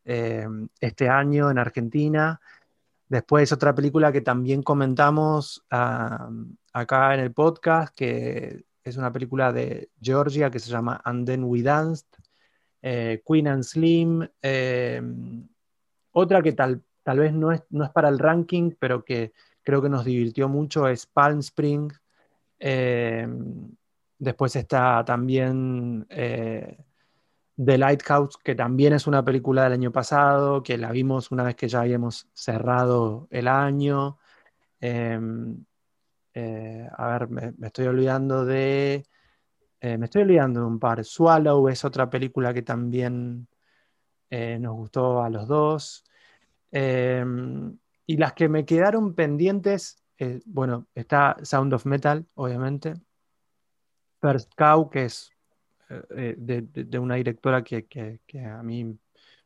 eh, 0.06 0.48
este 0.80 1.10
año 1.10 1.50
en 1.50 1.58
Argentina. 1.58 2.42
Después 3.08 3.52
otra 3.52 3.74
película 3.76 4.12
que 4.12 4.22
también 4.22 4.64
comentamos 4.64 5.66
ah, 5.72 6.30
acá 6.74 7.14
en 7.16 7.22
el 7.22 7.34
podcast, 7.34 7.96
que 7.96 8.66
es 8.84 8.98
una 8.98 9.12
película 9.12 9.52
de 9.54 9.90
Georgia 10.02 10.52
que 10.52 10.60
se 10.60 10.70
llama 10.72 11.02
And 11.04 11.26
Then 11.26 11.44
We 11.46 11.64
Danced, 11.64 12.08
eh, 12.82 13.24
Queen 13.26 13.48
and 13.48 13.64
Slim. 13.64 14.28
otra 16.12 16.42
que 16.42 16.52
tal, 16.54 16.84
tal 17.04 17.20
vez 17.20 17.34
no 17.34 17.52
es, 17.52 17.64
no 17.70 17.84
es 17.86 17.92
para 17.92 18.10
el 18.10 18.20
ranking, 18.20 18.72
pero 18.80 19.04
que 19.04 19.34
creo 19.64 19.82
que 19.82 19.90
nos 19.90 20.06
divirtió 20.06 20.50
mucho 20.50 20.88
es 20.88 21.06
Palm 21.06 21.40
Springs. 21.40 22.02
Eh, 22.60 23.28
después 24.20 24.56
está 24.56 25.04
también 25.06 26.06
eh, 26.10 26.78
The 27.58 27.78
Lighthouse, 27.78 28.38
que 28.38 28.56
también 28.56 28.94
es 28.94 29.08
una 29.08 29.24
película 29.24 29.64
del 29.64 29.74
año 29.74 29.92
pasado, 29.92 30.62
que 30.62 30.78
la 30.78 30.92
vimos 30.92 31.32
una 31.32 31.44
vez 31.44 31.56
que 31.56 31.68
ya 31.68 31.82
habíamos 31.82 32.28
cerrado 32.34 33.28
el 33.32 33.48
año. 33.48 34.20
Em, 34.80 35.66
eh, 36.34 36.88
a 36.96 37.08
ver, 37.08 37.30
me, 37.30 37.54
estoy 37.68 37.88
olvidando 37.88 38.46
de... 38.46 39.06
Eh, 39.82 39.98
me 39.98 40.06
estoy 40.06 40.24
olvidando 40.24 40.62
de 40.62 40.66
un 40.68 40.80
par. 40.80 41.04
Swallow 41.04 41.70
es 41.70 41.86
otra 41.86 42.10
película 42.10 42.54
que 42.54 42.62
también 42.62 43.48
nos 44.32 44.76
gustó 44.76 45.24
a 45.24 45.30
los 45.30 45.48
dos. 45.48 46.04
Y 48.10 48.18
las 48.18 48.34
que 48.34 48.50
me 48.50 48.66
quedaron 48.66 49.14
pendientes, 49.14 50.04
bueno, 50.48 50.88
está 50.96 51.38
Sound 51.44 51.72
of 51.76 51.86
Metal, 51.86 52.26
obviamente. 52.34 52.96
First 54.20 54.52
Cow, 54.58 54.90
que 54.90 55.06
es 55.06 55.30
de, 55.88 57.00
una 57.00 57.16
directora 57.16 57.64
que, 57.64 58.20
a 58.44 58.64
mí 58.64 58.98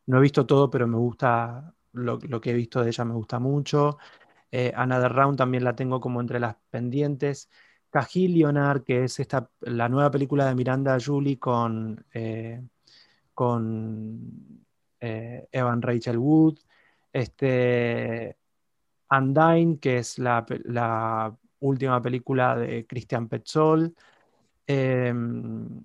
no 0.06 0.16
he 0.16 0.20
visto 0.22 0.46
todo, 0.46 0.70
pero 0.70 0.86
me 0.86 0.96
gusta, 0.96 1.74
lo, 1.92 2.18
lo 2.22 2.40
que 2.40 2.52
he 2.52 2.54
visto 2.54 2.82
de 2.82 2.88
ella 2.88 3.04
me 3.04 3.12
gusta 3.12 3.38
mucho. 3.38 3.98
Eh, 4.50 4.72
Another 4.74 5.12
Round 5.12 5.36
también 5.36 5.62
la 5.62 5.76
tengo 5.76 6.00
como 6.00 6.22
entre 6.22 6.40
las 6.40 6.56
pendientes. 6.70 7.50
Cajillionaire, 7.90 8.82
que 8.82 9.04
es 9.04 9.20
esta, 9.20 9.50
la 9.60 9.90
nueva 9.90 10.10
película 10.10 10.46
de 10.46 10.54
Miranda 10.54 10.96
Julie 11.04 11.38
con, 11.38 12.02
eh, 12.14 12.62
con 13.34 14.64
eh, 15.00 15.48
Evan 15.52 15.82
Rachel 15.82 16.16
Wood. 16.16 16.60
Este, 17.12 18.38
Undyne, 19.18 19.78
que 19.78 19.98
es 19.98 20.18
la, 20.18 21.36
última 21.60 22.02
película 22.02 22.56
de 22.56 22.86
Christian 22.86 23.28
Petzold. 23.28 23.94
Em, 24.66 25.80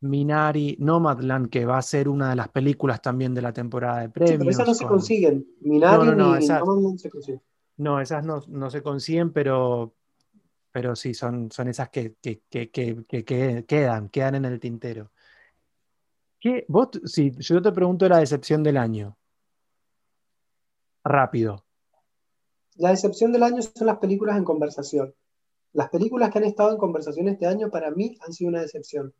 Minari, 0.00 0.76
Nomadland, 0.78 1.50
que 1.50 1.66
va 1.66 1.78
a 1.78 1.82
ser 1.82 2.08
una 2.08 2.30
de 2.30 2.36
las 2.36 2.48
películas 2.48 3.02
también 3.02 3.34
de 3.34 3.42
la 3.42 3.52
temporada 3.52 4.00
de 4.00 4.08
premios. 4.08 4.38
pero 4.38 4.50
esas 4.50 4.68
no 4.68 4.74
se 4.74 4.86
consiguen. 4.86 5.46
Minari 5.60 6.06
no, 6.06 6.14
Nomadland 6.14 6.98
se 6.98 7.10
consiguen. 7.10 7.42
No, 7.78 8.00
esas 8.00 8.24
no, 8.24 8.70
se 8.70 8.82
consiguen, 8.82 9.32
pero, 9.32 9.94
pero 10.72 10.96
sí, 10.96 11.14
son, 11.14 11.50
son 11.50 11.68
esas 11.68 11.90
que, 11.90 12.14
quedan, 12.48 14.08
quedan 14.08 14.34
en 14.34 14.44
el 14.44 14.58
tintero. 14.58 15.10
¿Qué, 16.40 16.64
vos, 16.68 16.88
si 17.04 17.32
yo 17.38 17.60
te 17.60 17.72
pregunto 17.72 18.08
la 18.08 18.18
decepción 18.18 18.62
del 18.62 18.76
año, 18.76 19.16
rápido. 21.04 21.64
La 22.78 22.90
decepción 22.90 23.32
del 23.32 23.42
año 23.42 23.60
son 23.60 23.86
las 23.86 23.98
películas 23.98 24.36
en 24.36 24.44
conversación. 24.44 25.14
Las 25.72 25.90
películas 25.90 26.30
que 26.30 26.38
han 26.38 26.44
estado 26.44 26.70
en 26.70 26.78
conversación 26.78 27.28
este 27.28 27.46
año 27.46 27.70
para 27.70 27.90
mí 27.90 28.16
han 28.24 28.32
sido 28.32 28.48
una 28.48 28.60
decepción. 28.60 29.12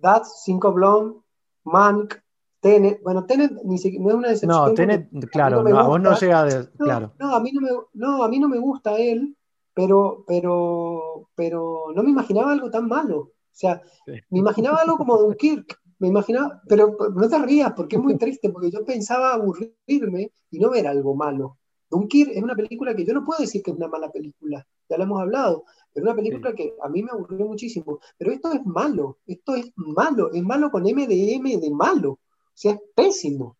That's, 0.00 0.42
Cinco 0.44 0.72
Blonde, 0.72 1.20
Mank, 1.64 2.14
Tenet, 2.60 3.02
bueno, 3.02 3.26
Tenet 3.26 3.52
ni 3.64 3.78
siquiera, 3.78 4.04
no 4.04 4.10
es 4.10 4.16
una 4.16 4.28
decepción. 4.28 4.68
No, 4.68 4.74
Tenet, 4.74 5.08
claro, 5.30 5.60
a, 5.60 5.86
vos 5.86 6.00
no 6.00 6.18
llega 6.18 6.44
de, 6.44 6.68
claro. 6.78 7.12
No, 7.18 7.34
a 7.34 7.40
mí 7.40 7.52
no 7.52 7.60
me, 7.60 7.70
no, 7.94 8.24
a 8.24 8.28
mí 8.28 8.38
no 8.38 8.48
me 8.48 8.58
gusta 8.58 8.96
él, 8.96 9.36
pero, 9.74 10.24
pero, 10.26 11.28
pero 11.34 11.92
no 11.94 12.02
me 12.02 12.10
imaginaba 12.10 12.52
algo 12.52 12.70
tan 12.70 12.88
malo. 12.88 13.18
O 13.18 13.58
sea, 13.58 13.80
me 14.06 14.38
imaginaba 14.38 14.78
algo 14.78 14.96
como 14.96 15.16
Dunkirk, 15.16 15.78
me 15.98 16.08
imaginaba, 16.08 16.62
pero 16.68 16.96
no 17.14 17.28
te 17.28 17.38
rías 17.38 17.72
porque 17.74 17.96
es 17.96 18.02
muy 18.02 18.16
triste, 18.16 18.50
porque 18.50 18.70
yo 18.70 18.84
pensaba 18.84 19.32
aburrirme 19.32 20.32
y 20.50 20.58
no 20.58 20.70
ver 20.70 20.86
algo 20.86 21.14
malo. 21.14 21.58
Dunkirk 21.90 22.30
es 22.32 22.42
una 22.42 22.54
película 22.54 22.94
que 22.94 23.04
yo 23.04 23.14
no 23.14 23.24
puedo 23.24 23.40
decir 23.40 23.62
que 23.62 23.70
es 23.70 23.76
una 23.76 23.88
mala 23.88 24.10
película, 24.10 24.66
ya 24.88 24.96
lo 24.96 25.04
hemos 25.04 25.20
hablado, 25.20 25.64
pero 25.92 26.06
es 26.06 26.12
una 26.12 26.22
película 26.22 26.54
que 26.54 26.74
a 26.82 26.88
mí 26.88 27.02
me 27.02 27.10
aburrió 27.10 27.46
muchísimo. 27.46 28.00
Pero 28.18 28.32
esto 28.32 28.52
es 28.52 28.64
malo, 28.66 29.18
esto 29.26 29.54
es 29.54 29.72
malo, 29.76 30.32
es 30.32 30.42
malo 30.42 30.70
con 30.70 30.86
M 30.86 31.06
de 31.06 31.34
M 31.34 31.56
de 31.56 31.70
malo 31.70 32.18
sea, 32.56 32.72
es 32.72 32.80
pésimo. 32.94 33.56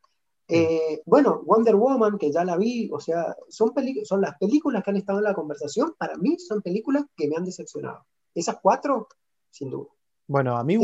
Eh, 0.49 1.03
bueno, 1.05 1.43
Wonder 1.45 1.75
Woman, 1.75 2.19
que 2.19 2.33
ya 2.33 2.45
la 2.45 2.57
vi, 2.57 2.89
o 2.93 3.01
sea, 3.01 3.37
son, 3.49 3.73
son 4.05 4.21
las 4.21 4.39
películas 4.39 4.83
que 4.83 4.91
han 4.91 4.97
estado 4.97 5.19
en 5.19 5.25
la 5.25 5.35
conversación, 5.35 5.95
para 5.99 6.17
mí 6.17 6.39
son 6.39 6.63
películas 6.63 7.05
que 7.17 7.29
me 7.29 7.37
han 7.37 7.45
decepcionado. 7.45 8.07
Esas 8.35 8.59
cuatro, 8.63 9.09
sin 9.51 9.71
duda. 9.71 9.89
Bueno, 10.29 10.57
a 10.57 10.65
mí 10.65 10.77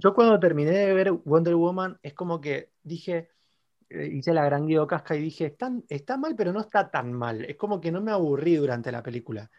yo 0.00 0.14
cuando 0.14 0.38
terminé 0.38 0.70
de 0.70 0.94
ver 0.94 1.12
Wonder 1.12 1.56
Woman 1.56 1.98
es 2.02 2.14
como 2.14 2.40
que 2.40 2.70
dije, 2.82 3.28
hice 3.90 4.32
la 4.32 4.44
gran 4.44 4.66
Guido 4.66 4.86
Casca 4.86 5.16
y 5.16 5.22
dije, 5.22 5.46
está, 5.46 5.72
está 5.88 6.16
mal, 6.16 6.34
pero 6.36 6.52
no 6.52 6.60
está 6.60 6.90
tan 6.90 7.12
mal. 7.12 7.44
Es 7.44 7.56
como 7.56 7.80
que 7.80 7.90
no 7.90 8.00
me 8.00 8.12
aburrí 8.12 8.56
durante 8.56 8.92
la 8.92 9.02
película. 9.02 9.50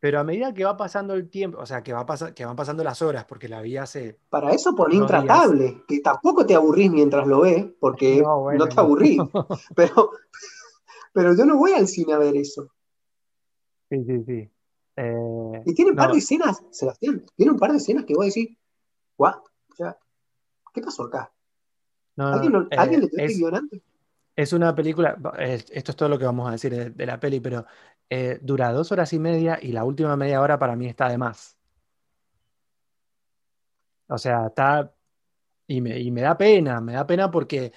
Pero 0.00 0.20
a 0.20 0.24
medida 0.24 0.52
que 0.52 0.64
va 0.64 0.76
pasando 0.76 1.14
el 1.14 1.30
tiempo, 1.30 1.58
o 1.58 1.66
sea, 1.66 1.82
que, 1.82 1.92
va 1.92 2.04
que 2.34 2.44
van 2.44 2.56
pasando 2.56 2.84
las 2.84 3.00
horas, 3.00 3.24
porque 3.24 3.48
la 3.48 3.62
vi 3.62 3.76
hace. 3.76 4.18
Para 4.28 4.50
eso 4.52 4.74
pon 4.74 4.92
intratable, 4.92 5.82
que 5.88 6.00
tampoco 6.00 6.44
te 6.44 6.54
aburrís 6.54 6.90
mientras 6.90 7.26
lo 7.26 7.40
ves, 7.40 7.66
porque 7.80 8.22
no, 8.58 8.68
te 8.68 8.80
aburrís. 8.80 9.18
pero, 9.74 10.10
pero 11.12 11.34
yo 11.34 11.46
no 11.46 11.56
voy 11.56 11.72
al 11.72 11.88
cine 11.88 12.12
a 12.12 12.18
ver 12.18 12.36
eso. 12.36 12.68
Sí, 13.88 14.04
sí, 14.04 14.24
sí. 14.24 14.50
Eh, 14.96 15.62
y 15.64 15.74
tiene 15.74 15.92
un 15.92 15.96
par 15.96 16.12
de 16.12 16.18
escenas, 16.18 16.62
Sebastián, 16.70 17.24
tiene 17.34 17.52
un 17.52 17.58
par 17.58 17.72
de 17.72 17.78
escenas 17.78 18.04
que 18.04 18.14
vos 18.14 18.26
decís, 18.26 18.56
¿what? 19.16 19.36
O 19.72 19.74
sea, 19.74 19.98
¿qué 20.72 20.82
pasó 20.82 21.04
acá? 21.04 21.32
¿Alguien, 22.16 22.68
¿alguien 22.76 23.00
le 23.00 23.06
eh, 23.06 23.26
es, 23.26 23.42
Es 24.36 24.52
una 24.52 24.74
película, 24.74 25.16
esto 25.38 25.90
es 25.92 25.96
todo 25.96 26.08
lo 26.08 26.18
que 26.18 26.24
vamos 26.24 26.48
a 26.48 26.52
decir 26.52 26.94
de 26.94 27.06
la 27.06 27.18
peli, 27.18 27.40
pero 27.40 27.66
eh, 28.10 28.38
dura 28.42 28.72
dos 28.72 28.92
horas 28.92 29.12
y 29.12 29.18
media 29.18 29.58
y 29.60 29.72
la 29.72 29.84
última 29.84 30.16
media 30.16 30.40
hora 30.40 30.58
para 30.58 30.76
mí 30.76 30.86
está 30.86 31.08
de 31.08 31.18
más. 31.18 31.56
O 34.08 34.18
sea, 34.18 34.46
está... 34.48 34.94
Y 35.66 35.80
me, 35.80 36.20
da 36.20 36.36
pena, 36.36 36.80
me 36.80 36.92
da 36.92 37.06
pena 37.06 37.30
porque, 37.30 37.72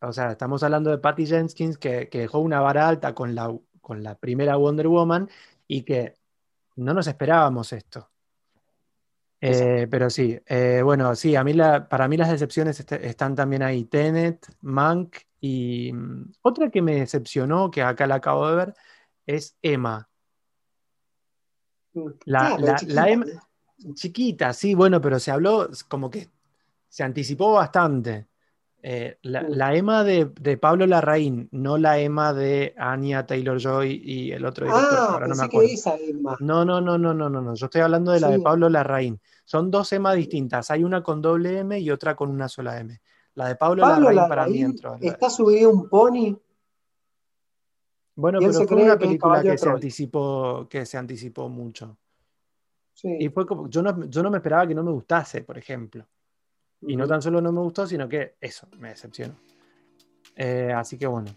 o 0.00 0.12
sea, 0.12 0.32
estamos 0.32 0.62
hablando 0.62 0.90
de 0.90 0.98
Patty 0.98 1.26
Jenkins 1.26 1.78
que, 1.78 2.08
dejó 2.10 2.38
una 2.40 2.60
vara 2.60 2.88
alta 2.88 3.14
con 3.14 3.34
la, 3.34 3.54
con 3.82 4.02
la 4.02 4.16
primera 4.18 4.56
Wonder 4.56 4.88
Woman 4.88 5.28
y 5.68 5.82
que 5.84 6.16
no 6.76 6.94
nos 6.94 7.06
esperábamos 7.06 7.72
esto. 7.72 8.11
Eh, 9.44 9.88
pero 9.90 10.08
sí, 10.08 10.38
eh, 10.46 10.82
bueno, 10.84 11.16
sí, 11.16 11.34
a 11.34 11.42
mí 11.42 11.52
la, 11.52 11.88
para 11.88 12.06
mí 12.06 12.16
las 12.16 12.30
decepciones 12.30 12.78
están 12.78 13.34
también 13.34 13.64
ahí. 13.64 13.84
Tenet, 13.84 14.46
Mank 14.60 15.16
y 15.40 15.92
mm, 15.92 16.32
otra 16.42 16.70
que 16.70 16.80
me 16.80 17.00
decepcionó, 17.00 17.68
que 17.68 17.82
acá 17.82 18.06
la 18.06 18.14
acabo 18.16 18.48
de 18.48 18.56
ver, 18.56 18.74
es 19.26 19.56
Emma. 19.60 20.08
Mm. 21.92 22.08
La, 22.26 22.56
la, 22.86 23.10
Emma, 23.10 23.26
chiquita, 23.94 24.52
sí, 24.52 24.76
bueno, 24.76 25.00
pero 25.00 25.18
se 25.18 25.32
habló 25.32 25.68
como 25.88 26.08
que 26.08 26.30
se 26.88 27.02
anticipó 27.02 27.54
bastante. 27.54 28.28
Eh, 28.84 29.16
la, 29.22 29.42
mm. 29.42 29.76
Emma 29.76 30.04
de, 30.04 30.26
Pablo 30.58 30.86
Larraín, 30.86 31.48
no 31.52 31.78
la 31.78 32.00
Emma 32.00 32.32
de 32.32 32.74
Anya 32.76 33.24
Taylor 33.24 33.58
Joy 33.58 34.02
y 34.04 34.32
el 34.32 34.44
otro 34.44 34.66
director, 34.66 34.98
ah, 34.98 35.12
ahora 35.12 35.28
no 35.28 35.36
me 35.36 35.44
acuerdo. 35.44 35.70
esa 35.70 35.96
Emma. 35.96 36.36
No, 36.40 36.64
no, 36.64 36.80
no, 36.80 36.98
no, 36.98 37.14
no, 37.14 37.28
no, 37.28 37.40
no. 37.40 37.54
Yo 37.54 37.66
estoy 37.66 37.80
hablando 37.80 38.10
de 38.10 38.20
la 38.20 38.28
de 38.28 38.40
Pablo 38.40 38.68
Larraín. 38.68 39.20
Son 39.44 39.70
dos 39.70 39.92
Emma 39.92 40.14
distintas. 40.14 40.70
Hay 40.70 40.82
una 40.82 41.02
con 41.02 41.22
doble 41.22 41.58
M 41.58 41.78
y 41.78 41.90
otra 41.90 42.16
con 42.16 42.30
una 42.30 42.48
sola 42.48 42.80
M. 42.80 43.00
La 43.34 43.48
de 43.48 43.56
Pablo, 43.56 43.86
Larraín, 43.86 44.28
para 44.28 44.46
mí 44.46 44.60
entró. 44.60 44.98
Está 45.00 45.30
subido 45.30 45.70
un 45.70 45.88
pony 45.88 46.36
bueno, 48.14 48.40
pero 48.40 48.52
fue 48.66 48.82
una 48.82 48.98
película 48.98 49.42
que 49.42 49.56
se, 49.56 49.68
anticipó, 49.68 50.66
que 50.68 50.84
se 50.84 50.98
anticipó 50.98 51.48
mucho. 51.48 51.96
Y 53.02 53.28
fue 53.30 53.46
como, 53.46 53.68
yo 53.68 53.82
no, 53.82 54.04
yo 54.04 54.22
no 54.22 54.30
me 54.30 54.36
esperaba 54.36 54.66
que 54.66 54.74
no 54.74 54.82
me 54.82 54.92
gustase, 54.92 55.42
por 55.42 55.56
ejemplo. 55.56 56.06
Y 56.82 56.96
no 56.96 57.06
tan 57.06 57.22
solo 57.22 57.40
no 57.40 57.52
me 57.52 57.60
gustó, 57.60 57.86
sino 57.86 58.08
que 58.08 58.34
eso, 58.40 58.66
me 58.78 58.90
decepcionó. 58.90 59.34
Eh, 60.36 60.72
así 60.74 60.98
que 60.98 61.06
bueno. 61.06 61.30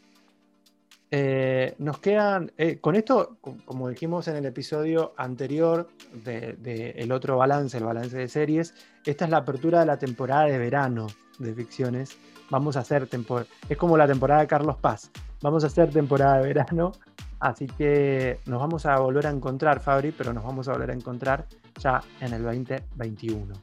Eh, 1.12 1.76
nos 1.78 2.00
quedan, 2.00 2.52
eh, 2.58 2.80
con 2.80 2.96
esto, 2.96 3.38
como 3.40 3.88
dijimos 3.90 4.28
en 4.28 4.38
el 4.38 4.46
episodio 4.46 5.14
anterior 5.18 5.88
del 6.12 6.62
de, 6.62 6.90
el 6.98 7.12
otro 7.12 7.38
balance, 7.38 7.78
el 7.78 7.84
balance 7.84 8.18
de 8.18 8.28
series, 8.28 8.74
esta 9.06 9.26
es 9.26 9.32
la 9.32 9.38
apertura 9.38 9.80
de 9.80 9.86
la 9.86 9.98
temporada 9.98 10.46
de 10.46 10.58
verano 10.58 11.08
de 11.38 11.54
ficciones. 11.54 12.18
Vamos 12.50 12.76
a 12.76 12.82
hacer 12.82 13.08
temporada, 13.08 13.48
es 13.70 13.78
como 13.78 13.98
la 13.98 14.08
temporada 14.08 14.42
de 14.42 14.48
Carlos 14.48 14.78
Paz. 14.78 15.12
Vamos 15.42 15.64
a 15.64 15.68
hacer 15.68 15.92
temporada 15.92 16.40
de 16.40 16.48
verano, 16.48 16.92
así 17.40 17.68
que 17.68 18.40
nos 18.46 18.60
vamos 18.60 18.86
a 18.86 18.98
volver 18.98 19.28
a 19.28 19.30
encontrar, 19.30 19.80
Fabri, 19.80 20.12
pero 20.12 20.34
nos 20.34 20.44
vamos 20.44 20.68
a 20.68 20.74
volver 20.74 20.90
a 20.90 20.94
encontrar 20.94 21.46
ya 21.80 22.02
en 22.20 22.34
el 22.34 22.44
2021. 22.44 23.54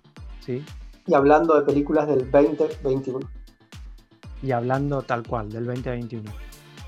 ¿sí? 0.41 0.65
Y 1.07 1.15
hablando 1.15 1.55
de 1.55 1.63
películas 1.63 2.07
del 2.07 2.31
2021. 2.31 3.21
Y 4.43 4.53
hablando 4.53 5.03
tal 5.03 5.27
cual, 5.27 5.51
del 5.51 5.67
2021. 5.67 6.31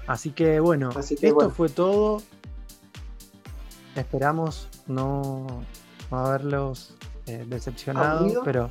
Así 0.06 0.30
que 0.30 0.60
bueno, 0.60 0.90
esto 0.98 1.50
fue 1.50 1.68
todo. 1.68 2.22
Esperamos 3.94 4.68
no, 4.86 5.62
haberlos 6.10 6.96
eh, 7.26 7.44
decepcionado, 7.48 8.42
pero 8.44 8.70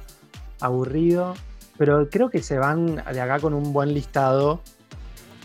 aburrido. 0.60 1.34
Pero 1.78 2.08
creo 2.10 2.30
que 2.30 2.44
se 2.44 2.58
van 2.58 2.98
de 2.98 3.22
acá 3.22 3.40
con 3.40 3.54
un 3.54 3.74
buen 3.74 3.94
listado 3.94 4.62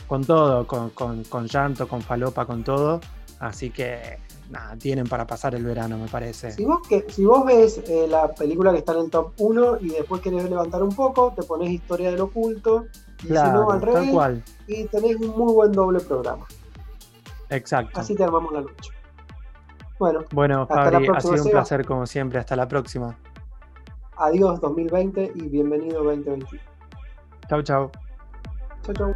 con 0.09 0.24
todo, 0.24 0.66
con, 0.66 1.46
llanto, 1.46 1.86
con 1.86 2.01
falopa, 2.03 2.46
con 2.46 2.64
todo. 2.64 3.01
Así 3.38 3.70
que 3.70 4.18
nada, 4.51 4.76
tienen 4.76 5.07
para 5.07 5.26
pasar 5.26 5.55
el 5.55 5.64
verano, 5.64 5.99
me 5.99 6.09
parece. 6.09 6.53
Si 6.53 6.64
vos, 6.64 6.80
que, 6.88 7.07
si 7.09 7.24
vos 7.24 7.44
ves 7.44 7.78
eh, 7.86 8.07
la 8.09 8.34
película 8.34 8.72
que 8.72 8.78
está 8.78 8.92
en 8.92 9.01
el 9.01 9.11
top 9.11 9.32
1 9.38 9.78
y 9.80 9.90
después 9.90 10.20
querés 10.20 10.49
levantar 10.49 10.82
un 10.82 10.94
poco, 10.94 11.32
te 11.34 11.42
pones 11.42 11.70
Historia 11.70 12.11
del 12.11 12.20
Oculto, 12.20 12.86
y 13.22 13.28
si 13.28 13.32
no, 13.32 13.70
al 13.70 13.82
revés, 13.82 14.11
cual. 14.11 14.42
y 14.66 14.84
tenés 14.84 15.16
un 15.16 15.36
muy 15.36 15.53
buen 15.53 15.72
doble 15.72 16.01
programa. 16.01 16.46
Exacto. 17.51 17.99
Así 17.99 18.14
te 18.14 18.24
armamos 18.24 18.53
la 18.53 18.61
noche. 18.62 18.90
Bueno, 19.99 20.24
bueno 20.32 20.66
Fabri, 20.66 21.09
ha 21.09 21.20
sido 21.20 21.42
un 21.42 21.51
placer 21.51 21.84
como 21.84 22.07
siempre. 22.07 22.38
Hasta 22.38 22.55
la 22.55 22.68
próxima. 22.68 23.16
Adiós 24.16 24.61
2020 24.61 25.32
y 25.34 25.42
bienvenido 25.49 26.05
2021. 26.05 26.62
Chau, 27.49 27.62
chau. 27.62 27.90
Chau, 28.82 28.94
chau. 28.94 29.14